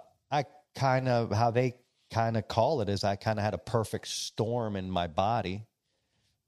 kind 0.75 1.07
of 1.07 1.31
how 1.31 1.51
they 1.51 1.75
kind 2.11 2.37
of 2.37 2.47
call 2.47 2.81
it 2.81 2.89
is 2.89 3.03
I 3.03 3.15
kind 3.15 3.39
of 3.39 3.45
had 3.45 3.53
a 3.53 3.57
perfect 3.57 4.07
storm 4.07 4.75
in 4.75 4.89
my 4.91 5.07
body 5.07 5.65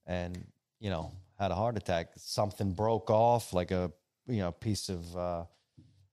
and 0.06 0.46
you 0.80 0.90
know 0.90 1.12
had 1.40 1.52
a 1.52 1.56
heart 1.56 1.78
attack 1.78 2.10
something 2.18 2.74
broke 2.74 3.10
off 3.10 3.54
like 3.54 3.72
a 3.72 3.92
you 4.28 4.40
know 4.40 4.52
piece 4.52 4.90
of 4.90 5.16
uh 5.16 5.44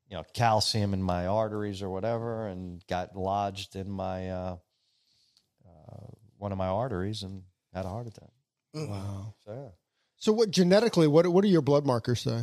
you 0.08 0.16
know 0.16 0.24
calcium 0.34 0.94
in 0.94 1.02
my 1.02 1.26
arteries 1.26 1.82
or 1.82 1.90
whatever 1.90 2.46
and 2.46 2.84
got 2.86 3.16
lodged 3.16 3.74
in 3.76 3.90
my 3.90 4.30
uh, 4.30 4.56
uh 5.66 6.06
one 6.38 6.52
of 6.52 6.58
my 6.58 6.68
arteries 6.68 7.22
and 7.22 7.42
had 7.74 7.84
a 7.84 7.88
heart 7.88 8.06
attack 8.06 8.30
Wow. 8.72 9.34
so 9.44 9.52
yeah 9.52 9.68
So 10.16 10.32
what 10.32 10.50
genetically? 10.50 11.08
What 11.08 11.26
what 11.26 11.42
do 11.42 11.48
your 11.48 11.62
blood 11.62 11.84
markers 11.84 12.20
say? 12.20 12.42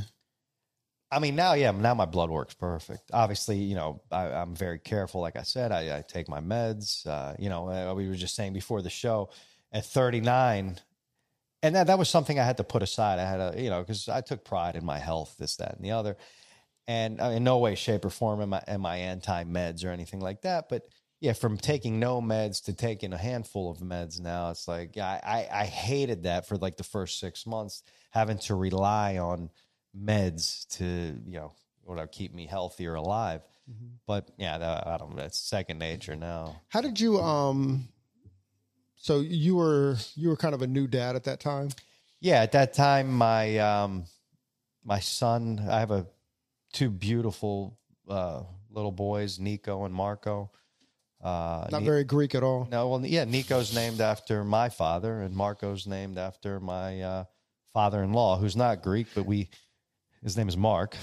I 1.10 1.20
mean, 1.20 1.36
now, 1.36 1.54
yeah, 1.54 1.72
now 1.72 1.94
my 1.94 2.06
blood 2.06 2.30
works 2.30 2.54
perfect. 2.54 3.12
Obviously, 3.14 3.58
you 3.58 3.76
know, 3.76 4.02
I, 4.12 4.26
I'm 4.26 4.56
very 4.56 4.78
careful. 4.78 5.22
Like 5.22 5.38
I 5.38 5.44
said, 5.44 5.72
I, 5.72 5.98
I 5.98 6.02
take 6.02 6.28
my 6.28 6.42
meds. 6.42 7.08
Uh, 7.08 7.34
you 7.40 7.50
know, 7.50 7.70
uh, 7.70 7.94
we 7.94 8.10
were 8.10 8.16
just 8.16 8.36
saying 8.36 8.54
before 8.54 8.82
the 8.82 8.90
show 8.90 9.30
at 9.72 9.86
39, 9.86 10.80
and 11.64 11.76
that, 11.76 11.88
that 11.88 11.98
was 11.98 12.10
something 12.10 12.38
I 12.38 12.44
had 12.44 12.58
to 12.58 12.64
put 12.64 12.84
aside. 12.84 13.20
I 13.20 13.30
had 13.30 13.40
a, 13.40 13.62
you 13.62 13.70
know, 13.70 13.80
because 13.80 14.10
I 14.10 14.22
took 14.22 14.44
pride 14.44 14.76
in 14.76 14.86
my 14.86 15.00
health, 15.00 15.36
this, 15.40 15.56
that, 15.58 15.76
and 15.76 15.86
the 15.86 15.92
other. 15.92 16.18
And 16.88 17.22
uh, 17.22 17.26
in 17.30 17.44
no 17.44 17.58
way, 17.58 17.76
shape, 17.76 18.04
or 18.06 18.10
form 18.10 18.42
am 18.42 18.54
I, 18.54 18.64
am 18.68 18.86
I 18.86 18.98
anti 18.98 19.44
meds 19.46 19.86
or 19.86 19.90
anything 19.90 20.20
like 20.20 20.42
that. 20.42 20.70
But 20.70 20.84
yeah, 21.20 21.34
from 21.34 21.58
taking 21.58 22.00
no 22.00 22.22
meds 22.22 22.66
to 22.66 22.74
taking 22.74 23.14
a 23.14 23.18
handful 23.18 23.72
of 23.72 23.80
meds 23.80 24.22
now, 24.22 24.52
it's 24.52 24.68
like 24.68 24.98
I, 24.98 25.20
I, 25.52 25.62
I 25.62 25.66
hated 25.66 26.24
that 26.24 26.48
for 26.48 26.58
like 26.58 26.78
the 26.78 26.84
first 26.84 27.20
six 27.20 27.46
months, 27.46 27.82
having 28.12 28.38
to 28.40 28.56
rely 28.56 29.18
on 29.18 29.50
meds 29.98 30.68
to 30.78 30.86
you 30.86 31.40
know 31.40 31.54
whatever 31.84 32.08
keep 32.08 32.34
me 32.34 32.46
healthy 32.46 32.88
or 32.88 32.96
alive. 32.96 33.42
But 34.06 34.30
yeah, 34.38 34.58
that, 34.58 34.88
I 34.88 34.98
don't. 34.98 35.16
That's 35.18 35.38
second 35.38 35.78
nature 35.80 36.16
now. 36.16 36.62
How 36.70 36.80
did 36.80 37.00
you 37.00 37.20
um? 37.20 37.90
So 38.96 39.20
you 39.20 39.58
were 39.58 39.98
you 40.16 40.30
were 40.30 40.38
kind 40.38 40.56
of 40.56 40.62
a 40.62 40.68
new 40.68 40.88
dad 40.88 41.16
at 41.18 41.26
that 41.26 41.42
time. 41.42 41.70
Yeah, 42.22 42.42
at 42.42 42.54
that 42.54 42.74
time, 42.74 43.12
my 43.12 43.58
um, 43.58 44.06
my 44.86 45.00
son. 45.00 45.66
I 45.70 45.80
have 45.80 45.92
a 45.92 46.08
two 46.72 46.90
beautiful 46.90 47.78
uh, 48.08 48.44
little 48.70 48.92
boys, 48.94 49.38
Nico 49.38 49.84
and 49.84 49.94
Marco. 49.94 50.50
Uh, 51.22 51.68
Not 51.70 51.82
Ni- 51.82 51.86
very 51.88 52.04
Greek 52.04 52.36
at 52.36 52.44
all. 52.44 52.68
No, 52.72 52.88
well, 52.88 53.06
yeah, 53.06 53.26
Nico's 53.26 53.76
named 53.76 54.00
after 54.00 54.44
my 54.46 54.70
father, 54.70 55.22
and 55.22 55.36
Marco's 55.36 55.88
named 55.88 56.18
after 56.18 56.60
my 56.60 57.02
uh, 57.02 57.24
father-in-law, 57.74 58.38
who's 58.38 58.56
not 58.56 58.82
Greek, 58.82 59.08
but 59.14 59.26
we. 59.26 59.50
His 60.24 60.38
name 60.38 60.50
is 60.50 60.58
Mark. 60.58 60.96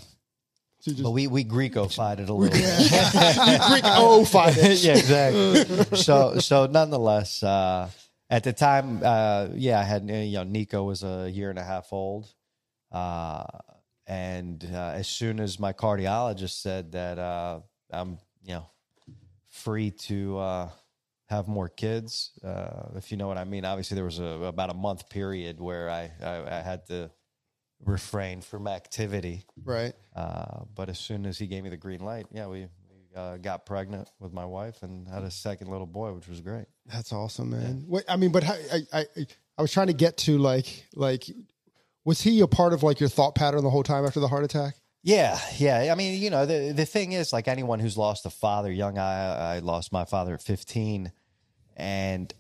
So 0.81 0.91
just 0.91 1.03
But 1.03 1.13
we 1.13 1.27
we 1.29 1.45
Greekified 1.45 2.21
it 2.21 2.29
a 2.29 2.35
little. 2.35 2.51
bit. 2.51 3.69
Greek 3.69 3.83
oh 3.87 4.25
five. 4.25 4.57
yeah, 4.57 4.93
exactly. 4.97 5.97
so 5.97 6.39
so 6.39 6.67
nonetheless, 6.67 7.43
uh, 7.43 7.89
at 8.29 8.45
the 8.45 8.53
time, 8.53 9.01
uh, 9.03 9.49
yeah, 9.55 9.81
I 9.81 9.83
had 9.85 10.09
you 10.09 10.33
know 10.33 10.45
Nico 10.45 10.83
was 10.85 11.03
a 11.03 11.31
year 11.31 11.49
and 11.51 11.59
a 11.59 11.65
half 11.65 11.93
old, 11.93 12.27
uh, 12.93 13.45
and 14.07 14.63
uh, 14.73 14.93
as 14.95 15.09
soon 15.09 15.41
as 15.41 15.59
my 15.59 15.73
cardiologist 15.73 16.61
said 16.61 16.93
that 16.93 17.19
uh, 17.19 17.61
I'm 17.91 18.19
you 18.45 18.55
know 18.55 18.67
free 19.49 19.91
to 19.91 20.37
uh, 20.39 20.69
have 21.27 21.49
more 21.49 21.71
kids, 21.71 22.33
uh, 22.45 22.91
if 22.97 23.11
you 23.11 23.17
know 23.17 23.27
what 23.29 23.39
I 23.39 23.45
mean. 23.45 23.65
Obviously, 23.65 23.95
there 23.95 24.05
was 24.05 24.19
a 24.19 24.25
about 24.25 24.69
a 24.69 24.75
month 24.75 25.09
period 25.09 25.61
where 25.61 25.89
I 25.89 26.11
I, 26.23 26.59
I 26.59 26.61
had 26.61 26.87
to 26.89 27.11
refrain 27.87 28.41
from 28.41 28.67
activity. 28.67 29.45
Right. 29.63 29.95
Uh, 30.15 30.65
but 30.75 30.89
as 30.89 30.99
soon 30.99 31.27
as 31.27 31.39
he 31.39 31.47
gave 31.47 31.65
me 31.65 31.71
the 31.71 31.77
green 31.77 32.01
light, 32.01 32.27
yeah, 32.31 32.47
we, 32.47 32.67
we 32.91 33.17
uh, 33.17 33.37
got 33.39 33.67
pregnant 33.67 34.11
with 34.19 34.33
my 34.33 34.45
wife 34.45 34.83
and 34.83 35.09
had 35.09 35.23
a 35.23 35.31
second 35.31 35.69
little 35.69 35.87
boy, 35.87 36.13
which 36.13 36.29
was 36.29 36.41
great. 36.41 36.67
That's 36.87 37.13
awesome, 37.13 37.51
man. 37.51 37.85
Wait, 37.87 38.05
I 38.09 38.17
mean, 38.17 38.33
but 38.33 38.43
how, 38.43 38.55
I, 38.55 38.81
I 38.93 39.07
I 39.57 39.63
was 39.63 39.73
trying 39.73 39.87
to 39.87 39.93
get 39.93 40.17
to 40.19 40.39
like 40.39 40.87
like 40.95 41.25
was 42.05 42.21
he 42.21 42.41
a 42.41 42.47
part 42.47 42.73
of 42.73 42.83
like 42.83 43.01
your 43.01 43.09
thought 43.09 43.35
pattern 43.35 43.63
the 43.63 43.71
whole 43.71 43.83
time 43.83 44.05
after 44.05 44.21
the 44.21 44.29
heart 44.29 44.45
attack? 44.45 44.75
Yeah, 45.03 45.39
yeah. 45.59 45.91
I 45.93 45.95
mean, 45.95 46.21
you 46.21 46.31
know, 46.31 46.47
the 46.47 46.73
the 46.73 46.87
thing 46.87 47.13
is, 47.13 47.33
like 47.33 47.47
anyone 47.47 47.79
who's 47.79 47.97
lost 47.97 48.27
a 48.27 48.31
father 48.31 48.73
young, 48.73 48.99
I 48.99 49.57
I 49.57 49.59
lost 49.61 49.93
my 49.93 50.05
father 50.05 50.35
at 50.35 50.43
fifteen, 50.43 51.13
and 51.77 52.33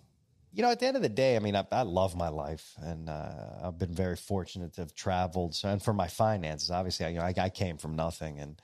you 0.55 0.62
know, 0.62 0.71
at 0.71 0.79
the 0.79 0.87
end 0.87 0.97
of 0.97 1.03
the 1.03 1.09
day, 1.09 1.35
I 1.35 1.40
mean, 1.40 1.57
I, 1.57 1.67
I 1.73 1.83
love 1.83 2.14
my 2.14 2.29
life, 2.29 2.75
and 2.81 3.11
uh, 3.11 3.33
I've 3.64 3.79
been 3.79 3.93
very 3.93 4.17
fortunate 4.17 4.75
to 4.75 4.83
have 4.83 4.95
traveled. 4.95 5.55
So, 5.55 5.69
and 5.69 5.83
for 5.83 5.93
my 5.93 6.07
finances, 6.07 6.71
obviously, 6.71 7.07
I, 7.07 7.09
you 7.09 7.19
know, 7.19 7.25
I, 7.25 7.35
I 7.37 7.49
came 7.49 7.77
from 7.77 7.97
nothing, 7.97 8.38
and 8.38 8.62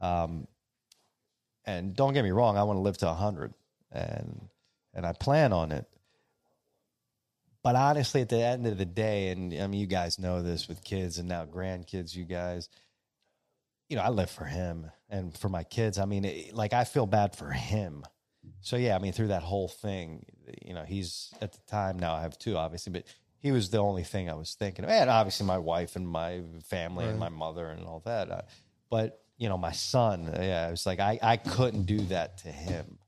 um, 0.00 0.46
and 1.64 1.94
don't 1.96 2.12
get 2.14 2.22
me 2.22 2.30
wrong, 2.30 2.56
I 2.56 2.62
want 2.62 2.76
to 2.76 2.82
live 2.82 2.98
to 2.98 3.08
hundred, 3.12 3.54
and 3.90 4.48
and 4.94 5.04
I 5.04 5.12
plan 5.12 5.52
on 5.52 5.72
it. 5.72 5.86
But 7.64 7.74
honestly, 7.74 8.20
at 8.20 8.28
the 8.28 8.42
end 8.42 8.66
of 8.66 8.78
the 8.78 8.84
day, 8.84 9.30
and 9.30 9.52
I 9.52 9.66
mean, 9.66 9.80
you 9.80 9.86
guys 9.86 10.18
know 10.18 10.42
this 10.42 10.68
with 10.68 10.84
kids 10.84 11.18
and 11.18 11.28
now 11.28 11.44
grandkids, 11.44 12.14
you 12.14 12.24
guys, 12.24 12.68
you 13.88 13.96
know, 13.96 14.02
I 14.02 14.10
live 14.10 14.30
for 14.30 14.44
him 14.44 14.90
and 15.08 15.36
for 15.36 15.48
my 15.48 15.64
kids. 15.64 15.98
I 15.98 16.04
mean, 16.04 16.24
it, 16.24 16.54
like 16.54 16.72
I 16.72 16.84
feel 16.84 17.06
bad 17.06 17.36
for 17.36 17.50
him. 17.50 18.04
So 18.60 18.76
yeah, 18.76 18.96
I 18.96 18.98
mean, 18.98 19.12
through 19.12 19.28
that 19.28 19.42
whole 19.42 19.68
thing, 19.68 20.24
you 20.64 20.74
know, 20.74 20.82
he's 20.84 21.32
at 21.40 21.52
the 21.52 21.58
time 21.68 21.98
now 21.98 22.14
I 22.14 22.22
have 22.22 22.38
two, 22.38 22.56
obviously, 22.56 22.92
but 22.92 23.04
he 23.40 23.50
was 23.52 23.70
the 23.70 23.78
only 23.78 24.04
thing 24.04 24.30
I 24.30 24.34
was 24.34 24.54
thinking 24.54 24.84
of, 24.84 24.90
and 24.90 25.10
obviously 25.10 25.46
my 25.46 25.58
wife 25.58 25.96
and 25.96 26.06
my 26.06 26.42
family 26.64 27.06
and 27.06 27.18
my 27.18 27.28
mother 27.28 27.66
and 27.68 27.84
all 27.86 28.00
that. 28.04 28.30
Uh, 28.30 28.42
but 28.90 29.20
you 29.38 29.48
know, 29.48 29.58
my 29.58 29.72
son, 29.72 30.30
yeah, 30.34 30.68
it 30.68 30.70
was 30.70 30.86
like 30.86 31.00
I 31.00 31.18
I 31.22 31.36
couldn't 31.36 31.84
do 31.84 31.98
that 32.06 32.38
to 32.38 32.48
him. 32.48 32.98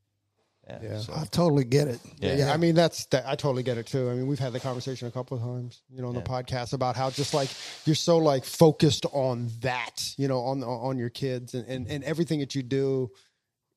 Yeah. 0.67 0.79
Yeah. 0.83 0.99
so- 0.99 1.13
I 1.15 1.25
totally 1.27 1.65
get 1.65 1.89
it. 1.89 2.01
Yeah, 2.19 2.37
yeah. 2.37 2.53
I 2.53 2.57
mean, 2.57 2.75
that's 2.75 3.05
that. 3.07 3.25
I 3.27 3.35
totally 3.37 3.63
get 3.63 3.77
it 3.79 3.87
too. 3.87 4.09
I 4.11 4.15
mean, 4.15 4.27
we've 4.27 4.39
had 4.39 4.53
the 4.55 4.61
conversation 4.61 5.07
a 5.07 5.11
couple 5.11 5.37
of 5.37 5.43
times, 5.43 5.83
you 5.91 6.01
know, 6.01 6.09
on 6.09 6.15
the 6.15 6.23
podcast 6.23 6.73
about 6.73 6.97
how 6.97 7.11
just 7.11 7.35
like 7.35 7.51
you're 7.85 7.95
so 7.95 8.17
like 8.19 8.45
focused 8.45 9.05
on 9.13 9.51
that, 9.61 10.15
you 10.17 10.27
know, 10.27 10.41
on 10.41 10.65
on 10.65 10.97
your 10.99 11.11
kids 11.11 11.55
and 11.55 11.67
and, 11.69 11.87
and 11.89 12.03
everything 12.05 12.41
that 12.41 12.55
you 12.55 12.63
do 12.63 13.11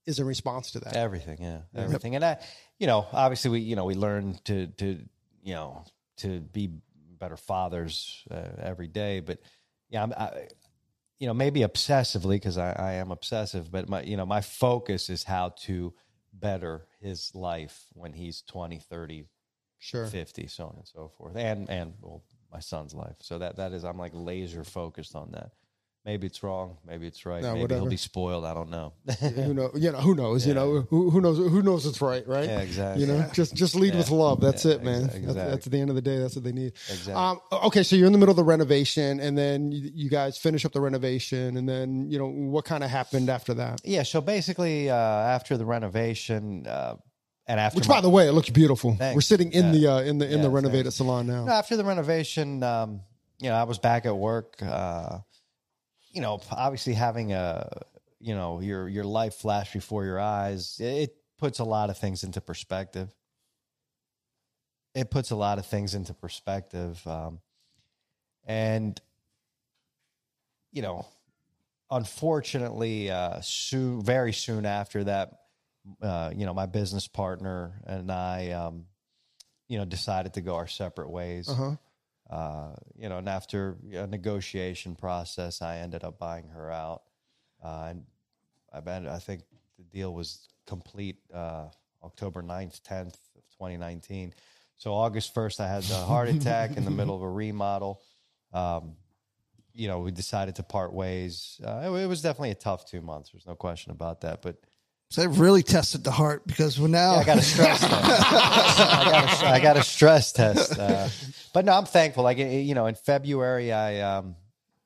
is 0.07 0.19
a 0.19 0.25
response 0.25 0.71
to 0.71 0.79
that. 0.79 0.95
Everything, 0.95 1.37
yeah, 1.39 1.59
everything. 1.75 2.15
And 2.15 2.25
I, 2.25 2.37
you 2.79 2.87
know, 2.87 3.05
obviously 3.11 3.51
we, 3.51 3.59
you 3.59 3.75
know, 3.75 3.85
we 3.85 3.93
learn 3.93 4.39
to, 4.45 4.67
to, 4.67 4.99
you 5.43 5.53
know, 5.53 5.83
to 6.17 6.39
be 6.39 6.71
better 7.19 7.37
fathers 7.37 8.23
uh, 8.31 8.49
every 8.59 8.87
day. 8.87 9.19
But 9.19 9.39
yeah, 9.89 10.03
I'm, 10.03 10.13
I, 10.13 10.47
you 11.19 11.27
know, 11.27 11.33
maybe 11.33 11.59
obsessively 11.59 12.35
because 12.35 12.57
I, 12.57 12.71
I 12.71 12.93
am 12.93 13.11
obsessive. 13.11 13.69
But 13.69 13.89
my, 13.89 14.01
you 14.01 14.17
know, 14.17 14.25
my 14.25 14.41
focus 14.41 15.09
is 15.09 15.23
how 15.23 15.49
to 15.65 15.93
better 16.33 16.87
his 17.01 17.35
life 17.35 17.85
when 17.93 18.13
he's 18.13 18.41
20, 18.43 18.79
30, 18.79 19.25
Sure. 19.79 20.07
50, 20.07 20.47
so 20.47 20.65
on 20.65 20.75
and 20.77 20.87
so 20.87 21.11
forth, 21.17 21.35
and 21.35 21.69
and 21.69 21.93
well, 22.01 22.23
my 22.51 22.59
son's 22.59 22.95
life. 22.95 23.15
So 23.21 23.37
that 23.37 23.57
that 23.57 23.73
is, 23.73 23.85
I'm 23.85 23.99
like 23.99 24.11
laser 24.15 24.63
focused 24.63 25.15
on 25.15 25.31
that. 25.33 25.51
Maybe 26.07 26.25
it's 26.25 26.41
wrong. 26.41 26.77
Maybe 26.87 27.05
it's 27.05 27.25
right. 27.25 27.41
No, 27.41 27.49
maybe 27.51 27.63
whatever. 27.63 27.81
he'll 27.81 27.89
be 27.89 27.97
spoiled. 27.97 28.45
I 28.45 28.53
don't 28.53 28.69
know. 28.69 28.93
who 29.19 29.53
know? 29.53 29.71
You 29.75 29.91
know, 29.91 29.97
who 29.97 30.15
knows? 30.15 30.47
You 30.47 30.53
know, 30.53 30.87
who, 30.89 31.09
who 31.09 31.19
knows? 31.19 31.37
Who 31.37 31.61
knows 31.61 31.85
it's 31.85 31.99
right? 32.01 32.25
Right? 32.25 32.45
Yeah, 32.47 32.61
exactly. 32.61 33.03
You 33.05 33.11
know, 33.11 33.29
just 33.33 33.53
just 33.53 33.75
lead 33.75 33.93
with 33.93 34.09
love. 34.09 34.39
That's 34.39 34.63
Yeah, 34.63 34.75
it, 34.75 34.83
man. 34.83 35.09
exa- 35.09 35.25
That's, 35.25 35.35
that's 35.35 35.67
at 35.67 35.71
the 35.73 35.81
end 35.81 35.89
of 35.89 35.97
the 35.97 36.01
day. 36.01 36.17
That's 36.17 36.33
what 36.35 36.45
they 36.45 36.53
need. 36.53 36.67
Exactly. 36.89 37.13
Um, 37.13 37.41
okay, 37.65 37.83
so 37.83 37.97
you're 37.97 38.07
in 38.07 38.13
the 38.13 38.17
middle 38.19 38.31
of 38.31 38.37
the 38.37 38.43
renovation, 38.45 39.19
and 39.19 39.37
then 39.37 39.73
you, 39.73 39.91
you 39.93 40.09
guys 40.09 40.37
finish 40.37 40.63
up 40.63 40.71
the 40.71 40.79
renovation, 40.79 41.57
and 41.57 41.67
then 41.67 42.09
you 42.09 42.17
know 42.17 42.27
what 42.27 42.63
kind 42.63 42.85
of 42.85 42.89
happened 42.89 43.29
after 43.29 43.53
that. 43.55 43.81
Yeah, 43.83 44.03
so 44.03 44.21
basically, 44.21 44.89
uh, 44.89 44.95
after 44.95 45.57
the 45.57 45.65
renovation, 45.65 46.65
uh, 46.67 46.95
and 47.47 47.59
after 47.59 47.75
Which, 47.79 47.89
my- 47.89 47.95
by 47.95 48.01
the 48.01 48.09
way, 48.09 48.29
it 48.29 48.31
looks 48.31 48.49
beautiful. 48.49 48.95
Thanks. 48.95 49.13
We're 49.13 49.19
sitting 49.19 49.51
in 49.51 49.73
the 49.73 49.87
uh, 49.87 49.99
in 50.03 50.19
the 50.19 50.31
in 50.33 50.41
the 50.41 50.49
renovated 50.49 50.85
thanks. 50.85 50.95
salon 50.95 51.27
now. 51.27 51.43
No, 51.43 51.51
after 51.51 51.75
the 51.75 51.83
renovation, 51.83 52.63
um, 52.63 53.01
you 53.39 53.49
know, 53.49 53.55
I 53.55 53.63
was 53.63 53.77
back 53.77 54.05
at 54.05 54.15
work. 54.17 54.55
Uh, 54.61 55.19
you 56.17 56.21
know, 56.21 56.41
obviously 56.49 56.93
having 56.93 57.31
a, 57.31 57.83
you 58.19 58.33
know, 58.33 58.59
your 58.59 58.89
your 58.89 59.03
life 59.03 59.35
flash 59.35 59.71
before 59.71 60.03
your 60.03 60.19
eyes, 60.19 60.79
it 60.79 61.15
puts 61.37 61.59
a 61.59 61.63
lot 61.63 61.91
of 61.91 61.97
things 61.99 62.23
into 62.23 62.41
perspective. 62.41 63.13
It 64.95 65.11
puts 65.11 65.29
a 65.29 65.35
lot 65.35 65.59
of 65.59 65.67
things 65.67 65.93
into 65.93 66.15
perspective, 66.15 66.99
um, 67.05 67.39
and 68.47 68.99
you 70.71 70.81
know, 70.81 71.05
unfortunately, 71.91 73.11
uh, 73.11 73.39
soon, 73.41 74.01
very 74.01 74.33
soon 74.33 74.65
after 74.65 75.03
that, 75.03 75.33
uh, 76.01 76.31
you 76.35 76.47
know, 76.47 76.53
my 76.55 76.65
business 76.65 77.07
partner 77.07 77.79
and 77.85 78.11
I, 78.11 78.53
um, 78.53 78.85
you 79.67 79.77
know, 79.77 79.85
decided 79.85 80.33
to 80.33 80.41
go 80.41 80.55
our 80.55 80.67
separate 80.67 81.11
ways. 81.11 81.47
Uh-huh. 81.47 81.75
Uh, 82.29 82.73
you 82.97 83.07
know, 83.07 83.19
and 83.19 83.29
after 83.29 83.77
a 83.93 84.05
negotiation 84.05 84.95
process, 84.95 85.61
I 85.61 85.77
ended 85.77 86.03
up 86.03 86.19
buying 86.19 86.49
her 86.49 86.71
out, 86.71 87.03
uh, 87.63 87.91
and 87.91 88.03
I 88.73 89.13
I 89.15 89.19
think 89.19 89.43
the 89.77 89.83
deal 89.83 90.13
was 90.13 90.49
complete 90.65 91.17
uh, 91.33 91.65
October 92.03 92.41
9th, 92.41 92.81
10th 92.81 93.15
of 93.35 93.43
2019. 93.51 94.33
So 94.75 94.93
August 94.93 95.33
1st, 95.33 95.59
I 95.61 95.67
had 95.67 95.89
a 95.89 96.05
heart 96.05 96.29
attack 96.35 96.77
in 96.77 96.85
the 96.85 96.91
middle 96.91 97.15
of 97.15 97.21
a 97.21 97.29
remodel. 97.29 98.01
Um, 98.53 98.95
you 99.73 99.87
know, 99.87 99.99
we 99.99 100.11
decided 100.11 100.55
to 100.55 100.63
part 100.63 100.91
ways. 100.93 101.61
Uh, 101.63 101.81
it, 101.85 102.03
it 102.03 102.07
was 102.07 102.21
definitely 102.21 102.51
a 102.51 102.55
tough 102.55 102.85
two 102.85 103.01
months. 103.01 103.31
There's 103.31 103.45
no 103.45 103.55
question 103.55 103.91
about 103.91 104.21
that. 104.21 104.41
But 104.41 104.57
So 105.09 105.21
it 105.21 105.29
really 105.29 105.63
tested 105.63 106.03
the 106.03 106.11
heart 106.11 106.45
because 106.45 106.79
we're 106.79 106.89
now 106.89 107.15
I 107.15 107.23
got 107.23 107.37
a 107.37 107.41
stress 107.41 107.79
test. 107.79 107.93
I, 107.93 109.09
got 109.11 109.43
a, 109.43 109.47
I 109.47 109.59
got 109.59 109.77
a 109.77 109.83
stress 109.83 110.31
test. 110.33 110.77
Uh, 110.77 111.07
but 111.53 111.65
no, 111.65 111.73
I'm 111.73 111.85
thankful. 111.85 112.23
Like 112.23 112.37
you 112.37 112.75
know, 112.75 112.87
in 112.87 112.95
February, 112.95 113.71
I 113.71 114.01
um, 114.01 114.35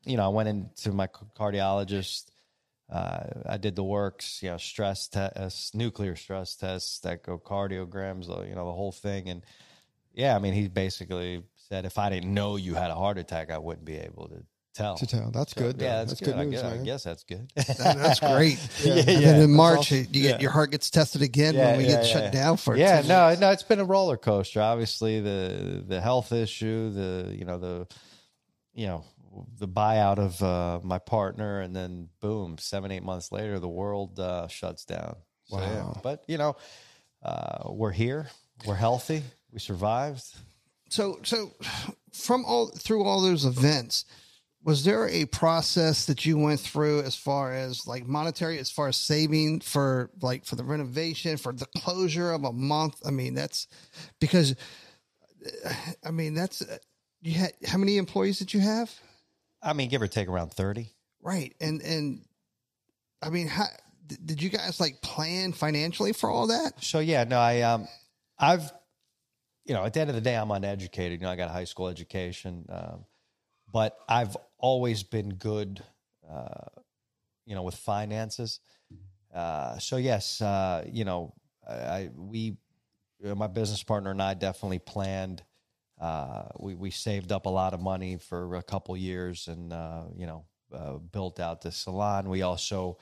you 0.06 0.18
know, 0.18 0.26
I 0.26 0.30
went 0.30 0.50
into 0.50 0.92
my 0.92 1.08
cardiologist. 1.08 2.26
Uh, 2.90 3.24
I 3.46 3.58
did 3.58 3.76
the 3.76 3.84
works, 3.84 4.44
you 4.44 4.50
know, 4.50 4.58
stress 4.58 5.08
tests, 5.08 5.74
nuclear 5.74 6.16
stress 6.18 6.56
tests, 6.56 7.00
echocardiograms, 7.06 8.30
uh, 8.30 8.44
you 8.44 8.54
know, 8.54 8.66
the 8.66 8.74
whole 8.74 8.92
thing. 8.92 9.30
And 9.30 9.44
yeah, 10.14 10.36
I 10.36 10.40
mean, 10.40 10.54
he 10.54 10.68
basically 10.68 11.44
said 11.56 11.86
if 11.86 11.98
I 11.98 12.10
didn't 12.10 12.34
know 12.34 12.58
you 12.58 12.76
had 12.76 12.92
a 12.92 12.96
heart 12.96 13.18
attack, 13.18 13.50
I 13.50 13.58
wouldn't 13.58 13.86
be 13.86 13.96
able 13.96 14.28
to 14.28 14.44
tell. 14.74 14.96
To 14.98 15.06
tell. 15.08 15.32
That's 15.32 15.54
good. 15.54 15.82
Yeah, 15.82 16.04
that's, 16.04 16.20
good. 16.20 16.36
I, 16.36 16.44
news, 16.46 16.62
guess, 16.62 16.74
I 16.74 16.78
guess 16.78 17.04
that's 17.04 17.24
good. 17.24 17.52
That- 17.56 17.78
that's 17.98 18.20
great. 18.34 18.60
Yeah. 18.84 18.94
And 18.94 19.08
then 19.08 19.42
in 19.42 19.52
March, 19.54 19.80
awesome. 19.80 19.98
you 19.98 20.04
get 20.06 20.24
Yeah. 20.24 20.40
your 20.40 20.52
heart 20.52 20.72
gets 20.72 20.90
tested 20.90 21.22
again 21.22 21.56
when 21.56 21.78
we 21.78 21.86
get 21.86 22.06
shut 22.06 22.32
down 22.32 22.58
for 22.58 22.76
yeah 22.78 23.02
10 23.02 23.08
no 23.08 23.36
no 23.40 23.52
it's 23.52 23.64
been 23.64 23.80
a 23.80 23.86
roller 23.86 24.18
coaster 24.18 24.62
obviously 24.62 25.20
the 25.20 25.84
the 25.88 26.00
health 26.02 26.32
issue 26.32 26.90
the 26.92 27.36
you 27.38 27.46
know 27.46 27.58
the 27.58 27.88
you 28.74 28.88
know 28.88 29.04
the 29.60 29.68
buyout 29.68 30.18
of 30.18 30.42
uh, 30.44 30.80
my 30.84 30.98
partner 31.00 31.62
and 31.62 31.76
then 31.76 32.10
boom 32.20 32.58
seven 32.58 32.92
eight 32.92 33.04
months 33.04 33.32
later 33.32 33.60
the 33.60 33.68
world 33.70 34.20
uh, 34.20 34.48
shuts 34.48 34.84
down 34.86 35.16
So, 35.46 35.58
yeah. 35.60 35.84
Wow. 35.84 36.00
but 36.04 36.24
you 36.28 36.38
know 36.38 36.56
uh, 37.24 37.70
we're 37.72 37.92
here 37.92 38.30
we're 38.66 38.76
healthy 38.76 39.24
we 39.52 39.60
survived 39.60 40.24
So 40.90 41.20
so 41.24 41.52
from 42.12 42.44
all 42.46 42.68
through 42.68 43.04
all 43.06 43.22
those 43.22 43.46
events, 43.46 44.04
was 44.64 44.84
there 44.84 45.08
a 45.08 45.26
process 45.26 46.06
that 46.06 46.26
you 46.26 46.38
went 46.38 46.60
through 46.60 47.02
as 47.02 47.16
far 47.16 47.54
as 47.54 47.88
like 47.88 48.06
monetary, 48.06 48.60
as 48.60 48.70
far 48.70 48.88
as 48.88 48.98
saving 48.98 49.62
for 49.62 50.12
like 50.22 50.46
for 50.46 50.56
the 50.56 50.64
renovation, 50.64 51.38
for 51.38 51.54
the 51.54 51.68
closure 51.78 52.32
of 52.32 52.44
a 52.44 52.54
month? 52.54 53.02
I 53.06 53.12
mean, 53.12 53.34
that's 53.34 53.68
because 54.20 54.56
I 56.06 56.12
mean 56.12 56.34
that's 56.36 56.64
you 57.22 57.34
had 57.34 57.54
how 57.66 57.78
many 57.78 57.98
employees 57.98 58.40
did 58.40 58.54
you 58.54 58.60
have? 58.60 58.92
i 59.64 59.74
mean 59.74 59.90
give 59.90 60.02
or 60.02 60.08
take 60.08 60.28
around 60.28 60.52
30 60.52 60.90
Right, 61.24 61.54
and 61.62 61.82
and 61.82 62.26
I 63.22 63.30
mean, 63.30 63.48
how 63.48 63.66
did 64.08 64.42
you 64.42 64.50
guys 64.50 64.80
like 64.80 65.02
plan 65.02 65.54
financially 65.54 66.14
for 66.14 66.30
all 66.30 66.48
that? 66.48 66.84
So 66.84 67.00
yeah, 67.00 67.24
no, 67.24 67.38
I 67.38 67.62
um, 67.62 67.88
I've, 68.40 68.72
you 69.66 69.74
know, 69.74 69.86
at 69.86 69.94
the 69.94 70.02
end 70.02 70.10
of 70.10 70.16
the 70.16 70.22
day, 70.22 70.36
I'm 70.36 70.50
uneducated. 70.50 71.20
You 71.20 71.26
know, 71.26 71.32
I 71.32 71.36
got 71.36 71.50
a 71.50 71.54
high 71.54 71.66
school 71.66 71.88
education, 71.88 72.66
um, 72.70 73.06
but 73.72 73.96
I've 74.10 74.36
always 74.62 75.04
been 75.04 75.34
good, 75.36 75.84
uh, 76.30 76.70
you 77.46 77.56
know, 77.56 77.64
with 77.64 77.76
finances. 77.76 78.60
Uh, 79.34 79.78
so 79.80 79.98
yes, 79.98 80.42
uh, 80.42 80.86
you 80.90 81.06
know, 81.06 81.34
I, 81.68 81.74
I 81.74 82.10
we, 82.16 82.58
uh, 83.26 83.36
my 83.36 83.48
business 83.48 83.84
partner 83.84 84.12
and 84.12 84.22
I 84.22 84.34
definitely 84.34 84.80
planned. 84.80 85.44
Uh, 86.00 86.48
we 86.60 86.76
we 86.76 86.90
saved 86.90 87.32
up 87.32 87.46
a 87.46 87.50
lot 87.50 87.74
of 87.74 87.80
money 87.80 88.18
for 88.18 88.56
a 88.56 88.64
couple 88.64 88.98
years, 88.98 89.48
and 89.48 89.72
uh, 89.72 90.04
you 90.16 90.26
know, 90.26 90.46
uh, 90.74 90.94
built 90.98 91.40
out 91.40 91.62
the 91.62 91.72
salon. 91.72 92.28
We 92.30 92.42
also 92.42 92.98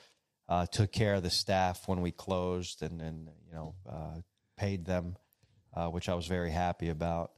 uh, 0.48 0.66
took 0.66 0.92
care 0.92 1.14
of 1.14 1.22
the 1.22 1.30
staff 1.30 1.88
when 1.88 2.02
we 2.02 2.10
closed, 2.10 2.82
and 2.82 3.00
and 3.00 3.28
you 3.46 3.54
know, 3.54 3.74
uh, 3.88 4.20
paid 4.56 4.84
them, 4.84 5.16
uh, 5.74 5.88
which 5.88 6.08
I 6.08 6.14
was 6.14 6.26
very 6.26 6.50
happy 6.50 6.90
about. 6.90 7.32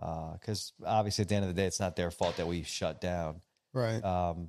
Because 0.00 0.72
obviously, 0.84 1.22
at 1.22 1.28
the 1.28 1.34
end 1.36 1.44
of 1.44 1.54
the 1.54 1.60
day, 1.60 1.66
it's 1.66 1.78
not 1.78 1.94
their 1.94 2.10
fault 2.10 2.36
that 2.38 2.46
we 2.46 2.62
shut 2.64 3.00
down. 3.00 3.40
Right. 3.72 4.02
Um, 4.04 4.48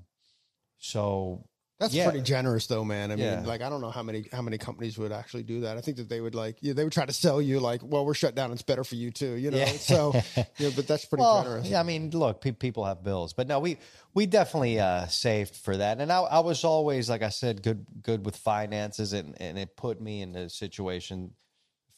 so 0.77 1.45
That's 1.79 1.93
yeah. 1.93 2.09
pretty 2.09 2.21
generous, 2.23 2.67
though, 2.67 2.83
man. 2.83 3.11
I 3.11 3.15
mean, 3.15 3.25
Yeah. 3.25 3.41
like 3.45 3.61
I 3.61 3.69
don't 3.69 3.81
know 3.81 3.89
how 3.89 4.03
many 4.03 4.27
how 4.31 4.41
many 4.41 4.57
companies 4.57 4.97
would 4.97 5.11
actually 5.11 5.43
do 5.43 5.61
that. 5.61 5.77
I 5.77 5.81
think 5.81 5.97
that 5.97 6.09
they 6.09 6.19
would 6.21 6.35
like 6.35 6.57
yeah, 6.61 6.73
they 6.73 6.83
would 6.83 6.93
try 6.93 7.05
to 7.05 7.13
sell 7.13 7.41
you 7.41 7.59
like, 7.59 7.81
well, 7.83 8.05
we're 8.05 8.13
shut 8.13 8.35
down. 8.35 8.51
It's 8.51 8.61
better 8.61 8.83
for 8.83 8.95
you 8.95 9.11
too, 9.11 9.33
you 9.35 9.49
know. 9.51 9.57
Yeah. 9.57 9.65
So, 9.67 10.13
yeah, 10.57 10.69
but 10.75 10.87
that's 10.87 11.05
pretty 11.05 11.21
well, 11.21 11.43
generous. 11.43 11.67
Yeah, 11.67 11.79
I 11.79 11.83
mean, 11.83 12.09
look, 12.11 12.41
pe- 12.41 12.51
people 12.51 12.85
have 12.85 13.03
bills, 13.03 13.33
but 13.33 13.47
no, 13.47 13.59
we 13.59 13.77
we 14.13 14.25
definitely 14.25 14.79
uh, 14.79 15.07
saved 15.07 15.55
for 15.55 15.77
that, 15.77 15.99
and 16.01 16.11
I, 16.11 16.19
I 16.21 16.39
was 16.39 16.63
always, 16.63 17.09
like 17.09 17.23
I 17.23 17.29
said, 17.29 17.63
good 17.63 17.85
good 18.01 18.25
with 18.25 18.35
finances, 18.35 19.13
and 19.13 19.39
and 19.41 19.57
it 19.57 19.75
put 19.77 20.01
me 20.01 20.21
in 20.21 20.35
a 20.35 20.49
situation 20.49 21.31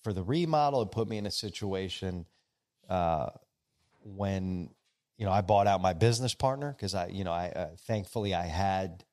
for 0.03 0.13
the 0.13 0.23
remodel. 0.23 0.83
It 0.83 0.91
put 0.91 1.07
me 1.09 1.17
in 1.17 1.25
a 1.25 1.31
situation 1.31 2.27
uh, 2.87 3.29
when 4.03 4.69
you 5.17 5.25
know 5.25 5.31
I 5.31 5.41
bought 5.41 5.67
out 5.67 5.81
my 5.81 5.93
business 5.93 6.33
partner 6.33 6.71
because 6.71 6.93
I, 6.93 7.07
you 7.07 7.23
know, 7.23 7.31
I 7.31 7.49
uh, 7.49 7.67
thankfully 7.87 8.33
I 8.33 8.45
had 8.45 9.03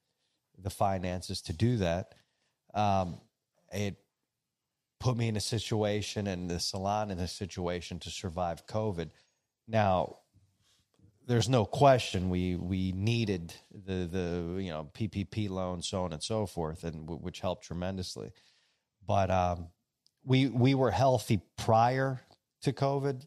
the 0.59 0.71
finances 0.71 1.43
to 1.43 1.53
do 1.53 1.79
that. 1.79 2.15
Um, 2.75 3.21
it 3.73 3.97
put 5.01 5.17
me 5.17 5.29
in 5.29 5.37
a 5.37 5.41
situation 5.41 6.27
and 6.27 6.49
the 6.49 6.61
salon 6.61 7.11
in 7.11 7.19
a 7.19 7.29
situation 7.29 7.99
to 8.01 8.11
survive 8.11 8.67
COVID. 8.67 9.11
Now, 9.67 10.19
there's 11.27 11.49
no 11.49 11.65
question 11.65 12.31
we 12.31 12.57
we 12.57 12.93
needed 12.93 13.55
the 13.73 14.09
the 14.11 14.63
you 14.63 14.71
know 14.71 14.89
PPP 14.95 15.49
loan, 15.49 15.83
so 15.83 16.05
on 16.05 16.13
and 16.13 16.23
so 16.23 16.47
forth, 16.47 16.85
and 16.85 17.07
w- 17.07 17.21
which 17.21 17.41
helped 17.41 17.65
tremendously. 17.65 18.33
But 19.07 19.31
um, 19.31 19.69
we 20.25 20.49
we 20.49 20.75
were 20.75 20.91
healthy 20.91 21.41
prior 21.57 22.21
to 22.63 22.73
COVID, 22.73 23.23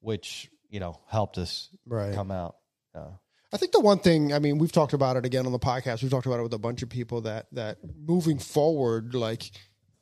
which 0.00 0.50
you 0.68 0.80
know 0.80 0.98
helped 1.08 1.38
us 1.38 1.68
Right. 1.86 2.14
come 2.14 2.30
out. 2.30 2.56
Uh, 2.94 3.10
I 3.52 3.56
think 3.56 3.72
the 3.72 3.80
one 3.80 3.98
thing, 3.98 4.32
I 4.34 4.38
mean, 4.40 4.58
we've 4.58 4.72
talked 4.72 4.92
about 4.92 5.16
it 5.16 5.24
again 5.24 5.46
on 5.46 5.52
the 5.52 5.58
podcast. 5.58 6.02
We've 6.02 6.10
talked 6.10 6.26
about 6.26 6.38
it 6.38 6.42
with 6.42 6.52
a 6.52 6.58
bunch 6.58 6.82
of 6.82 6.88
people 6.90 7.22
that 7.22 7.46
that 7.52 7.78
moving 8.06 8.38
forward, 8.38 9.14
like 9.14 9.50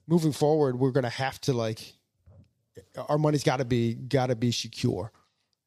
moving 0.08 0.32
forward, 0.32 0.78
we're 0.78 0.90
going 0.90 1.04
to 1.04 1.10
have 1.10 1.40
to 1.42 1.52
like 1.52 1.94
our 3.08 3.18
money's 3.18 3.44
got 3.44 3.58
to 3.58 3.64
be 3.64 3.94
got 3.94 4.26
to 4.26 4.36
be 4.36 4.50
secure. 4.52 5.12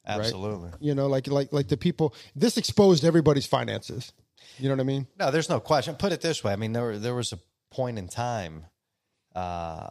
absolutely. 0.05 0.71
You 0.79 0.93
know, 0.95 1.07
like 1.07 1.27
like 1.27 1.53
like 1.53 1.67
the 1.69 1.77
people. 1.77 2.13
This 2.35 2.57
exposed 2.57 3.05
everybody's 3.05 3.45
finances. 3.45 4.11
You 4.57 4.67
know 4.69 4.75
what 4.75 4.81
I 4.81 4.83
mean? 4.85 5.07
No, 5.19 5.31
there's 5.31 5.49
no 5.49 5.59
question. 5.59 5.95
Put 5.95 6.11
it 6.11 6.21
this 6.21 6.43
way: 6.43 6.51
I 6.53 6.55
mean, 6.57 6.73
there 6.73 6.97
there 6.97 7.15
was 7.15 7.31
a 7.33 7.39
point 7.71 7.97
in 7.97 8.07
time 8.07 8.65
uh, 9.35 9.87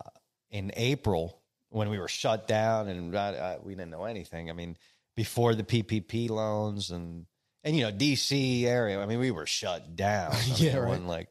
in 0.51 0.73
April 0.77 1.41
when 1.71 1.89
we 1.91 1.99
were 1.99 2.09
shut 2.09 2.49
down 2.49 2.89
and 2.89 3.17
I, 3.17 3.29
I, 3.35 3.59
we 3.63 3.75
didn't 3.75 3.91
know 3.91 4.05
anything. 4.05 4.51
I 4.51 4.53
mean, 4.55 4.77
before 5.19 5.53
the 5.57 5.65
PPP 5.65 6.31
loans 6.31 6.93
and 6.93 7.27
and 7.65 7.77
you 7.77 7.83
know 7.83 7.91
DC 7.91 8.63
area. 8.63 9.03
I 9.03 9.07
mean, 9.07 9.19
we 9.19 9.33
were 9.33 9.47
shut 9.47 9.97
down. 9.97 10.31
I 10.31 10.43
Yeah, 10.59 10.75
mean, 10.75 10.83
right. 10.85 11.03
Like 11.03 11.29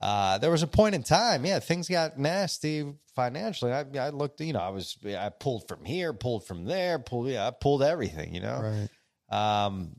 uh, 0.00 0.38
there 0.38 0.52
was 0.52 0.62
a 0.62 0.68
point 0.68 0.94
in 0.94 1.02
time, 1.02 1.44
yeah, 1.44 1.58
things 1.58 1.88
got 1.88 2.16
nasty 2.16 2.94
financially. 3.16 3.72
I, 3.72 3.84
I 3.98 4.10
looked, 4.10 4.40
you 4.40 4.52
know, 4.52 4.60
I 4.60 4.68
was 4.68 4.96
I 5.04 5.30
pulled 5.30 5.66
from 5.66 5.84
here, 5.84 6.12
pulled 6.12 6.46
from 6.46 6.64
there, 6.64 7.00
pulled, 7.00 7.26
yeah, 7.26 7.48
I 7.48 7.50
pulled 7.50 7.82
everything, 7.82 8.36
you 8.36 8.40
know. 8.40 8.88
Right. 9.32 9.66
Um, 9.66 9.96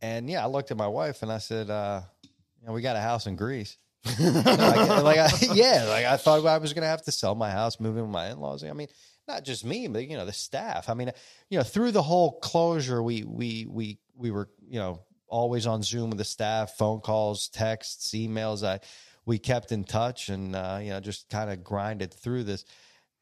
and 0.00 0.30
yeah, 0.30 0.42
I 0.42 0.46
looked 0.46 0.70
at 0.70 0.78
my 0.78 0.88
wife 0.88 1.22
and 1.22 1.30
I 1.30 1.36
said, 1.36 1.68
uh, 1.68 2.00
you 2.22 2.66
know, 2.66 2.72
we 2.72 2.80
got 2.80 2.96
a 2.96 3.00
house 3.00 3.26
in 3.26 3.36
Greece. 3.36 3.76
like, 4.18 4.46
like 4.88 5.18
I, 5.18 5.30
yeah, 5.52 5.84
like 5.86 6.06
I 6.06 6.16
thought 6.16 6.46
I 6.46 6.56
was 6.56 6.72
going 6.72 6.82
to 6.82 6.88
have 6.88 7.02
to 7.02 7.12
sell 7.12 7.34
my 7.34 7.50
house, 7.50 7.78
move 7.78 7.98
in 7.98 8.04
with 8.04 8.10
my 8.12 8.30
in-laws. 8.30 8.64
I 8.64 8.72
mean, 8.72 8.88
not 9.26 9.44
just 9.44 9.64
me, 9.64 9.88
but 9.88 10.08
you 10.08 10.16
know, 10.16 10.26
the 10.26 10.32
staff. 10.32 10.88
I 10.88 10.94
mean, 10.94 11.10
you 11.50 11.58
know, 11.58 11.64
through 11.64 11.92
the 11.92 12.02
whole 12.02 12.38
closure, 12.40 13.02
we, 13.02 13.24
we, 13.24 13.66
we, 13.68 13.98
we 14.16 14.30
were, 14.30 14.48
you 14.68 14.78
know, 14.78 15.00
always 15.28 15.66
on 15.66 15.82
Zoom 15.82 16.10
with 16.10 16.18
the 16.18 16.24
staff, 16.24 16.76
phone 16.76 17.00
calls, 17.00 17.48
texts, 17.48 18.12
emails. 18.12 18.66
I, 18.66 18.80
we 19.26 19.38
kept 19.38 19.72
in 19.72 19.84
touch 19.84 20.28
and, 20.28 20.54
uh, 20.54 20.78
you 20.80 20.90
know, 20.90 21.00
just 21.00 21.28
kind 21.30 21.50
of 21.50 21.64
grinded 21.64 22.12
through 22.12 22.44
this. 22.44 22.64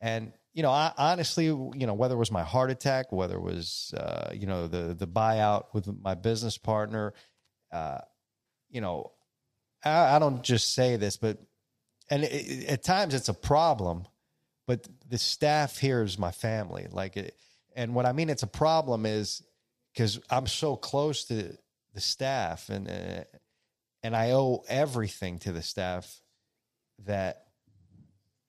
And, 0.01 0.33
you 0.53 0.63
know, 0.63 0.71
I, 0.71 0.93
honestly, 0.99 1.47
you 1.47 1.87
know, 1.87 1.95
whether 1.95 2.15
it 2.15 2.19
was 2.19 2.33
my 2.33 2.43
heart 2.43 2.71
attack, 2.71 3.13
whether 3.13 3.37
it 3.37 3.43
was, 3.43 3.95
uh, 3.97 4.33
you 4.35 4.47
know, 4.47 4.67
the, 4.67 4.95
the 4.95 5.07
buyout 5.07 5.67
with 5.73 5.89
my 6.03 6.15
business 6.15 6.59
partner, 6.59 7.15
uh, 7.73 7.99
you 8.69 8.81
know, 8.81 9.13
I, 9.85 10.17
I 10.17 10.19
don't 10.19 10.43
just 10.43 10.75
say 10.75 10.97
this, 10.97 11.17
but, 11.17 11.39
and 12.11 12.25
it, 12.25 12.69
at 12.69 12.83
times 12.83 13.15
it's 13.15 13.29
a 13.29 13.35
problem, 13.35 14.07
but 14.67 14.87
the 15.09 15.19
staff 15.19 15.79
here 15.79 16.03
is 16.03 16.19
my 16.19 16.31
family. 16.31 16.87
Like, 16.91 17.17
it, 17.17 17.37
and 17.75 17.95
what 17.95 18.07
I 18.07 18.13
mean, 18.13 18.31
it's 18.31 18.43
a 18.43 18.49
problem 18.49 19.07
is 19.07 19.43
because 19.93 20.21
I'm 20.31 20.47
so 20.47 20.77
close 20.77 21.25
to 21.25 21.57
the 21.95 22.01
staff 22.01 22.69
and, 22.69 22.89
uh, 22.89 23.25
and 24.03 24.17
I 24.17 24.33
owe 24.33 24.65
everything 24.69 25.39
to 25.41 25.53
the 25.53 25.63
staff 25.63 26.21
that 27.05 27.47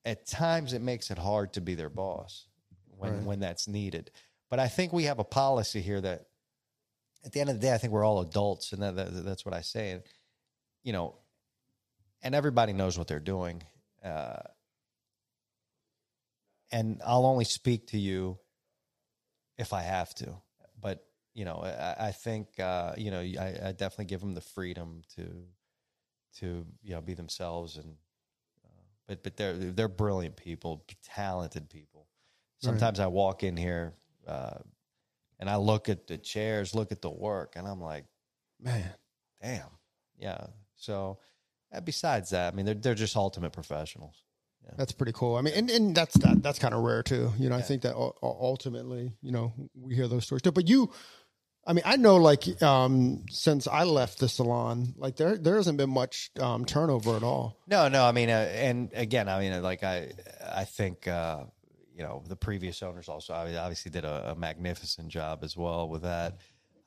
at 0.04 0.26
times 0.26 0.72
it 0.72 0.82
makes 0.82 1.10
it 1.10 1.18
hard 1.18 1.52
to 1.54 1.60
be 1.60 1.74
their 1.74 1.90
boss 1.90 2.46
when 2.98 3.24
when 3.24 3.40
that's 3.40 3.66
needed. 3.68 4.10
But 4.50 4.58
I 4.58 4.68
think 4.68 4.92
we 4.92 5.04
have 5.04 5.18
a 5.18 5.24
policy 5.24 5.80
here 5.80 6.00
that 6.00 6.26
at 7.24 7.32
the 7.32 7.40
end 7.40 7.50
of 7.50 7.56
the 7.56 7.66
day, 7.66 7.72
I 7.72 7.78
think 7.78 7.92
we're 7.92 8.04
all 8.04 8.20
adults, 8.20 8.72
and 8.72 8.82
that, 8.82 8.96
that, 8.96 9.24
that's 9.24 9.44
what 9.44 9.54
I 9.54 9.62
say. 9.62 9.92
And 9.92 10.02
you 10.82 10.92
know, 10.92 11.16
and 12.22 12.34
everybody 12.34 12.72
knows 12.72 12.98
what 12.98 13.06
they're 13.06 13.18
doing. 13.20 13.62
Uh, 14.04 14.42
and 16.74 17.00
I'll 17.06 17.26
only 17.26 17.44
speak 17.46 17.88
to 17.88 17.98
you 17.98 18.38
if 19.58 19.72
I 19.72 19.82
have 19.82 20.14
to. 20.16 20.42
But 20.80 21.06
you 21.34 21.44
know, 21.44 21.58
I, 21.64 22.08
I 22.08 22.12
think 22.12 22.58
uh, 22.60 22.94
you 22.96 23.10
know, 23.12 23.20
I, 23.20 23.68
I 23.68 23.72
definitely 23.72 24.06
give 24.06 24.20
them 24.20 24.34
the 24.34 24.40
freedom 24.40 25.02
to 25.16 25.24
to 26.40 26.66
you 26.82 26.94
know 26.94 27.00
be 27.00 27.14
themselves 27.14 27.76
and. 27.78 27.96
uh, 28.64 28.82
But 29.08 29.22
but 29.22 29.36
they're 29.36 29.56
they're 29.76 29.88
brilliant 29.88 30.36
people, 30.36 30.84
talented 31.04 31.68
people. 31.70 32.08
Sometimes 32.60 32.98
I 33.00 33.06
walk 33.08 33.42
in 33.42 33.56
here 33.56 33.94
uh, 34.26 34.58
and 35.38 35.50
I 35.50 35.56
look 35.56 35.88
at 35.88 36.06
the 36.06 36.18
chairs, 36.18 36.74
look 36.74 36.92
at 36.92 37.02
the 37.02 37.10
work, 37.10 37.56
and 37.56 37.66
I'm 37.68 37.80
like, 37.80 38.06
Man. 38.60 38.94
damn, 39.42 39.70
yeah. 40.18 40.46
So 40.76 41.18
uh, 41.72 41.80
besides 41.82 42.30
that, 42.30 42.52
I 42.52 42.56
mean, 42.56 42.66
they're 42.66 42.74
they're 42.82 42.94
just 42.94 43.16
ultimate 43.16 43.52
professionals. 43.52 44.23
That's 44.76 44.92
pretty 44.92 45.12
cool. 45.12 45.36
I 45.36 45.42
mean, 45.42 45.54
and, 45.54 45.70
and 45.70 45.94
that's 45.94 46.14
that, 46.18 46.42
that's 46.42 46.58
kind 46.58 46.74
of 46.74 46.82
rare 46.82 47.02
too. 47.02 47.32
You 47.38 47.48
know, 47.48 47.56
I 47.56 47.62
think 47.62 47.82
that 47.82 47.94
ultimately, 48.22 49.12
you 49.22 49.32
know, 49.32 49.52
we 49.74 49.94
hear 49.94 50.08
those 50.08 50.24
stories 50.24 50.42
too. 50.42 50.52
But 50.52 50.68
you, 50.68 50.90
I 51.66 51.72
mean, 51.72 51.82
I 51.86 51.96
know 51.96 52.16
like 52.16 52.62
um, 52.62 53.24
since 53.30 53.66
I 53.66 53.84
left 53.84 54.18
the 54.18 54.28
salon, 54.28 54.94
like 54.96 55.16
there 55.16 55.36
there 55.36 55.56
hasn't 55.56 55.78
been 55.78 55.90
much 55.90 56.30
um, 56.40 56.64
turnover 56.64 57.16
at 57.16 57.22
all. 57.22 57.56
No, 57.66 57.88
no. 57.88 58.04
I 58.04 58.12
mean, 58.12 58.30
uh, 58.30 58.50
and 58.52 58.90
again, 58.94 59.28
I 59.28 59.40
mean, 59.40 59.52
uh, 59.52 59.60
like 59.60 59.82
I, 59.82 60.12
I 60.44 60.64
think 60.64 61.06
uh, 61.08 61.44
you 61.94 62.02
know 62.02 62.22
the 62.28 62.36
previous 62.36 62.82
owners 62.82 63.08
also 63.08 63.32
obviously 63.32 63.90
did 63.90 64.04
a, 64.04 64.32
a 64.32 64.34
magnificent 64.34 65.08
job 65.08 65.40
as 65.42 65.56
well 65.56 65.88
with 65.88 66.02
that. 66.02 66.38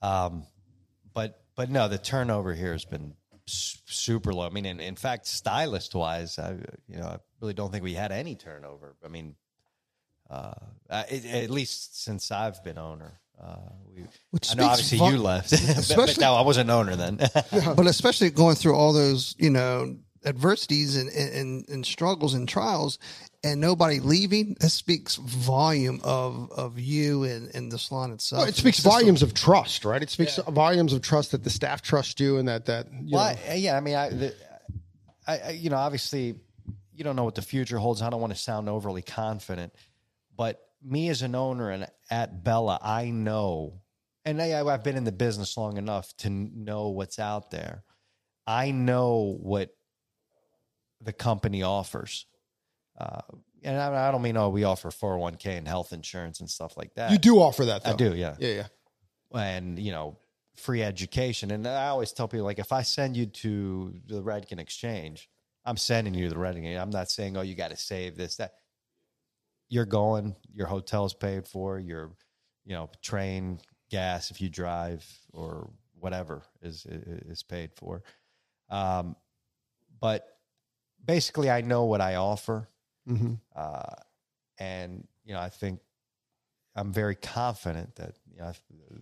Um, 0.01 0.45
but 1.13 1.41
but 1.55 1.69
no, 1.69 1.87
the 1.87 1.97
turnover 1.97 2.53
here 2.53 2.73
has 2.73 2.85
been 2.85 3.15
super 3.47 4.33
low. 4.33 4.45
I 4.45 4.49
mean, 4.49 4.65
in, 4.65 4.79
in 4.79 4.95
fact, 4.95 5.25
stylist 5.25 5.95
wise, 5.95 6.37
I 6.37 6.51
you 6.87 6.97
know 6.97 7.19
really 7.41 7.53
don't 7.53 7.71
think 7.71 7.83
we 7.83 7.93
had 7.93 8.11
any 8.11 8.35
turnover. 8.35 8.95
I 9.03 9.07
mean, 9.07 9.35
uh, 10.29 10.53
it, 11.09 11.25
at 11.25 11.49
least 11.49 12.03
since 12.03 12.31
I've 12.31 12.63
been 12.63 12.77
owner. 12.77 13.19
Uh, 13.39 13.57
we, 13.93 14.03
Which 14.31 14.51
I 14.51 14.55
know 14.55 14.65
obviously 14.65 14.97
vo- 14.97 15.09
you 15.09 15.17
left, 15.19 15.51
but, 15.89 15.95
but 15.95 16.17
no, 16.19 16.33
I 16.33 16.41
wasn't 16.41 16.69
owner 16.71 16.95
then. 16.95 17.17
but 17.51 17.85
especially 17.85 18.31
going 18.31 18.55
through 18.55 18.75
all 18.75 18.93
those, 18.93 19.35
you 19.37 19.51
know, 19.51 19.95
adversities 20.25 20.97
and, 20.97 21.09
and, 21.11 21.69
and 21.69 21.85
struggles 21.85 22.33
and 22.33 22.49
trials 22.49 22.97
and 23.43 23.61
nobody 23.61 23.99
leaving, 23.99 24.55
that 24.59 24.71
speaks 24.71 25.15
volume 25.15 26.01
of, 26.03 26.51
of 26.51 26.79
you 26.79 27.23
and, 27.23 27.53
and 27.53 27.71
the 27.71 27.77
salon 27.77 28.11
itself. 28.11 28.39
Well, 28.41 28.49
it 28.49 28.55
speaks 28.55 28.79
volumes 28.79 29.21
of 29.21 29.33
trust, 29.33 29.85
right? 29.85 30.01
It 30.01 30.09
speaks 30.09 30.37
volumes 30.49 30.91
of 30.91 31.01
trust 31.01 31.31
that 31.31 31.43
the 31.43 31.49
staff 31.51 31.81
trust 31.81 32.19
you 32.19 32.37
and 32.37 32.47
that 32.47 32.65
that 32.65 32.87
you 32.91 33.15
Well, 33.15 33.33
know, 33.33 33.39
I, 33.49 33.53
yeah, 33.53 33.77
I 33.77 33.79
mean, 33.79 33.95
I, 33.95 34.09
the, 34.09 34.35
I, 35.27 35.37
I, 35.37 35.49
you 35.51 35.69
know, 35.69 35.77
obviously, 35.77 36.35
you 36.97 37.03
don't 37.03 37.15
know 37.15 37.23
what 37.23 37.35
the 37.35 37.43
future 37.43 37.77
holds. 37.77 38.01
I 38.01 38.09
don't 38.09 38.19
want 38.19 38.33
to 38.33 38.39
sound 38.39 38.67
overly 38.67 39.03
confident, 39.03 39.71
but 40.35 40.59
me 40.83 41.09
as 41.09 41.21
an 41.21 41.35
owner 41.35 41.69
and 41.69 41.87
at 42.09 42.43
Bella, 42.43 42.79
I 42.81 43.11
know, 43.11 43.81
and 44.25 44.41
I, 44.41 44.65
I've 44.67 44.83
been 44.83 44.97
in 44.97 45.03
the 45.03 45.11
business 45.11 45.55
long 45.57 45.77
enough 45.77 46.15
to 46.17 46.29
know 46.29 46.89
what's 46.89 47.19
out 47.19 47.51
there. 47.51 47.83
I 48.47 48.71
know 48.71 49.37
what 49.39 49.69
the 50.99 51.13
company 51.13 51.61
offers. 51.61 52.25
Uh, 52.99 53.21
and 53.63 53.77
I, 53.79 54.07
I 54.07 54.11
don't 54.11 54.23
mean, 54.23 54.35
oh, 54.35 54.49
we 54.49 54.63
offer 54.63 54.89
401k 54.89 55.45
and 55.57 55.67
health 55.67 55.93
insurance 55.93 56.39
and 56.39 56.49
stuff 56.49 56.77
like 56.77 56.95
that. 56.95 57.11
you 57.11 57.19
do 57.19 57.37
offer 57.37 57.65
that. 57.65 57.83
Though. 57.83 57.91
I 57.91 57.95
do, 57.95 58.15
yeah 58.15 58.35
Yeah, 58.39 58.65
yeah. 59.33 59.39
and 59.39 59.77
you 59.77 59.91
know 59.91 60.17
free 60.55 60.81
education 60.81 61.51
and 61.51 61.67
i 61.67 61.89
always 61.89 62.11
tell 62.11 62.27
people 62.27 62.43
like 62.43 62.57
if 62.57 62.71
i 62.71 62.81
send 62.81 63.15
you 63.15 63.27
to 63.27 63.93
the 64.07 64.23
Redken 64.23 64.59
exchange 64.59 65.29
i'm 65.67 65.77
sending 65.77 66.13
you 66.15 66.29
the 66.29 66.35
Redken 66.35 66.79
i'm 66.81 66.89
not 66.89 67.11
saying 67.11 67.37
oh 67.37 67.41
you 67.41 67.53
got 67.53 67.69
to 67.71 67.77
save 67.77 68.15
this 68.17 68.37
that 68.37 68.53
you're 69.69 69.85
going 69.85 70.35
your 70.53 70.65
hotel's 70.67 71.13
paid 71.13 71.47
for 71.47 71.77
your 71.77 72.11
you 72.65 72.73
know 72.73 72.89
train 73.03 73.59
gas 73.91 74.31
if 74.31 74.41
you 74.41 74.49
drive 74.49 75.05
or 75.33 75.69
whatever 75.99 76.41
is 76.61 76.85
is 76.87 77.43
paid 77.43 77.71
for 77.75 78.01
um 78.69 79.15
but 79.99 80.25
basically 81.03 81.49
i 81.51 81.61
know 81.61 81.85
what 81.85 82.01
i 82.01 82.15
offer 82.15 82.67
Mm-hmm. 83.07 83.35
uh 83.55 83.95
and 84.59 85.07
you 85.23 85.33
know 85.33 85.39
i 85.39 85.49
think 85.49 85.79
I'm 86.75 86.93
very 86.93 87.15
confident 87.15 87.95
that 87.95 88.13
you 88.31 88.39
know 88.39 88.51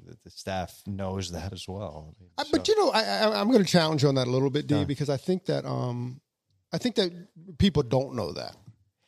that 0.07 0.24
the 0.24 0.30
staff 0.30 0.82
knows 0.88 1.32
that 1.32 1.51
as 1.51 1.68
well. 1.68 2.16
I 2.18 2.22
mean, 2.24 2.30
I, 2.38 2.43
but 2.49 2.70
you 2.70 2.76
know, 2.78 2.89
I, 2.89 3.01
I, 3.03 3.41
I'm 3.41 3.51
going 3.51 3.66
to 3.66 3.70
challenge 3.70 4.01
you 4.01 4.07
on 4.07 4.16
that 4.16 4.28
a 4.28 4.32
little 4.32 4.49
bit, 4.49 4.66
D, 4.66 4.76
Yeah. 4.76 4.84
because 4.86 5.09
I 5.09 5.18
think 5.18 5.47
that 5.47 5.66
um, 5.66 6.22
I 6.76 6.78
think 6.78 6.95
that 6.95 7.11
people 7.57 7.84
don't 7.84 8.15
know 8.15 8.34
that, 8.34 8.55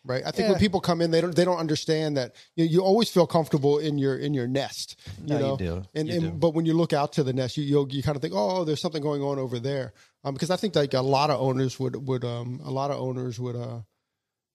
right? 0.05 0.23
I 0.25 0.31
think 0.31 0.49
when 0.49 0.59
people 0.59 0.79
come 0.79 1.01
in, 1.01 1.11
they 1.11 1.21
don't 1.21 1.35
they 1.35 1.45
don't 1.45 1.57
understand 1.59 2.15
that 2.17 2.35
you, 2.55 2.65
you 2.65 2.79
always 2.81 3.09
feel 3.09 3.27
comfortable 3.27 3.77
in 3.87 3.97
your 3.97 4.15
in 4.17 4.33
your 4.33 4.47
nest. 4.47 4.95
You 5.19 5.27
No, 5.27 5.35
you 5.35 5.43
know? 5.43 5.57
do. 5.57 5.73
And, 5.93 6.07
You 6.07 6.13
and 6.15 6.23
do. 6.23 6.31
but 6.31 6.51
when 6.55 6.65
you 6.65 6.73
look 6.73 6.93
out 6.93 7.13
to 7.13 7.23
the 7.23 7.33
nest, 7.33 7.57
you 7.57 7.63
you, 7.63 7.87
you 7.89 8.01
kind 8.03 8.15
of 8.15 8.21
think, 8.21 8.33
oh, 8.35 8.63
there's 8.63 8.81
something 8.81 9.03
going 9.03 9.21
on 9.21 9.37
over 9.37 9.59
there, 9.59 9.93
um, 10.23 10.33
because 10.33 10.49
I 10.49 10.55
think 10.55 10.75
like 10.75 10.93
a 10.93 11.01
lot 11.01 11.29
of 11.29 11.39
owners 11.41 11.79
would 11.79 12.07
would 12.07 12.23
um 12.23 12.61
a 12.63 12.71
lot 12.71 12.89
of 12.91 12.97
owners 12.99 13.39
would 13.39 13.55
uh 13.55 13.81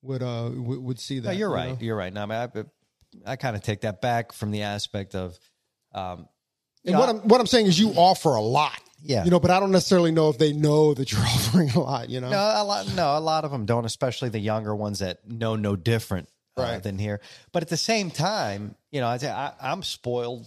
would 0.03 0.23
uh 0.23 0.51
would, 0.55 0.81
would 0.83 1.01
see 1.01 1.21
that. 1.21 1.33
no, 1.33 1.39
you're 1.39 1.51
you 1.51 1.55
right. 1.55 1.69
know? 1.71 1.79
You're 1.81 1.97
right. 1.97 2.13
Now, 2.13 2.23
I, 2.23 2.27
mean, 2.27 2.65
I, 3.27 3.33
I 3.33 3.37
kind 3.37 3.57
of 3.57 3.63
take 3.63 3.83
that 3.83 4.01
back 4.01 4.33
from 4.33 4.51
the 4.51 4.63
aspect 4.63 5.15
of, 5.15 5.39
um, 5.93 6.29
And 6.85 6.95
know, 6.95 7.01
what 7.01 7.09
I'm 7.09 7.19
what 7.29 7.41
I'm 7.41 7.47
saying 7.47 7.67
is 7.67 7.79
you 7.79 7.91
offer 7.91 8.31
a 8.31 8.41
lot. 8.41 8.81
Yeah. 9.05 9.25
You 9.25 9.31
know, 9.31 9.41
but 9.41 9.51
I 9.51 9.59
don't 9.61 9.73
necessarily 9.73 10.13
know 10.13 10.29
if 10.29 10.39
they 10.39 10.53
know 10.53 10.95
that 10.95 11.11
you're 11.13 11.21
offering 11.35 11.71
a 11.71 11.81
lot. 11.81 12.09
You 12.09 12.21
know. 12.21 12.31
No, 12.31 12.39
a 12.39 12.65
lot. 12.65 12.87
No, 12.95 13.19
a 13.19 13.21
lot 13.21 13.45
of 13.45 13.51
them 13.51 13.67
don't, 13.67 13.85
especially 13.85 14.29
the 14.29 14.39
younger 14.39 14.75
ones 14.75 15.01
that 15.01 15.29
know 15.29 15.57
no 15.57 15.75
different 15.77 16.29
uh, 16.57 16.63
Right. 16.63 16.83
than 16.83 16.99
here. 16.99 17.21
But 17.53 17.63
at 17.63 17.69
the 17.69 17.77
same 17.77 18.11
time, 18.11 18.75
you 18.91 19.01
know, 19.01 19.09
I, 19.09 19.17
I, 19.25 19.53
I'm 19.61 19.83
spoiled. 19.83 20.47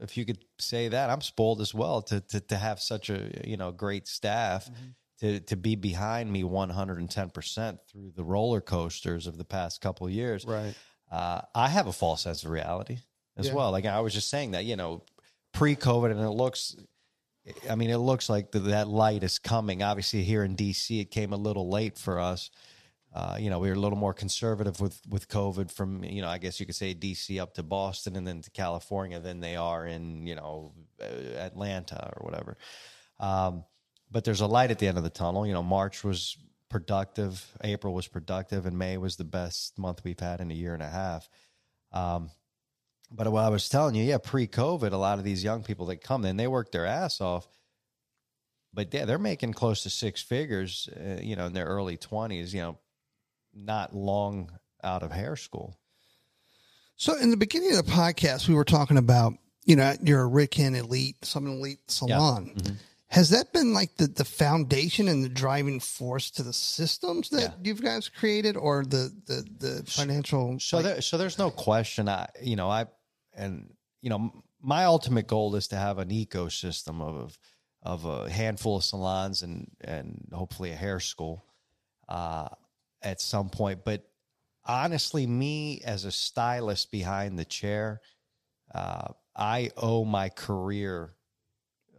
If 0.00 0.16
you 0.16 0.24
could 0.24 0.44
say 0.58 0.88
that, 0.88 1.10
I'm 1.10 1.20
spoiled 1.20 1.60
as 1.60 1.72
well 1.72 2.02
to 2.02 2.20
to, 2.20 2.40
to 2.40 2.56
have 2.56 2.80
such 2.80 3.08
a 3.10 3.30
you 3.48 3.56
know 3.56 3.70
great 3.70 4.08
staff 4.08 4.66
Mm-hmm. 4.66 4.84
to 5.20 5.40
to 5.40 5.56
be 5.56 5.76
behind 5.76 6.32
me 6.32 6.42
110 6.42 7.30
percent 7.30 7.78
through 7.88 8.10
the 8.16 8.24
roller 8.24 8.60
coasters 8.60 9.26
of 9.28 9.38
the 9.38 9.44
past 9.44 9.80
couple 9.80 10.06
of 10.08 10.12
years. 10.12 10.44
Right. 10.44 10.74
Uh, 11.10 11.42
I 11.54 11.68
have 11.68 11.86
a 11.86 11.92
false 11.92 12.22
sense 12.22 12.42
of 12.42 12.50
reality 12.50 12.98
as 13.36 13.46
Yeah. 13.46 13.54
well. 13.54 13.70
Like 13.70 13.86
I 13.86 14.00
was 14.00 14.12
just 14.12 14.28
saying 14.28 14.52
that 14.52 14.64
you 14.64 14.74
know 14.74 15.02
pre-COVID, 15.52 16.10
and 16.10 16.20
it 16.20 16.30
looks. 16.30 16.74
I 17.68 17.74
mean, 17.74 17.90
it 17.90 17.98
looks 17.98 18.28
like 18.28 18.52
the, 18.52 18.60
that 18.60 18.88
light 18.88 19.24
is 19.24 19.38
coming. 19.38 19.82
Obviously, 19.82 20.22
here 20.22 20.44
in 20.44 20.56
DC, 20.56 21.00
it 21.00 21.10
came 21.10 21.32
a 21.32 21.36
little 21.36 21.68
late 21.68 21.98
for 21.98 22.20
us. 22.20 22.50
Uh, 23.14 23.36
you 23.38 23.50
know, 23.50 23.58
we 23.58 23.68
were 23.68 23.74
a 23.74 23.78
little 23.80 23.98
more 23.98 24.14
conservative 24.14 24.80
with 24.80 25.00
with 25.08 25.28
COVID 25.28 25.70
from 25.70 26.02
you 26.02 26.22
know, 26.22 26.28
I 26.28 26.38
guess 26.38 26.58
you 26.58 26.66
could 26.66 26.74
say 26.74 26.94
DC 26.94 27.40
up 27.40 27.54
to 27.54 27.62
Boston 27.62 28.16
and 28.16 28.26
then 28.26 28.40
to 28.40 28.50
California 28.50 29.20
than 29.20 29.40
they 29.40 29.54
are 29.54 29.86
in 29.86 30.26
you 30.26 30.34
know 30.34 30.72
uh, 31.00 31.36
Atlanta 31.36 32.10
or 32.16 32.24
whatever. 32.24 32.56
Um, 33.20 33.64
but 34.10 34.24
there's 34.24 34.40
a 34.40 34.46
light 34.46 34.70
at 34.70 34.78
the 34.78 34.86
end 34.86 34.96
of 34.96 35.04
the 35.04 35.10
tunnel. 35.10 35.46
You 35.46 35.52
know, 35.52 35.62
March 35.62 36.04
was 36.04 36.38
productive, 36.70 37.46
April 37.62 37.92
was 37.92 38.08
productive, 38.08 38.64
and 38.64 38.78
May 38.78 38.96
was 38.96 39.16
the 39.16 39.24
best 39.24 39.78
month 39.78 40.04
we've 40.04 40.18
had 40.18 40.40
in 40.40 40.50
a 40.50 40.54
year 40.54 40.72
and 40.72 40.82
a 40.82 40.88
half. 40.88 41.28
Um, 41.92 42.30
but 43.14 43.30
what 43.30 43.44
I 43.44 43.48
was 43.48 43.68
telling 43.68 43.94
you, 43.94 44.04
yeah, 44.04 44.18
pre-COVID, 44.18 44.92
a 44.92 44.96
lot 44.96 45.18
of 45.18 45.24
these 45.24 45.44
young 45.44 45.62
people 45.62 45.86
that 45.86 46.02
come 46.02 46.24
in, 46.24 46.36
they 46.36 46.46
work 46.48 46.72
their 46.72 46.86
ass 46.86 47.20
off, 47.20 47.46
but 48.72 48.92
yeah, 48.94 49.04
they're 49.04 49.18
making 49.18 49.52
close 49.52 49.82
to 49.82 49.90
six 49.90 50.22
figures, 50.22 50.88
uh, 50.96 51.20
you 51.20 51.36
know, 51.36 51.46
in 51.46 51.52
their 51.52 51.66
early 51.66 51.96
twenties, 51.96 52.54
you 52.54 52.60
know, 52.60 52.78
not 53.54 53.94
long 53.94 54.50
out 54.82 55.02
of 55.02 55.12
hair 55.12 55.36
school. 55.36 55.76
So 56.96 57.16
in 57.18 57.30
the 57.30 57.36
beginning 57.36 57.76
of 57.76 57.84
the 57.84 57.92
podcast, 57.92 58.48
we 58.48 58.54
were 58.54 58.64
talking 58.64 58.96
about, 58.96 59.34
you 59.64 59.76
know, 59.76 59.94
you're 60.02 60.24
a 60.24 60.30
Redken 60.30 60.76
elite, 60.76 61.16
some 61.22 61.46
elite 61.46 61.80
salon. 61.88 62.52
Mm-hmm. 62.56 62.74
Has 63.08 63.28
that 63.30 63.52
been 63.52 63.74
like 63.74 63.94
the, 63.98 64.06
the 64.06 64.24
foundation 64.24 65.06
and 65.06 65.22
the 65.22 65.28
driving 65.28 65.80
force 65.80 66.30
to 66.30 66.42
the 66.42 66.52
systems 66.54 67.28
that 67.28 67.40
Yeah. 67.42 67.50
you 67.62 67.74
guys 67.74 68.08
created 68.08 68.56
or 68.56 68.84
the, 68.84 69.12
the, 69.26 69.44
the 69.58 69.82
financial? 69.86 70.58
So 70.60 70.78
like- 70.78 70.86
there, 70.86 71.00
so 71.02 71.18
there's 71.18 71.38
no 71.38 71.50
question. 71.50 72.08
I, 72.08 72.28
you 72.40 72.56
know, 72.56 72.70
I, 72.70 72.86
and 73.34 73.72
you 74.00 74.10
know, 74.10 74.32
my 74.60 74.84
ultimate 74.84 75.26
goal 75.26 75.54
is 75.56 75.68
to 75.68 75.76
have 75.76 75.98
an 75.98 76.10
ecosystem 76.10 77.00
of 77.00 77.38
of 77.82 78.04
a 78.04 78.30
handful 78.30 78.76
of 78.76 78.84
salons 78.84 79.42
and 79.42 79.70
and 79.80 80.28
hopefully 80.32 80.70
a 80.70 80.76
hair 80.76 81.00
school 81.00 81.44
uh, 82.08 82.48
at 83.02 83.20
some 83.20 83.48
point. 83.48 83.84
But 83.84 84.04
honestly, 84.64 85.26
me 85.26 85.82
as 85.84 86.04
a 86.04 86.12
stylist 86.12 86.90
behind 86.90 87.38
the 87.38 87.44
chair, 87.44 88.00
uh, 88.74 89.08
I 89.34 89.70
owe 89.76 90.04
my 90.04 90.28
career 90.28 91.14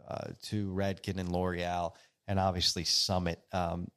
uh, 0.08 0.28
to 0.42 0.72
Redken 0.72 1.18
and 1.18 1.32
L'Oreal 1.32 1.92
and 2.26 2.38
obviously 2.38 2.84
Summit. 2.84 3.40
Um, 3.52 3.88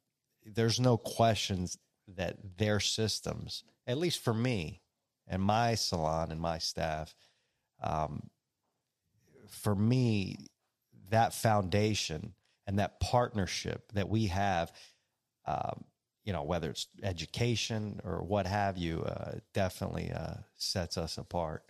there's 0.44 0.80
no 0.80 0.96
questions 0.96 1.78
that 2.16 2.36
their 2.56 2.80
systems, 2.80 3.64
at 3.86 3.98
least 3.98 4.22
for 4.22 4.34
me 4.34 4.82
and 5.26 5.42
my 5.42 5.74
salon 5.74 6.30
and 6.30 6.40
my 6.40 6.58
staff, 6.58 7.14
um, 7.82 8.30
for 9.48 9.74
me, 9.74 10.36
that 11.10 11.34
foundation 11.34 12.34
and 12.66 12.78
that 12.78 13.00
partnership 13.00 13.92
that 13.92 14.08
we 14.08 14.26
have, 14.26 14.70
um, 15.46 15.84
you 16.24 16.32
know, 16.32 16.42
whether 16.42 16.70
it's 16.70 16.86
education 17.02 18.00
or 18.04 18.22
what 18.22 18.46
have 18.46 18.76
you, 18.76 19.02
uh, 19.02 19.38
definitely 19.54 20.12
uh, 20.12 20.34
sets 20.56 20.98
us 20.98 21.16
apart. 21.16 21.64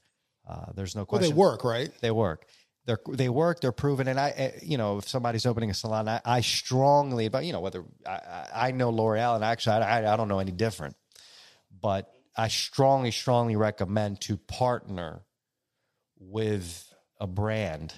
Uh, 0.49 0.73
there's 0.75 0.97
no 0.97 1.03
Well, 1.03 1.07
question. 1.21 1.31
they 1.31 1.39
work, 1.39 1.63
right? 1.63 1.91
They 2.01 2.11
work. 2.11 2.47
They're, 2.85 2.99
they 3.09 3.29
work. 3.29 3.61
They're 3.61 3.71
proven. 3.71 4.09
And 4.09 4.19
I, 4.19 4.31
eh, 4.31 4.51
you 4.63 4.79
know, 4.79 4.99
if 4.99 5.09
somebody's 5.09 5.45
opening 5.47 5.71
a 5.71 5.75
salon, 5.75 6.09
I, 6.09 6.21
I 6.25 6.41
strongly, 6.41 7.29
but 7.29 7.45
you 7.45 7.53
know, 7.53 7.61
whether 7.61 7.85
I, 8.07 8.11
I 8.11 8.49
I 8.55 8.71
know 8.71 8.91
L'Oreal, 8.91 9.37
and 9.37 9.45
actually, 9.45 9.77
I, 9.77 10.13
I 10.13 10.17
don't 10.17 10.29
know 10.29 10.39
any 10.39 10.53
different, 10.53 10.97
but 11.81 12.11
I 12.35 12.49
strongly, 12.49 13.11
strongly 13.11 13.57
recommend 13.57 14.23
to 14.23 14.39
partner 14.39 15.23
with 16.19 16.93
a 17.21 17.27
brand, 17.27 17.95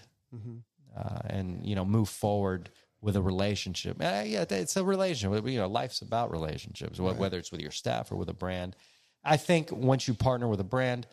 uh, 0.97 1.19
and 1.27 1.65
you 1.65 1.75
know, 1.75 1.85
move 1.85 2.09
forward 2.09 2.71
with 3.01 3.17
a 3.17 3.23
relationship. 3.23 3.97
Uh, 4.01 4.23
yeah, 4.27 4.45
it's 4.49 4.77
a 4.77 4.85
relationship. 4.85 5.47
You 5.49 5.59
know, 5.59 5.69
life's 5.69 6.03
about 6.03 6.31
relationships, 6.31 6.99
wh- 6.99 7.19
whether 7.19 7.39
it's 7.39 7.51
with 7.53 7.61
your 7.61 7.71
staff 7.71 8.13
or 8.13 8.17
with 8.17 8.29
a 8.29 8.35
brand. 8.35 8.77
I 9.25 9.37
think 9.37 9.71
once 9.73 10.07
you 10.09 10.15
partner 10.15 10.49
with 10.49 10.61
a 10.61 10.65
brand, 10.65 11.07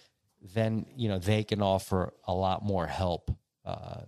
then 0.54 0.86
you 0.96 1.10
know 1.10 1.20
they 1.20 1.44
can 1.44 1.62
offer 1.62 2.14
a 2.26 2.34
lot 2.34 2.64
more 2.64 2.88
help 2.88 3.32
uh, 3.66 4.02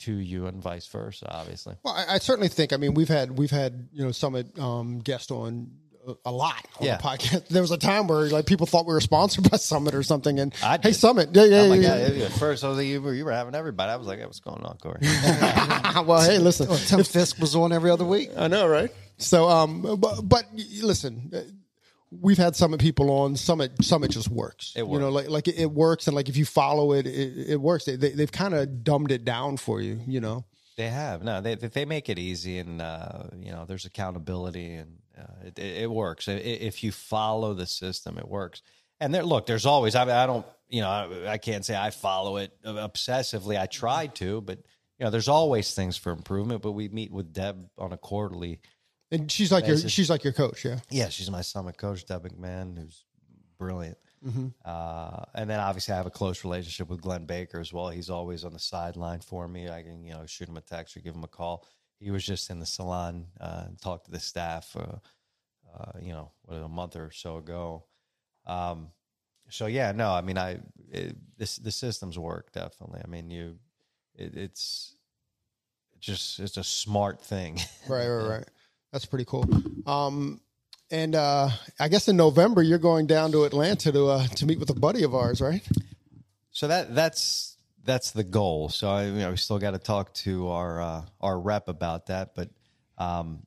to 0.00 0.12
you, 0.12 0.46
and 0.46 0.62
vice 0.62 0.86
versa. 0.86 1.26
Obviously, 1.30 1.74
Well, 1.82 1.94
I, 1.94 2.14
I 2.14 2.18
certainly 2.18 2.48
think. 2.48 2.72
I 2.72 2.76
mean, 2.76 2.94
we've 2.94 3.08
had 3.08 3.36
we've 3.36 3.50
had 3.50 3.88
you 3.92 4.04
know 4.04 4.12
Summit 4.12 4.56
um, 4.58 5.00
guest 5.00 5.30
on 5.30 5.70
a, 6.08 6.16
a 6.26 6.32
lot 6.32 6.66
on 6.80 6.86
Yeah. 6.86 6.96
the 6.96 7.02
podcast. 7.02 7.48
There 7.48 7.62
was 7.62 7.70
a 7.70 7.78
time 7.78 8.06
where 8.08 8.28
like 8.28 8.46
people 8.46 8.66
thought 8.66 8.86
we 8.86 8.94
were 8.94 9.00
sponsored 9.00 9.50
by 9.50 9.56
Summit 9.56 9.94
or 9.94 10.02
something, 10.02 10.38
and 10.40 10.54
I 10.62 10.72
hey, 10.72 10.90
did. 10.90 10.94
Summit, 10.96 11.30
yeah, 11.32 11.44
yeah, 11.44 11.60
oh 11.60 11.68
my 11.68 11.76
yeah, 11.76 12.08
god! 12.08 12.18
At 12.22 12.32
first, 12.32 12.64
I 12.64 12.68
was 12.68 12.78
like, 12.78 12.86
you 12.86 13.00
were, 13.00 13.14
you 13.14 13.24
were 13.24 13.32
having 13.32 13.54
everybody. 13.54 13.92
I 13.92 13.96
was 13.96 14.06
like, 14.06 14.18
hey, 14.18 14.24
what's 14.24 14.40
going 14.40 14.62
on, 14.64 14.76
Corey? 14.78 14.98
well, 15.02 16.20
hey, 16.20 16.38
listen, 16.38 16.68
Tim 16.86 17.04
Fisk 17.04 17.38
was 17.38 17.54
on 17.56 17.72
every 17.72 17.90
other 17.90 18.04
week. 18.04 18.30
I 18.36 18.48
know, 18.48 18.66
right? 18.66 18.90
So, 19.18 19.48
um, 19.48 19.82
but, 19.98 20.22
but 20.22 20.44
listen, 20.80 21.30
uh, 21.34 21.40
we've 22.10 22.38
had 22.38 22.56
Summit 22.56 22.80
people 22.80 23.10
on. 23.10 23.36
Summit, 23.36 23.72
Summit 23.84 24.10
just 24.10 24.28
works. 24.28 24.72
It 24.76 24.86
works. 24.86 24.92
You 24.94 25.00
know, 25.00 25.10
like 25.10 25.28
like 25.28 25.48
it, 25.48 25.58
it 25.58 25.70
works, 25.70 26.06
and 26.06 26.14
like 26.16 26.28
if 26.28 26.36
you 26.36 26.44
follow 26.44 26.92
it, 26.92 27.06
it, 27.06 27.50
it 27.50 27.60
works. 27.60 27.84
They, 27.84 27.96
they, 27.96 28.10
they've 28.10 28.32
kind 28.32 28.54
of 28.54 28.84
dumbed 28.84 29.10
it 29.10 29.24
down 29.24 29.56
for 29.56 29.80
you. 29.80 30.00
You 30.06 30.20
know. 30.20 30.44
They 30.76 30.88
have 30.88 31.24
no. 31.24 31.40
They 31.40 31.56
they 31.56 31.84
make 31.84 32.08
it 32.08 32.20
easy, 32.20 32.58
and 32.58 32.80
uh, 32.80 33.24
you 33.40 33.50
know 33.50 33.64
there's 33.66 33.84
accountability, 33.84 34.74
and 34.74 34.98
uh, 35.18 35.46
it, 35.46 35.58
it, 35.58 35.90
works. 35.90 36.28
If 36.28 36.84
you 36.84 36.92
follow 36.92 37.54
the 37.54 37.66
system, 37.66 38.18
it 38.18 38.28
works. 38.28 38.62
And 39.00 39.14
there, 39.14 39.22
look, 39.22 39.46
there's 39.46 39.66
always. 39.66 39.94
I, 39.94 40.02
I 40.22 40.26
don't. 40.26 40.46
You 40.68 40.82
know, 40.82 40.88
I, 40.88 41.32
I 41.32 41.38
can't 41.38 41.64
say 41.64 41.76
I 41.76 41.90
follow 41.90 42.36
it 42.36 42.52
obsessively. 42.64 43.58
I 43.58 43.66
try 43.66 44.06
to, 44.06 44.40
but 44.40 44.58
you 44.98 45.04
know, 45.04 45.10
there's 45.10 45.28
always 45.28 45.74
things 45.74 45.96
for 45.96 46.12
improvement. 46.12 46.62
But 46.62 46.72
we 46.72 46.88
meet 46.88 47.10
with 47.10 47.32
Deb 47.32 47.68
on 47.78 47.92
a 47.92 47.98
quarterly. 47.98 48.60
And 49.10 49.30
she's 49.32 49.50
like 49.50 49.66
your 49.66 49.78
she's 49.78 50.10
like 50.10 50.24
your 50.24 50.34
coach, 50.34 50.64
yeah. 50.64 50.80
Yeah, 50.90 51.08
she's 51.08 51.30
my 51.30 51.40
summit 51.40 51.78
coach, 51.78 52.04
Deb 52.04 52.28
McMahon, 52.28 52.76
who's 52.76 53.04
brilliant. 53.58 53.96
Uh, 54.64 55.24
and 55.34 55.48
then 55.48 55.60
obviously 55.60 55.94
I 55.94 55.96
have 55.96 56.06
a 56.06 56.10
close 56.10 56.44
relationship 56.44 56.90
with 56.90 57.00
Glenn 57.00 57.24
Baker 57.24 57.60
as 57.60 57.72
well. 57.72 57.88
He's 57.88 58.10
always 58.10 58.44
on 58.44 58.52
the 58.52 58.58
sideline 58.58 59.20
for 59.20 59.46
me. 59.46 59.68
I 59.68 59.82
can 59.82 60.04
you 60.04 60.12
know 60.12 60.26
shoot 60.26 60.48
him 60.48 60.56
a 60.56 60.60
text 60.60 60.96
or 60.96 61.00
give 61.00 61.14
him 61.14 61.24
a 61.24 61.28
call. 61.28 61.66
He 62.00 62.10
was 62.10 62.24
just 62.24 62.50
in 62.50 62.60
the 62.60 62.66
salon 62.66 63.26
uh, 63.40 63.64
and 63.66 63.80
talked 63.80 64.06
to 64.06 64.10
the 64.10 64.20
staff, 64.20 64.76
uh, 64.76 64.98
uh, 65.76 65.98
you 66.00 66.12
know, 66.12 66.30
what, 66.42 66.56
a 66.56 66.68
month 66.68 66.96
or 66.96 67.10
so 67.10 67.38
ago. 67.38 67.84
Um, 68.46 68.88
so 69.50 69.66
yeah, 69.66 69.92
no, 69.92 70.10
I 70.10 70.20
mean, 70.20 70.38
I 70.38 70.60
it, 70.90 71.16
this 71.36 71.56
the 71.56 71.72
systems 71.72 72.18
work 72.18 72.52
definitely. 72.52 73.00
I 73.04 73.08
mean, 73.08 73.30
you, 73.30 73.56
it, 74.14 74.36
it's 74.36 74.94
just 76.00 76.38
it's 76.40 76.56
a 76.56 76.64
smart 76.64 77.20
thing. 77.20 77.58
Right, 77.88 78.06
right, 78.06 78.28
right. 78.28 78.48
That's 78.92 79.06
pretty 79.06 79.24
cool. 79.24 79.46
Um, 79.86 80.40
and 80.90 81.14
uh, 81.14 81.48
I 81.80 81.88
guess 81.88 82.08
in 82.08 82.16
November 82.16 82.62
you're 82.62 82.78
going 82.78 83.06
down 83.06 83.32
to 83.32 83.44
Atlanta 83.44 83.92
to 83.92 84.06
uh, 84.08 84.26
to 84.26 84.46
meet 84.46 84.58
with 84.60 84.70
a 84.70 84.74
buddy 84.74 85.02
of 85.02 85.14
ours, 85.14 85.40
right? 85.40 85.66
So 86.50 86.68
that 86.68 86.94
that's 86.94 87.56
that's 87.84 88.10
the 88.10 88.24
goal. 88.24 88.68
So 88.68 88.88
I, 88.88 89.04
you 89.04 89.12
know, 89.12 89.30
we 89.30 89.36
still 89.36 89.58
got 89.58 89.72
to 89.72 89.78
talk 89.78 90.12
to 90.14 90.48
our 90.48 90.80
uh, 90.80 91.02
our 91.20 91.38
rep 91.38 91.68
about 91.68 92.06
that. 92.06 92.34
But 92.34 92.50
um, 92.98 93.46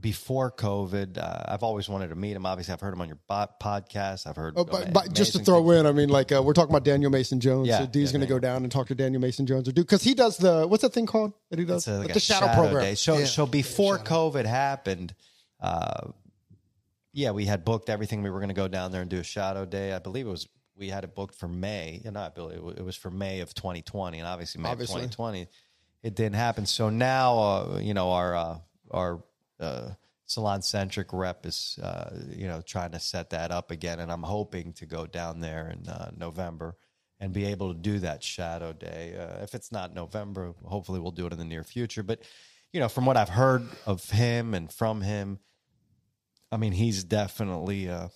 before 0.00 0.50
COVID, 0.50 1.18
uh, 1.18 1.44
I've 1.46 1.62
always 1.62 1.88
wanted 1.88 2.08
to 2.08 2.14
meet 2.14 2.34
him. 2.34 2.46
Obviously, 2.46 2.72
I've 2.72 2.80
heard 2.80 2.94
him 2.94 3.00
on 3.00 3.08
your 3.08 3.18
bo- 3.28 3.48
podcast. 3.62 4.26
I've 4.26 4.36
heard. 4.36 4.54
Oh, 4.56 4.64
but, 4.64 4.84
ama- 4.84 4.92
but 4.92 5.12
just 5.12 5.32
to 5.34 5.38
throw 5.38 5.62
things. 5.62 5.80
in, 5.80 5.86
I 5.86 5.92
mean, 5.92 6.08
like 6.08 6.32
uh, 6.32 6.42
we're 6.42 6.54
talking 6.54 6.70
about 6.70 6.84
Daniel 6.84 7.10
Mason 7.10 7.38
Jones. 7.38 7.68
Yeah, 7.68 7.80
so 7.80 7.86
D's 7.86 8.10
yeah, 8.10 8.18
going 8.18 8.26
to 8.26 8.32
go 8.34 8.38
down 8.38 8.62
and 8.62 8.72
talk 8.72 8.88
to 8.88 8.94
Daniel 8.94 9.20
Mason 9.20 9.46
Jones 9.46 9.68
or 9.68 9.72
do 9.72 9.82
because 9.82 10.02
he 10.02 10.14
does 10.14 10.38
the 10.38 10.66
what's 10.66 10.82
that 10.82 10.92
thing 10.92 11.06
called 11.06 11.32
that 11.50 11.58
he 11.58 11.64
does 11.64 11.86
a, 11.86 11.98
like 11.98 12.08
the 12.08 12.16
a 12.16 12.20
shadow, 12.20 12.52
program. 12.54 12.82
Day. 12.82 12.94
So 12.94 13.24
so 13.24 13.46
before 13.46 13.98
COVID 13.98 14.46
happened, 14.46 15.14
uh, 15.60 16.08
yeah, 17.12 17.30
we 17.30 17.44
had 17.44 17.64
booked 17.64 17.90
everything. 17.90 18.22
We 18.22 18.30
were 18.30 18.40
going 18.40 18.48
to 18.48 18.54
go 18.54 18.68
down 18.68 18.92
there 18.92 19.02
and 19.02 19.10
do 19.10 19.18
a 19.18 19.24
shadow 19.24 19.64
day. 19.64 19.92
I 19.92 19.98
believe 19.98 20.26
it 20.26 20.30
was 20.30 20.48
we 20.76 20.88
had 20.88 21.04
it 21.04 21.14
booked 21.14 21.34
for 21.34 21.48
May. 21.48 22.02
I 22.04 22.28
believe 22.28 22.58
it 22.58 22.78
it 22.78 22.84
was 22.84 22.96
for 22.96 23.10
May 23.10 23.40
of 23.40 23.54
2020, 23.54 24.18
and 24.18 24.26
obviously 24.26 24.62
May 24.62 24.70
Obviously. 24.70 25.02
of 25.02 25.10
2020, 25.10 25.48
it 26.02 26.14
didn't 26.14 26.36
happen. 26.36 26.66
So 26.66 26.90
now, 26.90 27.38
uh, 27.38 27.78
you 27.82 27.94
know, 27.94 28.10
our 28.12 28.36
uh, 28.36 28.58
our 28.90 29.22
uh, 29.58 29.90
SalonCentric 30.28 31.06
rep 31.12 31.46
is 31.46 31.78
uh, 31.82 32.10
you 32.28 32.46
know 32.46 32.60
trying 32.60 32.92
to 32.92 33.00
set 33.00 33.30
that 33.30 33.50
up 33.50 33.70
again, 33.70 34.00
and 34.00 34.12
I'm 34.12 34.22
hoping 34.22 34.72
to 34.74 34.86
go 34.86 35.06
down 35.06 35.40
there 35.40 35.70
in 35.70 35.88
uh, 35.88 36.10
November 36.16 36.76
and 37.18 37.32
be 37.32 37.46
able 37.46 37.72
to 37.72 37.78
do 37.78 37.98
that 38.00 38.22
shadow 38.22 38.72
day. 38.72 39.16
Uh, 39.18 39.42
if 39.42 39.54
it's 39.54 39.72
not 39.72 39.94
November, 39.94 40.52
hopefully 40.64 41.00
we'll 41.00 41.12
do 41.12 41.26
it 41.26 41.32
in 41.32 41.38
the 41.38 41.44
near 41.44 41.64
future. 41.64 42.02
But 42.02 42.20
you 42.72 42.80
know, 42.80 42.88
from 42.88 43.06
what 43.06 43.16
I've 43.16 43.30
heard 43.30 43.66
of 43.86 44.10
him 44.10 44.52
and 44.52 44.70
from 44.70 45.00
him, 45.00 45.38
I 46.52 46.58
mean, 46.58 46.72
he's 46.72 47.04
definitely 47.04 47.88
uh, 47.88 48.08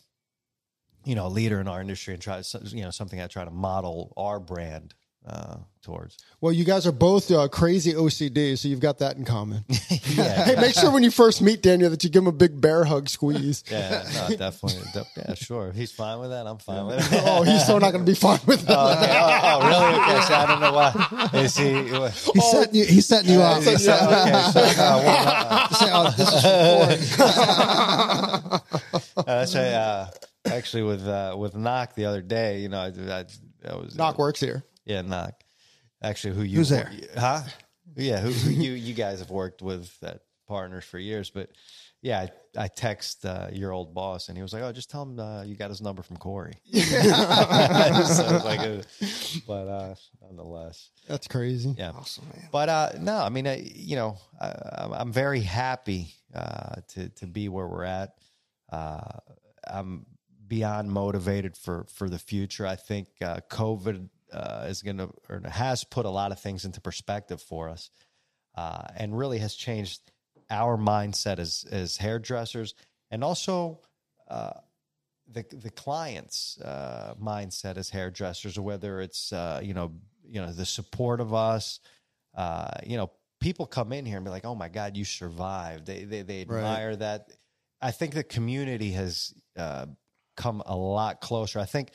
you 1.05 1.15
know 1.15 1.27
a 1.27 1.29
leader 1.29 1.61
in 1.61 1.69
our 1.69 1.81
industry 1.81 2.15
and 2.15 2.23
try 2.23 2.43
you 2.65 2.83
know 2.83 2.91
something 2.91 3.21
I 3.21 3.27
try 3.27 3.45
to 3.45 3.51
model 3.51 4.13
our 4.17 4.39
brand 4.41 4.95
uh, 5.27 5.57
towards. 5.83 6.17
Well, 6.41 6.53
you 6.53 6.65
guys 6.65 6.87
are 6.87 6.93
both 6.93 7.31
uh, 7.31 7.49
crazy 7.49 7.93
OCD, 7.93 8.57
so 8.57 8.69
you've 8.69 8.81
got 8.81 8.99
that 8.99 9.17
in 9.17 9.25
common. 9.25 9.65
hey, 9.69 10.57
make 10.57 10.75
sure 10.75 10.91
when 10.91 11.03
you 11.03 11.11
first 11.11 11.43
meet 11.43 11.63
Daniel 11.63 11.91
that 11.91 12.03
you 12.03 12.11
give 12.11 12.23
him 12.23 12.29
a 12.29 12.33
big 12.33 12.61
bear 12.61 12.85
hug 12.85 13.09
squeeze. 13.09 13.63
yeah, 13.71 14.03
no, 14.15 14.37
definitely, 14.37 14.83
de- 14.93 15.07
yeah, 15.17 15.35
sure. 15.35 15.73
He's 15.73 15.93
fine 15.93 16.21
with 16.21 16.31
that, 16.31 16.47
I'm 16.47 16.59
fine 16.59 16.87
with 16.87 17.13
it. 17.13 17.23
oh, 17.27 17.43
he's 17.43 17.67
so 17.67 17.79
not 17.79 17.93
going 17.93 18.05
to 18.05 18.11
be 18.11 18.17
fine 18.17 18.41
with 18.47 18.63
that. 18.67 18.77
Oh, 18.79 18.93
okay. 18.93 19.19
oh, 19.21 19.61
oh, 19.61 19.69
really? 19.69 20.01
Okay, 20.01 20.21
so 20.27 20.35
I 20.35 20.47
don't 20.47 20.61
know 20.61 20.73
why. 20.73 20.91
Is 21.41 21.57
he? 21.57 22.33
He's 22.33 22.51
setting 22.51 22.75
you. 22.75 22.85
He's 22.87 23.07
setting 23.07 23.33
you 23.33 23.41
up. 23.41 23.61
okay, 23.61 23.77
so, 23.77 23.93
uh, 23.93 23.99
well, 25.05 25.69
Say, 25.75 25.91
oh, 25.93 26.11
this 26.17 26.33
is 26.33 26.43
for 27.15 27.23
Uh, 29.21 29.23
that's 29.27 29.55
right. 29.55 29.73
Uh, 29.73 30.07
actually, 30.47 30.83
with 30.85 31.07
uh, 31.07 31.35
with 31.39 31.55
knock 31.57 31.95
the 31.95 32.05
other 32.07 32.23
day, 32.23 32.61
you 32.61 32.69
know, 32.69 32.79
I, 32.81 32.87
I, 33.13 33.25
I 33.69 33.75
was 33.77 33.97
Knock 33.97 34.19
works 34.19 34.41
here. 34.41 34.63
Yeah, 34.85 35.03
knock. 35.03 35.35
Actually, 36.03 36.35
who 36.37 36.43
you 36.43 36.57
Who's 36.59 36.69
there? 36.71 36.91
Huh? 37.17 37.43
Yeah, 37.97 38.21
who, 38.21 38.31
who 38.31 38.51
you 38.63 38.73
you 38.73 38.95
guys 38.95 39.19
have 39.21 39.31
worked 39.31 39.63
with 39.63 39.99
that 40.01 40.21
partners 40.49 40.85
for 40.85 40.99
years, 40.99 41.31
but 41.31 41.51
yeah, 42.03 42.27
I, 42.57 42.65
I 42.65 42.69
text 42.69 43.27
uh, 43.27 43.49
your 43.53 43.73
old 43.73 43.93
boss, 43.95 44.29
and 44.29 44.39
he 44.39 44.43
was 44.43 44.55
like, 44.55 44.63
"Oh, 44.63 44.73
just 44.73 44.91
tell 44.91 45.03
him 45.03 45.19
uh, 45.21 45.43
you 45.43 45.55
got 45.55 45.69
his 45.69 45.83
number 45.83 46.03
from 46.03 46.17
Corey." 46.17 46.55
so 46.73 48.41
like, 48.45 48.61
uh, 48.61 48.83
but 49.47 49.69
uh, 49.69 49.95
nonetheless, 50.23 50.89
That's 51.07 51.29
crazy. 51.29 51.75
yeah. 51.77 51.91
Awesome, 51.91 52.25
man. 52.35 52.49
But 52.51 52.69
uh, 52.71 52.91
no, 52.99 53.17
I 53.19 53.29
mean, 53.29 53.47
uh, 53.47 53.57
you 53.61 53.97
know, 53.97 54.17
I, 54.41 54.47
I'm- 54.47 54.93
I'm 54.95 55.13
very 55.13 55.41
happy 55.41 56.15
uh, 56.35 56.77
to 56.95 57.09
to 57.11 57.27
be 57.27 57.49
where 57.51 57.67
we're 57.67 57.85
at. 57.85 58.15
Uh, 58.73 59.01
I'm 59.67 60.07
beyond 60.51 60.91
motivated 60.91 61.57
for 61.57 61.87
for 61.95 62.11
the 62.11 62.19
future. 62.19 62.67
I 62.67 62.77
think 62.77 63.09
uh, 63.23 63.39
COVID 63.49 64.09
uh, 64.33 64.67
is 64.69 64.83
going 64.83 64.99
to 64.99 65.09
or 65.31 65.41
has 65.49 65.85
put 65.85 66.05
a 66.05 66.11
lot 66.11 66.33
of 66.33 66.41
things 66.41 66.65
into 66.67 66.81
perspective 66.83 67.41
for 67.41 67.71
us, 67.71 67.89
uh, 68.57 68.83
and 68.97 69.17
really 69.17 69.39
has 69.39 69.55
changed 69.55 70.01
our 70.51 70.77
mindset 70.77 71.39
as 71.39 71.65
as 71.71 71.97
hairdressers, 71.97 72.75
and 73.11 73.25
also 73.25 73.81
uh, 74.29 74.53
the 75.33 75.45
the 75.53 75.71
client's 75.71 76.61
uh, 76.61 77.15
mindset 77.23 77.77
as 77.79 77.89
hairdressers, 77.89 78.59
whether 78.59 79.01
it's 79.01 79.33
uh, 79.33 79.61
you 79.63 79.73
know 79.73 79.93
you 80.29 80.41
know 80.43 80.53
the 80.53 80.67
support 80.67 81.21
of 81.21 81.33
us. 81.33 81.81
Uh, 82.35 82.71
you 82.85 82.97
know, 82.97 83.11
people 83.41 83.67
come 83.67 83.93
in 83.93 84.05
here 84.05 84.17
and 84.17 84.25
be 84.25 84.31
like, 84.31 84.45
"Oh 84.45 84.55
my 84.57 84.69
God, 84.69 84.97
you 84.97 85.05
survived." 85.05 85.87
They 85.87 86.05
they, 86.05 86.23
they 86.23 86.45
Right. 86.45 86.59
admire 86.59 86.97
that. 86.97 87.31
I 87.83 87.93
think 87.93 88.13
the 88.15 88.23
community 88.25 88.91
has 88.93 89.33
uh, 89.57 89.87
come 90.37 90.63
a 90.67 90.77
lot 90.77 91.21
closer. 91.21 91.59
I 91.59 91.65
think 91.65 91.91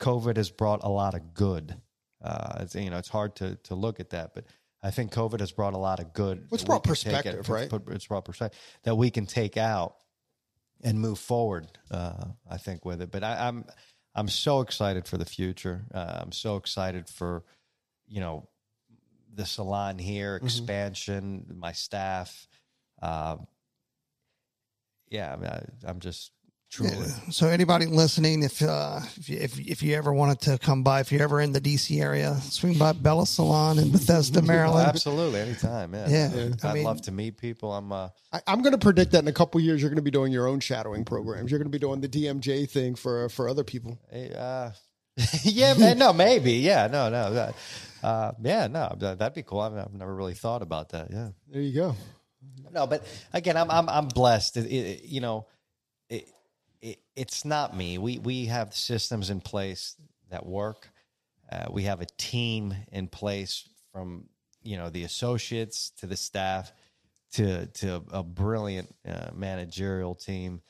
COVID 0.00 0.36
has 0.36 0.50
brought 0.50 0.84
a 0.84 0.88
lot 0.88 1.14
of 1.14 1.34
good. 1.34 1.74
Uh, 2.22 2.58
it's, 2.60 2.74
you 2.74 2.90
know, 2.90 2.98
it's 2.98 3.08
hard 3.08 3.36
to 3.36 3.56
to 3.64 3.74
look 3.74 4.00
at 4.00 4.10
that, 4.10 4.34
but 4.34 4.44
I 4.82 4.90
think 4.90 5.12
COVID 5.12 5.40
has 5.40 5.52
brought 5.52 5.74
a 5.74 5.78
lot 5.78 6.00
of 6.00 6.12
good. 6.12 6.46
It's 6.52 6.64
brought 6.64 6.84
perspective, 6.84 7.48
right? 7.48 7.68
put- 7.70 7.88
It's 7.88 8.06
brought 8.06 8.24
perspective 8.24 8.60
that 8.84 8.94
we 8.96 9.10
can 9.10 9.26
take 9.26 9.56
out 9.56 9.96
and 10.84 11.00
move 11.00 11.18
forward. 11.18 11.66
Uh, 11.90 12.24
I 12.48 12.56
think 12.58 12.84
with 12.84 13.02
it, 13.02 13.10
but 13.10 13.22
I, 13.24 13.48
I'm 13.48 13.64
I'm 14.14 14.28
so 14.28 14.60
excited 14.60 15.06
for 15.06 15.16
the 15.18 15.24
future. 15.24 15.84
Uh, 15.94 16.18
I'm 16.22 16.32
so 16.32 16.56
excited 16.56 17.08
for 17.08 17.44
you 18.06 18.20
know 18.20 18.48
the 19.34 19.46
salon 19.46 19.98
here, 19.98 20.36
Mm-hmm. 20.36 20.46
expansion, 20.46 21.46
my 21.56 21.72
staff. 21.72 22.48
Uh, 23.00 23.36
yeah, 25.08 25.32
I 25.32 25.36
mean, 25.36 25.50
I, 25.50 25.64
I'm 25.84 26.00
just 26.00 26.32
truly. 26.70 27.06
So 27.30 27.48
anybody 27.48 27.86
listening, 27.86 28.42
if 28.42 28.62
uh, 28.62 29.00
if, 29.16 29.28
you, 29.28 29.38
if 29.40 29.58
if 29.58 29.82
you 29.82 29.94
ever 29.96 30.12
wanted 30.12 30.40
to 30.42 30.58
come 30.58 30.82
by, 30.82 31.00
if 31.00 31.10
you're 31.12 31.22
ever 31.22 31.40
in 31.40 31.52
the 31.52 31.60
DC 31.60 32.00
area, 32.00 32.36
swing 32.42 32.78
by 32.78 32.92
Bella 32.92 33.26
Salon 33.26 33.78
in 33.78 33.90
Bethesda, 33.90 34.40
Oh, 34.40 34.42
Maryland. 34.42 34.88
absolutely, 34.88 35.40
anytime. 35.40 35.94
Yeah, 35.94 36.08
Yeah, 36.08 36.48
I 36.62 36.68
I'd 36.68 36.74
mean- 36.74 36.84
love 36.84 37.02
to 37.02 37.12
meet 37.12 37.36
people. 37.38 37.72
I'm. 37.72 37.92
Uh, 37.92 38.08
I, 38.32 38.40
I'm 38.46 38.62
going 38.62 38.72
to 38.72 38.78
predict 38.78 39.12
that 39.12 39.22
in 39.22 39.28
a 39.28 39.32
couple 39.32 39.60
years, 39.60 39.80
you're 39.80 39.90
going 39.90 39.96
to 39.96 40.02
be 40.02 40.10
doing 40.10 40.32
your 40.32 40.46
own 40.46 40.60
shadowing 40.60 41.04
programs. 41.04 41.50
You're 41.50 41.58
going 41.58 41.70
to 41.70 41.76
be 41.76 41.80
doing 41.80 42.00
the 42.00 42.08
DMJ 42.08 42.68
thing 42.70 42.94
for 42.94 43.28
for 43.28 43.48
other 43.48 43.64
people. 43.64 43.98
Hey, 44.10 44.32
Uh, 44.36 44.70
yeah, 45.42 45.74
man, 45.74 45.98
no, 45.98 46.12
maybe. 46.12 46.52
Yeah, 46.54 46.86
no, 46.86 47.08
no. 47.08 47.32
that- 47.32 47.54
Uh, 48.02 48.30
yeah, 48.40 48.68
no, 48.68 48.94
that- 49.00 49.18
that'd 49.18 49.34
be 49.34 49.42
cool. 49.42 49.58
I've, 49.60 49.74
I've 49.76 49.92
never 49.92 50.14
really 50.14 50.34
thought 50.34 50.62
about 50.62 50.90
that. 50.90 51.08
Yeah. 51.10 51.30
There 51.50 51.60
you 51.62 51.74
go. 51.74 51.96
No, 52.72 52.86
but 52.86 53.02
again, 53.32 53.56
I'm 53.56 53.68
I'm 53.70 53.88
I'm 53.88 54.08
blessed. 54.08 54.56
It, 54.58 54.66
it, 54.70 55.04
you 55.04 55.20
know, 55.20 55.46
it, 56.80 56.86
it 56.88 56.98
it's 57.16 57.44
not 57.44 57.76
me. 57.76 57.98
We 57.98 58.18
we 58.18 58.46
have 58.46 58.74
systems 58.74 59.30
in 59.30 59.40
place 59.40 59.96
that 60.30 60.44
work. 60.46 60.90
Uh, 61.50 61.66
we 61.70 61.84
have 61.84 62.00
a 62.00 62.06
team 62.18 62.74
in 62.92 63.08
place 63.08 63.68
from 63.92 64.28
you 64.62 64.76
know 64.76 64.90
the 64.90 65.04
associates 65.04 65.90
to 65.98 66.06
the 66.06 66.16
staff 66.16 66.72
to 67.32 67.66
to 67.66 68.02
a 68.12 68.22
brilliant 68.22 68.94
uh, 69.06 69.30
managerial 69.34 70.14
team 70.14 70.60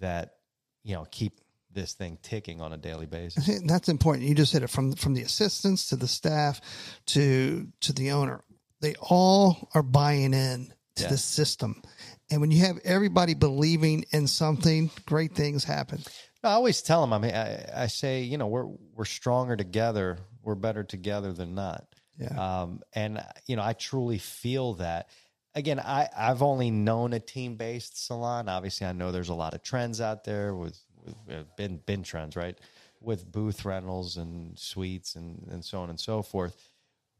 that 0.00 0.34
you 0.82 0.94
know 0.94 1.06
keep 1.10 1.40
this 1.72 1.92
thing 1.92 2.18
ticking 2.22 2.60
on 2.60 2.72
a 2.72 2.76
daily 2.76 3.06
basis. 3.06 3.60
That's 3.66 3.88
important. 3.88 4.26
You 4.26 4.34
just 4.34 4.52
hit 4.52 4.62
it 4.62 4.70
from 4.70 4.92
from 4.94 5.14
the 5.14 5.22
assistants 5.22 5.88
to 5.90 5.96
the 5.96 6.08
staff 6.08 6.60
to 7.06 7.68
to 7.80 7.92
the 7.92 8.10
owner. 8.12 8.42
They 8.80 8.94
all 9.00 9.68
are 9.74 9.82
buying 9.82 10.34
in 10.34 10.72
to 10.96 11.02
Yeah. 11.04 11.08
the 11.10 11.18
system, 11.18 11.82
and 12.30 12.40
when 12.40 12.50
you 12.50 12.64
have 12.64 12.78
everybody 12.84 13.34
believing 13.34 14.04
in 14.10 14.26
something, 14.26 14.90
great 15.06 15.34
things 15.34 15.64
happen. 15.64 16.00
I 16.42 16.52
always 16.52 16.82
tell 16.82 17.00
them. 17.00 17.12
I 17.12 17.18
mean, 17.18 17.34
I, 17.34 17.82
I 17.82 17.86
say, 17.86 18.22
you 18.22 18.38
know, 18.38 18.46
we're 18.46 18.66
we're 18.94 19.04
stronger 19.04 19.56
together. 19.56 20.18
We're 20.42 20.54
better 20.54 20.84
together 20.84 21.32
than 21.32 21.54
not. 21.54 21.86
Yeah. 22.18 22.62
Um, 22.62 22.80
and 22.94 23.24
you 23.46 23.56
know, 23.56 23.62
I 23.62 23.72
truly 23.72 24.18
feel 24.18 24.74
that. 24.74 25.10
Again, 25.54 25.80
I 25.80 26.08
I've 26.16 26.42
only 26.42 26.70
known 26.70 27.12
a 27.12 27.20
team 27.20 27.56
based 27.56 28.06
salon. 28.06 28.48
Obviously, 28.48 28.86
I 28.86 28.92
know 28.92 29.10
there's 29.10 29.28
a 29.28 29.34
lot 29.34 29.54
of 29.54 29.62
trends 29.62 30.00
out 30.00 30.24
there 30.24 30.54
with, 30.54 30.78
with 31.04 31.14
uh, 31.30 31.42
been 31.56 31.78
been 31.78 32.02
trends, 32.02 32.36
right? 32.36 32.58
With 33.00 33.30
booth 33.30 33.64
rentals 33.64 34.16
and 34.16 34.58
suites 34.58 35.16
and 35.16 35.48
and 35.50 35.64
so 35.64 35.80
on 35.80 35.90
and 35.90 35.98
so 35.98 36.22
forth. 36.22 36.72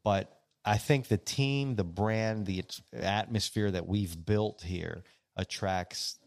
But 0.04 0.36
I 0.66 0.78
think 0.78 1.06
the 1.06 1.16
team, 1.16 1.76
the 1.76 1.84
brand, 1.84 2.44
the 2.44 2.64
atmosphere 2.92 3.70
that 3.70 3.86
we've 3.86 4.26
built 4.26 4.62
here 4.62 5.04
attracts 5.36 6.18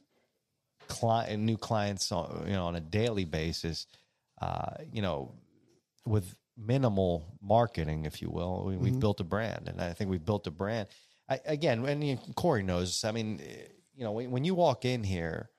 cli- 0.90 1.38
new 1.38 1.58
clients 1.58 2.12
on, 2.12 2.46
you 2.48 2.54
know 2.54 2.66
on 2.66 2.76
a 2.76 2.82
daily 2.82 3.24
basis 3.24 3.88
uh, 4.42 4.74
you 4.92 5.02
know 5.02 5.32
with 6.06 6.36
minimal 6.58 7.38
marketing 7.42 8.06
if 8.06 8.22
you 8.22 8.30
will. 8.30 8.66
We, 8.66 8.76
we've 8.76 9.00
built 9.00 9.22
a 9.22 9.24
brand 9.24 9.70
and 9.70 9.80
i 9.80 9.94
think 9.94 10.10
we've 10.10 10.26
built 10.26 10.46
a 10.48 10.52
brand. 10.52 10.90
I, 11.30 11.40
again 11.46 11.86
and 11.86 12.36
corey 12.36 12.64
knows 12.64 13.06
i 13.06 13.12
mean 13.12 13.40
you 13.96 14.04
know 14.04 14.12
when, 14.12 14.32
when 14.32 14.44
you 14.44 14.56
walk 14.56 14.84
in 14.84 15.04
here 15.04 15.50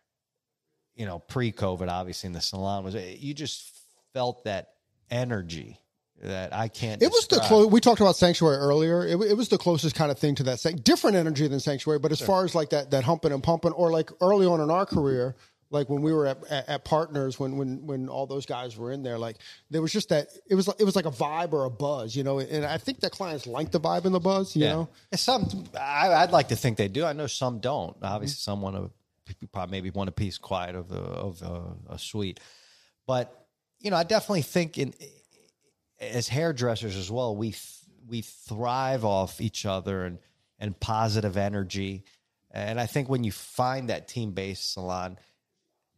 you 0.95 1.07
know 1.07 1.21
pre-covid 1.21 1.89
obviously 1.89 2.27
in 2.27 2.33
the 2.33 2.41
salon 2.41 2.85
was 2.85 2.97
eh, 2.97 3.15
you 3.19 3.33
just 3.33 3.73
felt 4.13 4.45
that 4.45 4.71
energy 5.11 5.81
that 6.23 6.55
i 6.55 6.69
can't 6.69 7.03
It 7.03 7.11
was 7.11 7.27
the 7.27 7.37
describe. 7.37 7.49
close. 7.49 7.67
We 7.67 7.81
talked 7.81 8.01
about 8.01 8.17
sanctuary 8.17 8.57
earlier. 8.57 9.07
It, 9.07 9.21
it 9.21 9.37
was 9.37 9.49
the 9.49 9.59
closest 9.59 9.95
kind 9.97 10.11
of 10.11 10.19
thing 10.19 10.35
to 10.37 10.43
that. 10.45 10.61
San- 10.61 10.77
different 10.77 11.17
energy 11.17 11.47
than 11.49 11.61
sanctuary, 11.61 11.99
but 11.99 12.13
as 12.13 12.21
far 12.21 12.45
as 12.45 12.55
like 12.55 12.71
that 12.71 12.91
that 12.91 13.05
humping 13.05 13.33
and 13.33 13.43
pumping, 13.43 13.73
or 13.73 13.91
like 13.91 14.11
early 14.21 14.47
on 14.47 14.61
in 14.61 14.71
our 14.71 14.85
career, 14.85 15.35
like 15.71 15.89
when 15.89 16.03
we 16.03 16.13
were 16.13 16.27
at, 16.27 16.39
at, 16.51 16.69
at 16.69 16.85
partners, 16.85 17.39
when 17.39 17.57
when 17.57 17.87
when 17.87 18.09
all 18.09 18.27
those 18.27 18.45
guys 18.45 18.77
were 18.77 18.93
in 18.93 19.03
there, 19.03 19.19
like 19.19 19.37
there 19.71 19.81
was 19.81 19.93
just 19.93 20.11
that. 20.11 20.29
It 20.49 20.57
was 20.57 20.69
it 20.79 20.85
was 20.85 20.95
like 20.97 21.07
a 21.07 21.11
vibe 21.11 21.53
or 21.53 21.65
a 21.65 21.71
buzz, 21.71 22.15
you 22.15 22.23
know. 22.25 22.39
And 22.39 22.67
I 22.67 22.77
think 22.77 23.01
that 23.01 23.13
clients 23.13 23.47
like 23.47 23.71
the 23.71 23.81
vibe 23.81 24.05
and 24.05 24.15
the 24.15 24.21
buzz, 24.21 24.55
you 24.55 24.65
know. 24.65 24.89
Some, 25.15 25.65
I, 25.79 26.13
I'd 26.13 26.33
like 26.33 26.49
to 26.49 26.57
think 26.57 26.77
they 26.77 26.89
do. 26.89 27.05
I 27.05 27.13
know 27.15 27.29
some 27.29 27.61
don't. 27.61 27.97
Obviously, 28.03 28.35
mm-hmm. 28.35 28.51
some 28.51 28.61
want 28.61 28.77
to 28.77 28.91
probably 29.53 29.71
maybe 29.71 29.91
want 29.91 30.09
a 30.09 30.13
piece 30.13 30.39
quiet 30.39 30.75
of 30.75 30.91
a, 30.91 30.97
of 30.97 31.43
a, 31.43 31.95
a 31.95 31.99
suite, 31.99 32.41
but 33.07 33.47
you 33.79 33.91
know, 33.91 33.97
I 33.97 34.03
definitely 34.03 34.43
think 34.43 34.77
in 34.77 34.93
as 36.01 36.29
hairdressers 36.29 36.97
as 36.97 37.11
well, 37.11 37.37
we 37.37 37.51
th- 37.51 37.77
we 38.09 38.23
thrive 38.23 39.05
off 39.05 39.41
each 39.41 39.67
other 39.67 40.05
and 40.05 40.19
and 40.59 40.79
positive 40.79 41.37
energy. 41.37 42.05
And 42.51 42.81
I 42.81 42.87
think 42.87 43.09
when 43.09 43.25
you 43.25 43.33
find 43.33 43.89
that 43.91 44.09
team 44.09 44.33
based 44.33 44.73
salon, 44.73 45.19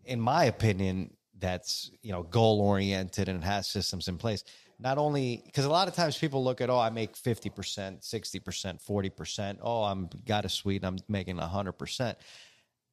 in 0.05 0.21
my 0.21 0.45
opinion, 0.45 1.15
that's 1.39 1.91
you 2.03 2.13
know 2.13 2.23
goal 2.23 2.61
oriented 2.61 3.29
and 3.29 3.43
has 3.45 3.67
systems 3.69 4.09
in 4.09 4.19
place. 4.19 4.45
Not 4.79 4.99
only 4.99 5.43
because 5.47 5.65
a 5.65 5.71
lot 5.71 5.87
of 5.89 5.95
times 5.95 6.19
people 6.19 6.43
look 6.43 6.61
at 6.61 6.71
oh 6.71 6.79
I 6.79 6.91
make 6.91 7.17
fifty 7.17 7.51
percent, 7.51 8.05
sixty 8.05 8.41
percent, 8.41 8.81
forty 8.81 9.11
percent. 9.11 9.61
Oh 9.63 9.85
I'm 9.85 10.09
got 10.27 10.45
a 10.45 10.49
suite, 10.49 10.85
I'm 10.85 10.99
making 11.09 11.39
hundred 11.39 11.73
percent. 11.73 12.19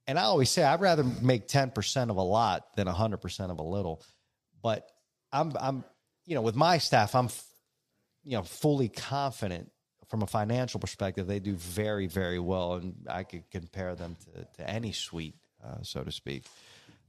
And 0.08 0.18
I 0.18 0.24
always 0.24 0.50
say 0.50 0.64
I'd 0.64 0.82
rather 0.82 1.04
make 1.04 1.48
ten 1.48 1.72
percent 1.72 2.12
of 2.12 2.18
a 2.18 2.22
lot 2.24 2.76
than 2.76 2.88
hundred 2.88 3.18
percent 3.18 3.52
of 3.52 3.60
a 3.60 3.64
little. 3.64 4.04
But 4.62 4.90
I'm 5.32 5.54
I'm 5.60 5.84
you 6.30 6.36
know 6.36 6.42
with 6.42 6.56
my 6.56 6.78
staff 6.78 7.16
I'm 7.16 7.30
you 8.24 8.38
know 8.38 8.44
fully 8.44 8.88
confident 8.88 9.72
from 10.08 10.22
a 10.22 10.28
financial 10.28 10.80
perspective 10.80 11.28
they 11.28 11.40
do 11.40 11.56
very 11.56 12.08
very 12.08 12.40
well 12.40 12.76
and 12.76 12.96
I 13.10 13.24
could 13.24 13.50
compare 13.52 13.96
them 13.96 14.16
to, 14.26 14.46
to 14.58 14.70
any 14.70 14.92
suite 14.92 15.36
uh, 15.64 15.82
so 15.82 16.04
to 16.04 16.12
speak. 16.12 16.44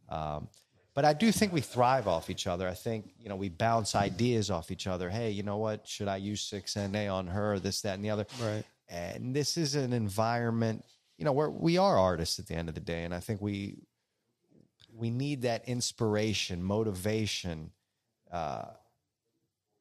Um, 0.08 0.48
but 0.94 1.04
I 1.04 1.12
do 1.12 1.30
think 1.30 1.52
we 1.52 1.60
thrive 1.60 2.08
off 2.08 2.30
each 2.30 2.46
other. 2.46 2.66
I 2.68 2.74
think 2.74 3.12
you 3.18 3.28
know 3.28 3.36
we 3.36 3.48
bounce 3.48 3.94
ideas 3.94 4.50
off 4.50 4.70
each 4.70 4.86
other. 4.86 5.08
Hey, 5.08 5.30
you 5.30 5.42
know 5.42 5.58
what? 5.58 5.86
Should 5.86 6.08
I 6.08 6.16
use 6.16 6.42
six 6.42 6.76
NA 6.76 7.14
on 7.14 7.28
her? 7.28 7.58
This, 7.58 7.82
that, 7.82 7.94
and 7.94 8.04
the 8.04 8.10
other. 8.10 8.26
Right. 8.42 8.64
And 8.88 9.34
this 9.34 9.56
is 9.56 9.76
an 9.76 9.92
environment. 9.92 10.84
You 11.16 11.24
know, 11.24 11.32
where 11.32 11.50
we 11.50 11.78
are 11.78 11.96
artists 11.96 12.38
at 12.38 12.48
the 12.48 12.54
end 12.54 12.68
of 12.68 12.74
the 12.74 12.80
day, 12.80 13.04
and 13.04 13.14
I 13.14 13.20
think 13.20 13.40
we 13.40 13.76
we 14.92 15.10
need 15.10 15.42
that 15.42 15.68
inspiration, 15.68 16.62
motivation. 16.62 17.70
Uh, 18.30 18.64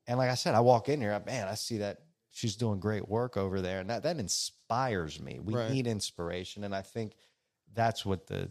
and 0.09 0.17
like 0.17 0.29
I 0.29 0.35
said, 0.35 0.55
I 0.55 0.59
walk 0.59 0.89
in 0.89 0.99
here, 0.99 1.17
man, 1.25 1.47
I 1.47 1.53
see 1.55 1.77
that 1.77 1.99
she's 2.31 2.55
doing 2.57 2.79
great 2.79 3.07
work 3.07 3.37
over 3.37 3.61
there, 3.61 3.79
and 3.79 3.89
that 3.89 4.03
that 4.03 4.17
inspires 4.19 5.21
me. 5.21 5.39
We 5.41 5.53
Right. 5.55 5.71
need 5.71 5.87
inspiration, 5.87 6.63
and 6.65 6.75
I 6.75 6.81
think 6.81 7.13
that's 7.73 8.05
what 8.05 8.27
the 8.27 8.49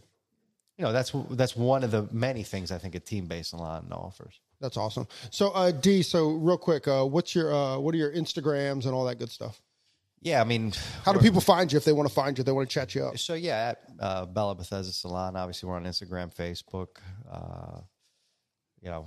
you 0.78 0.84
know 0.84 0.92
that's 0.92 1.12
that's 1.30 1.56
one 1.56 1.84
of 1.84 1.90
the 1.90 2.09
many 2.12 2.44
things 2.44 2.70
I 2.70 2.78
think 2.78 2.94
a 2.94 3.00
team 3.00 3.26
based 3.26 3.50
salon 3.50 3.88
offers. 3.92 4.40
That's 4.61 4.76
awesome. 4.76 5.06
So, 5.30 5.50
uh, 5.50 5.70
D. 5.70 6.02
So, 6.02 6.30
real 6.30 6.59
quick, 6.59 6.88
uh, 6.88 7.04
what's 7.04 7.34
your 7.34 7.52
uh, 7.54 7.78
what 7.78 7.94
are 7.94 7.98
your 7.98 8.12
Instagrams 8.12 8.86
and 8.86 8.94
all 8.94 9.04
that 9.04 9.18
good 9.18 9.30
stuff? 9.30 9.61
Yeah, 10.20 10.40
I 10.40 10.44
mean, 10.44 10.72
How 11.04 11.12
do 11.12 11.20
people 11.20 11.40
find 11.40 11.70
you 11.72 11.76
if 11.76 11.84
they 11.84 11.92
want 11.92 12.09
to 12.09 12.14
find 12.14 12.36
you? 12.36 12.42
They 12.42 12.50
want 12.50 12.68
to 12.68 12.74
chat 12.74 12.92
you 12.92 13.04
up. 13.04 13.18
So 13.18 13.34
yeah, 13.34 13.68
at 13.70 13.82
uh, 14.00 14.26
Bella 14.26 14.56
Bethesda 14.56 14.92
Salon. 14.92 15.36
Obviously, 15.36 15.68
we're 15.68 15.76
on 15.76 15.84
Instagram, 15.84 16.34
Facebook. 16.34 16.88
Uh, 17.30 17.82
you 18.80 18.90
know, 18.90 19.06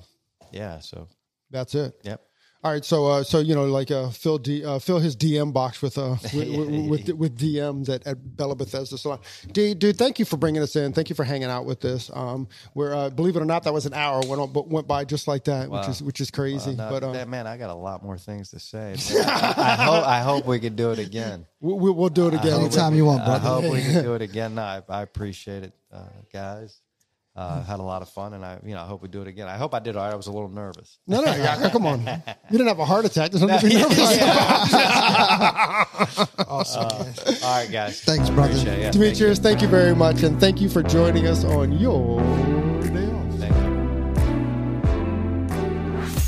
yeah. 0.53 0.79
So 0.79 1.07
That's 1.49 1.75
it. 1.75 1.99
yep. 2.03 2.21
All 2.63 2.71
right, 2.71 2.85
so 2.85 3.07
uh, 3.07 3.23
so 3.23 3.39
you 3.39 3.55
know, 3.55 3.65
like 3.65 3.89
uh, 3.89 4.09
fill 4.11 4.37
D, 4.37 4.63
uh, 4.63 4.77
fill 4.77 4.99
his 4.99 5.15
DM 5.15 5.51
box 5.51 5.81
with 5.81 5.97
uh 5.97 6.15
with, 6.33 6.47
with, 6.47 6.89
with, 6.89 7.09
with 7.09 7.37
DMs 7.39 7.89
at, 7.89 8.05
at 8.05 8.37
Bella 8.37 8.55
Bethesda 8.55 8.99
Salon. 8.99 9.19
D, 9.51 9.73
dude, 9.73 9.97
thank 9.97 10.19
you 10.19 10.25
for 10.25 10.37
bringing 10.37 10.61
us 10.61 10.75
in. 10.75 10.93
Thank 10.93 11.09
you 11.09 11.15
for 11.15 11.23
hanging 11.23 11.49
out 11.49 11.65
with 11.65 11.79
this. 11.79 12.11
Um, 12.13 12.47
where 12.73 12.93
uh, 12.93 13.09
believe 13.09 13.35
it 13.35 13.41
or 13.41 13.45
not, 13.45 13.63
that 13.63 13.73
was 13.73 13.87
an 13.87 13.95
hour 13.95 14.21
went 14.27 14.39
on, 14.41 14.53
but 14.53 14.67
went 14.67 14.87
by 14.87 15.05
just 15.05 15.27
like 15.27 15.45
that, 15.45 15.69
which 15.69 15.87
is 15.87 16.03
which 16.03 16.21
is 16.21 16.29
crazy. 16.29 16.75
No, 16.75 16.87
but 16.91 17.03
uh, 17.03 17.11
that, 17.13 17.27
man, 17.27 17.47
I 17.47 17.57
got 17.57 17.71
a 17.71 17.75
lot 17.75 18.03
more 18.03 18.19
things 18.19 18.51
to 18.51 18.59
say. 18.59 18.95
I, 19.25 19.53
I 19.57 19.83
hope 19.83 20.05
I 20.05 20.19
hope 20.19 20.45
we 20.45 20.59
could 20.59 20.75
do 20.75 20.91
it 20.91 20.99
again. 20.99 21.47
we, 21.61 21.73
we, 21.73 21.89
we'll 21.89 22.09
do 22.09 22.27
it 22.27 22.35
again. 22.35 22.59
Anytime 22.59 22.93
you 22.93 23.05
want, 23.05 23.25
brother. 23.25 23.43
I 23.43 23.51
hope 23.53 23.73
we 23.73 23.81
can 23.81 24.03
do 24.03 24.13
it 24.13 24.21
again. 24.21 24.53
No, 24.53 24.61
I, 24.61 24.83
I 24.87 25.01
appreciate 25.01 25.63
it, 25.63 25.73
uh, 25.91 26.03
guys. 26.31 26.79
Uh, 27.33 27.63
had 27.63 27.79
a 27.79 27.83
lot 27.83 28.01
of 28.01 28.09
fun, 28.09 28.33
and 28.33 28.43
I, 28.43 28.59
you 28.65 28.73
know, 28.75 28.81
I 28.81 28.85
hope 28.85 29.01
we 29.01 29.07
do 29.07 29.21
it 29.21 29.27
again. 29.27 29.47
I 29.47 29.55
hope 29.55 29.73
I 29.73 29.79
did 29.79 29.95
all 29.95 30.03
right. 30.03 30.11
I 30.11 30.15
was 30.17 30.27
a 30.27 30.31
little 30.33 30.49
nervous. 30.49 30.97
No, 31.07 31.21
no, 31.21 31.69
come 31.71 31.85
on. 31.85 32.01
You 32.01 32.57
didn't 32.57 32.67
have 32.67 32.79
a 32.79 32.85
heart 32.85 33.05
attack. 33.05 33.31
There's 33.31 33.41
nothing 33.41 33.69
to 33.69 33.75
be 33.75 33.81
nervous 33.81 34.17
about. 34.17 34.67
Awesome. 36.47 36.83
man. 37.05 37.13
All 37.43 37.57
right, 37.57 37.71
guys. 37.71 38.01
Thanks, 38.01 38.29
brother. 38.29 38.51
Appreciate 38.51 38.79
it. 38.79 38.81
Yeah, 38.81 38.91
Demetrius, 38.91 39.39
thank 39.39 39.61
you 39.61 39.69
very 39.69 39.95
much, 39.95 40.23
and 40.23 40.39
thank 40.41 40.59
you 40.59 40.67
for 40.67 40.83
joining 40.83 41.25
us 41.27 41.45
on 41.45 41.71
your 41.79 42.19